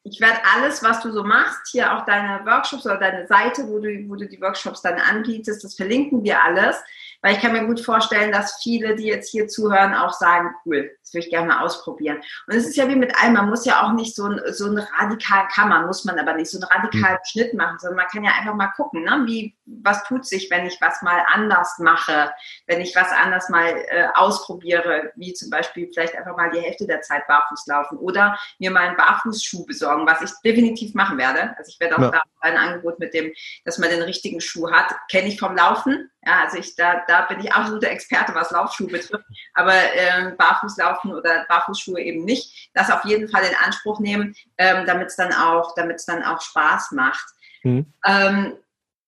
ich 0.04 0.20
werde 0.20 0.40
alles, 0.54 0.82
was 0.82 1.00
du 1.00 1.12
so 1.12 1.22
machst, 1.22 1.68
hier 1.70 1.96
auch 1.96 2.04
deine 2.04 2.44
Workshops 2.44 2.86
oder 2.86 2.98
deine 2.98 3.26
Seite, 3.26 3.68
wo 3.68 3.78
du, 3.78 4.08
wo 4.08 4.16
du 4.16 4.26
die 4.26 4.40
Workshops 4.40 4.82
dann 4.82 4.98
anbietest, 4.98 5.62
das 5.62 5.74
verlinken 5.74 6.24
wir 6.24 6.42
alles. 6.42 6.76
Weil 7.22 7.34
ich 7.34 7.40
kann 7.40 7.52
mir 7.52 7.66
gut 7.66 7.80
vorstellen, 7.80 8.32
dass 8.32 8.60
viele, 8.62 8.96
die 8.96 9.06
jetzt 9.06 9.30
hier 9.30 9.46
zuhören, 9.46 9.94
auch 9.94 10.12
sagen, 10.12 10.54
cool, 10.66 10.90
das 11.00 11.14
würde 11.14 11.26
ich 11.26 11.30
gerne 11.30 11.46
mal 11.46 11.60
ausprobieren. 11.60 12.20
Und 12.46 12.56
es 12.56 12.66
ist 12.66 12.76
ja 12.76 12.88
wie 12.88 12.96
mit 12.96 13.14
allem, 13.16 13.34
man 13.34 13.48
muss 13.48 13.64
ja 13.64 13.82
auch 13.82 13.92
nicht 13.92 14.14
so, 14.14 14.26
ein, 14.26 14.40
so 14.52 14.66
einen 14.66 14.78
radikalen, 14.78 15.48
kann 15.48 15.68
man, 15.68 15.86
muss 15.86 16.04
man 16.04 16.18
aber 16.18 16.34
nicht 16.34 16.50
so 16.50 16.58
einen 16.58 16.64
radikalen 16.64 17.14
mhm. 17.14 17.24
Schnitt 17.24 17.54
machen, 17.54 17.78
sondern 17.78 17.98
man 17.98 18.06
kann 18.08 18.24
ja 18.24 18.32
einfach 18.32 18.54
mal 18.54 18.72
gucken, 18.76 19.04
ne? 19.04 19.22
wie, 19.26 19.56
was 19.64 20.02
tut 20.04 20.26
sich, 20.26 20.50
wenn 20.50 20.66
ich 20.66 20.80
was 20.80 21.00
mal 21.02 21.24
anders 21.32 21.78
mache, 21.78 22.32
wenn 22.66 22.80
ich 22.80 22.94
was 22.96 23.10
anders 23.12 23.48
mal 23.48 23.68
äh, 23.88 24.08
ausprobiere, 24.14 25.12
wie 25.14 25.32
zum 25.32 25.48
Beispiel 25.50 25.88
vielleicht 25.92 26.16
einfach 26.16 26.36
mal 26.36 26.50
die 26.50 26.60
Hälfte 26.60 26.86
der 26.86 27.02
Zeit 27.02 27.26
barfuß 27.28 27.66
laufen 27.68 27.98
oder 27.98 28.36
mir 28.58 28.70
mal 28.70 28.88
einen 28.88 28.96
Barfußschuh 28.96 29.64
besorgen, 29.64 30.06
was 30.06 30.22
ich 30.22 30.30
definitiv 30.44 30.94
machen 30.94 31.18
werde. 31.18 31.54
Also 31.56 31.68
ich 31.68 31.78
werde 31.78 31.96
auch 31.96 32.02
ja. 32.02 32.10
da 32.10 32.22
ein 32.40 32.56
Angebot 32.56 32.98
mit 32.98 33.14
dem, 33.14 33.32
dass 33.64 33.78
man 33.78 33.90
den 33.90 34.02
richtigen 34.02 34.40
Schuh 34.40 34.70
hat, 34.70 34.92
kenne 35.10 35.28
ich 35.28 35.38
vom 35.38 35.56
Laufen. 35.56 36.10
Ja, 36.24 36.44
also 36.44 36.58
ich, 36.58 36.76
da, 36.76 37.02
da 37.06 37.11
bin 37.22 37.40
ich 37.40 37.52
absoluter 37.52 37.90
Experte, 37.90 38.34
was 38.34 38.50
Laufschuhe 38.50 38.88
betrifft, 38.88 39.24
aber 39.54 39.74
ähm, 39.74 40.36
Barfußlaufen 40.36 41.12
oder 41.12 41.44
Barfußschuhe 41.48 42.00
eben 42.00 42.24
nicht. 42.24 42.70
Das 42.74 42.90
auf 42.90 43.04
jeden 43.04 43.28
Fall 43.28 43.44
in 43.44 43.54
Anspruch 43.64 44.00
nehmen, 44.00 44.34
ähm, 44.58 44.86
damit 44.86 45.08
es 45.08 45.16
dann 45.16 45.32
auch, 45.32 45.74
damit 45.74 45.96
es 45.96 46.06
dann 46.06 46.24
auch 46.24 46.40
Spaß 46.40 46.92
macht. 46.92 47.26
Mhm. 47.62 47.92
Ähm, 48.06 48.56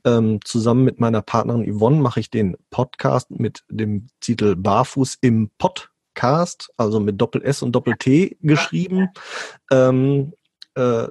Ähm, 0.04 0.42
zusammen 0.44 0.84
mit 0.84 1.00
meiner 1.00 1.22
Partnerin 1.22 1.74
Yvonne 1.74 2.02
mache 2.02 2.20
ich 2.20 2.30
den 2.30 2.58
Podcast 2.70 3.32
mit 3.32 3.64
dem 3.70 4.08
Titel 4.20 4.58
Barfuß 4.58 5.20
im 5.22 5.50
Podcast, 5.58 6.70
also 6.76 7.00
mit 7.00 7.22
Doppel-S 7.22 7.62
und 7.62 7.72
Doppel-T 7.72 8.40
geschrieben. 8.42 9.08
Ähm, 9.72 10.34
äh, 10.76 11.08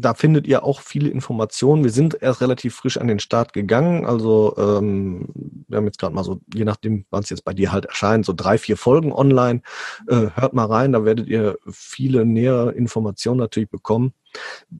da 0.00 0.14
findet 0.14 0.46
ihr 0.46 0.64
auch 0.64 0.80
viele 0.80 1.08
Informationen. 1.08 1.84
Wir 1.84 1.90
sind 1.90 2.20
erst 2.20 2.40
relativ 2.40 2.74
frisch 2.74 2.96
an 2.96 3.08
den 3.08 3.18
Start 3.18 3.52
gegangen. 3.52 4.06
Also 4.06 4.54
ähm, 4.56 5.28
wir 5.68 5.78
haben 5.78 5.86
jetzt 5.86 5.98
gerade 5.98 6.14
mal 6.14 6.24
so, 6.24 6.40
je 6.54 6.64
nachdem, 6.64 7.04
wann 7.10 7.22
es 7.22 7.30
jetzt 7.30 7.44
bei 7.44 7.52
dir 7.52 7.72
halt 7.72 7.86
erscheint, 7.86 8.24
so 8.24 8.32
drei, 8.32 8.58
vier 8.58 8.76
Folgen 8.76 9.12
online. 9.12 9.62
Äh, 10.06 10.28
hört 10.34 10.54
mal 10.54 10.66
rein, 10.66 10.92
da 10.92 11.04
werdet 11.04 11.28
ihr 11.28 11.58
viele 11.70 12.24
nähere 12.24 12.72
Informationen 12.72 13.40
natürlich 13.40 13.70
bekommen 13.70 14.12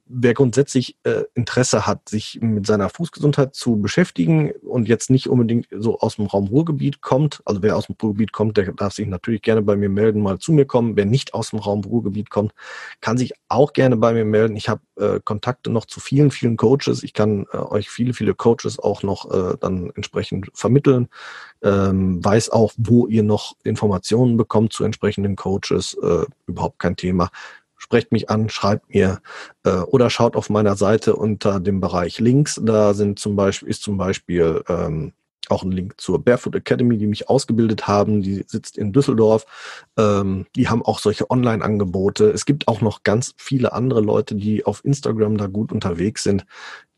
wer 0.07 0.35
grundsätzlich 0.35 0.97
äh, 1.05 1.25
Interesse 1.35 1.87
hat, 1.87 2.09
sich 2.09 2.39
mit 2.41 2.67
seiner 2.67 2.89
Fußgesundheit 2.89 3.55
zu 3.55 3.81
beschäftigen 3.81 4.53
und 4.63 4.89
jetzt 4.89 5.11
nicht 5.11 5.29
unbedingt 5.29 5.69
so 5.71 5.99
aus 5.99 6.17
dem 6.17 6.27
Raum 6.27 6.49
Ruhrgebiet 6.49 7.01
kommt, 7.01 7.41
also 7.45 7.63
wer 7.63 7.77
aus 7.77 7.87
dem 7.87 7.97
Ruhrgebiet 8.01 8.33
kommt, 8.33 8.57
der 8.57 8.73
darf 8.73 8.93
sich 8.95 9.07
natürlich 9.07 9.43
gerne 9.43 9.63
bei 9.63 9.77
mir 9.77 9.89
melden, 9.89 10.21
mal 10.21 10.39
zu 10.39 10.53
mir 10.53 10.67
kommen. 10.67 10.97
Wer 10.97 11.07
nicht 11.07 11.35
aus 11.35 11.51
dem 11.51 11.59
Raum 11.59 11.85
Ruhrgebiet 11.85 12.31
kommt, 12.31 12.53
kann 13.01 13.19
sich 13.19 13.35
auch 13.49 13.73
gerne 13.73 13.97
bei 13.97 14.13
mir 14.13 14.25
melden. 14.25 14.57
Ich 14.57 14.69
habe 14.69 14.81
äh, 14.97 15.21
Kontakte 15.25 15.71
noch 15.71 15.87
zu 15.87 16.01
vielen, 16.01 16.31
vielen 16.31 16.57
Coaches. 16.57 17.03
Ich 17.03 17.13
kann 17.13 17.47
äh, 17.53 17.57
euch 17.57 17.89
viele, 17.91 18.13
viele 18.13 18.35
Coaches 18.35 18.79
auch 18.79 19.03
noch 19.03 19.31
äh, 19.31 19.57
dann 19.61 19.91
entsprechend 19.95 20.51
vermitteln. 20.55 21.09
Ähm, 21.63 22.25
weiß 22.25 22.51
auch, 22.51 22.73
wo 22.77 23.07
ihr 23.07 23.23
noch 23.23 23.57
Informationen 23.65 24.37
bekommt 24.37 24.73
zu 24.73 24.85
entsprechenden 24.85 25.37
Coaches. 25.37 25.97
Äh, 26.03 26.27
überhaupt 26.47 26.79
kein 26.79 26.97
Thema 26.97 27.31
sprecht 27.79 28.13
mich 28.13 28.29
an, 28.29 28.51
schreibt 28.51 28.93
mir 28.93 29.21
äh, 29.65 29.71
oder 29.71 30.11
schaut 30.11 30.37
auf 30.37 30.51
meiner 30.51 30.77
Seite 30.77 31.17
unter 31.17 31.61
dem 31.61 31.81
Bereich 31.81 32.19
Links. 32.19 32.61
Da 32.63 32.93
sind 32.93 33.19
zum 33.19 33.37
Beispiel, 33.37 33.69
ist 33.69 33.83
zum 33.83 33.97
Beispiel 33.97 34.63
ähm, 34.69 35.13
auch 35.51 35.63
ein 35.63 35.73
Link 35.73 36.01
zur 36.01 36.23
Barefoot 36.23 36.55
Academy, 36.55 36.99
die 36.99 37.07
mich 37.07 37.29
ausgebildet 37.29 37.87
haben. 37.87 38.23
Die 38.23 38.45
sitzt 38.47 38.79
in 38.79 38.93
Düsseldorf. 38.93 39.47
Ähm, 39.97 40.47
die 40.57 40.69
haben 40.69 40.83
auch 40.83 40.99
solche 40.99 41.31
Online-Angebote. 41.31 42.31
Es 42.31 42.47
gibt 42.47 42.69
auch 42.69 42.81
noch 42.81 43.03
ganz 43.03 43.35
viele 43.37 43.73
andere 43.73 44.01
Leute, 44.01 44.35
die 44.35 44.65
auf 44.67 44.85
Instagram 44.85 45.37
da 45.37 45.47
gut 45.47 45.73
unterwegs 45.73 46.23
sind. 46.23 46.47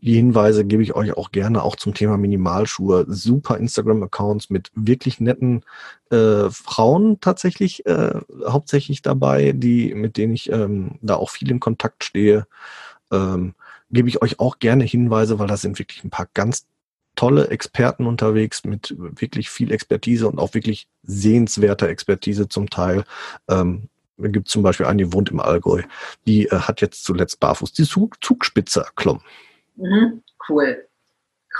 die 0.02 0.14
Hinweise 0.14 0.64
gebe 0.64 0.82
ich 0.82 0.94
euch 0.94 1.16
auch 1.16 1.30
gerne 1.30 1.62
auch 1.62 1.76
zum 1.76 1.92
Thema 1.94 2.16
Minimalschuhe. 2.16 3.04
Super 3.08 3.58
Instagram-Accounts 3.58 4.48
mit 4.48 4.70
wirklich 4.74 5.20
netten 5.20 5.62
äh, 6.10 6.48
Frauen 6.50 7.20
tatsächlich 7.20 7.84
äh, 7.86 8.14
hauptsächlich 8.46 9.02
dabei, 9.02 9.52
die 9.52 9.94
mit 9.94 10.16
denen 10.16 10.32
ich 10.32 10.50
ähm, 10.50 10.98
da 11.02 11.16
auch 11.16 11.30
viel 11.30 11.50
in 11.50 11.60
Kontakt 11.60 12.04
stehe. 12.04 12.46
Ähm, 13.12 13.54
gebe 13.90 14.08
ich 14.08 14.22
euch 14.22 14.40
auch 14.40 14.58
gerne 14.58 14.84
Hinweise, 14.84 15.38
weil 15.38 15.48
da 15.48 15.56
sind 15.56 15.78
wirklich 15.78 16.04
ein 16.04 16.10
paar 16.10 16.28
ganz 16.32 16.66
tolle 17.20 17.48
Experten 17.48 18.06
unterwegs 18.06 18.64
mit 18.64 18.94
wirklich 18.96 19.50
viel 19.50 19.72
Expertise 19.72 20.26
und 20.26 20.38
auch 20.38 20.54
wirklich 20.54 20.88
sehenswerter 21.02 21.86
Expertise 21.90 22.48
zum 22.48 22.70
Teil. 22.70 23.04
Ähm, 23.46 23.90
gibt 24.16 24.48
zum 24.48 24.62
Beispiel 24.62 24.86
eine, 24.86 25.04
die 25.04 25.12
wohnt 25.12 25.30
im 25.30 25.38
Allgäu. 25.38 25.82
Die 26.26 26.46
äh, 26.46 26.60
hat 26.60 26.80
jetzt 26.80 27.04
zuletzt 27.04 27.38
barfuß 27.38 27.74
die 27.74 27.84
Zug 27.84 28.16
Zugspitze 28.24 28.80
erklommen. 28.80 29.22
Mhm, 29.76 30.22
cool. 30.48 30.88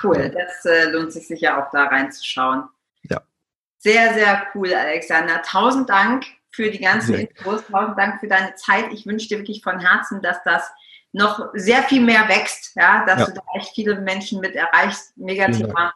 Cool. 0.03 0.31
Das 0.31 0.65
äh, 0.65 0.91
lohnt 0.91 1.13
sich 1.13 1.27
sicher 1.27 1.59
auch 1.59 1.71
da 1.71 1.85
reinzuschauen. 1.85 2.63
Ja. 3.03 3.21
Sehr, 3.77 4.15
sehr 4.15 4.47
cool, 4.55 4.73
Alexander. 4.73 5.43
Tausend 5.43 5.91
Dank 5.91 6.25
für 6.49 6.71
die 6.71 6.81
ganzen 6.81 7.17
sehr. 7.17 7.29
Infos. 7.29 7.67
Tausend 7.67 7.99
Dank 7.99 8.19
für 8.21 8.29
deine 8.29 8.55
Zeit. 8.55 8.95
Ich 8.95 9.05
wünsche 9.05 9.29
dir 9.29 9.37
wirklich 9.37 9.63
von 9.63 9.79
Herzen, 9.79 10.23
dass 10.23 10.43
das 10.43 10.71
noch 11.13 11.51
sehr 11.55 11.83
viel 11.83 12.03
mehr 12.03 12.29
wächst, 12.29 12.77
ja, 12.77 13.05
dass 13.05 13.21
ja. 13.21 13.27
du 13.27 13.33
da 13.33 13.43
echt 13.57 13.75
viele 13.75 14.01
Menschen 14.01 14.41
mit 14.41 14.55
erreichst. 14.55 15.17
Mega 15.17 15.47
Thema. 15.47 15.93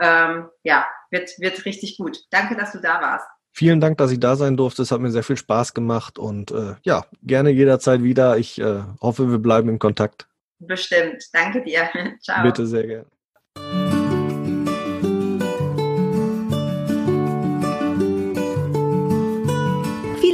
Ähm, 0.00 0.48
ja, 0.62 0.86
wird, 1.10 1.30
wird 1.38 1.64
richtig 1.64 1.96
gut. 1.96 2.18
Danke, 2.30 2.56
dass 2.56 2.72
du 2.72 2.80
da 2.80 3.00
warst. 3.00 3.26
Vielen 3.52 3.80
Dank, 3.80 3.98
dass 3.98 4.12
ich 4.12 4.20
da 4.20 4.36
sein 4.36 4.56
durfte. 4.56 4.82
Es 4.82 4.92
hat 4.92 5.00
mir 5.00 5.10
sehr 5.10 5.24
viel 5.24 5.36
Spaß 5.36 5.74
gemacht 5.74 6.18
und 6.18 6.52
äh, 6.52 6.76
ja, 6.82 7.04
gerne 7.22 7.50
jederzeit 7.50 8.02
wieder. 8.02 8.36
Ich 8.38 8.60
äh, 8.60 8.82
hoffe, 9.00 9.30
wir 9.30 9.38
bleiben 9.38 9.68
in 9.68 9.78
Kontakt. 9.78 10.28
Bestimmt. 10.60 11.24
Danke 11.32 11.62
dir. 11.62 11.88
Ciao. 12.22 12.42
Bitte 12.42 12.66
sehr 12.66 12.86
gerne. 12.86 13.17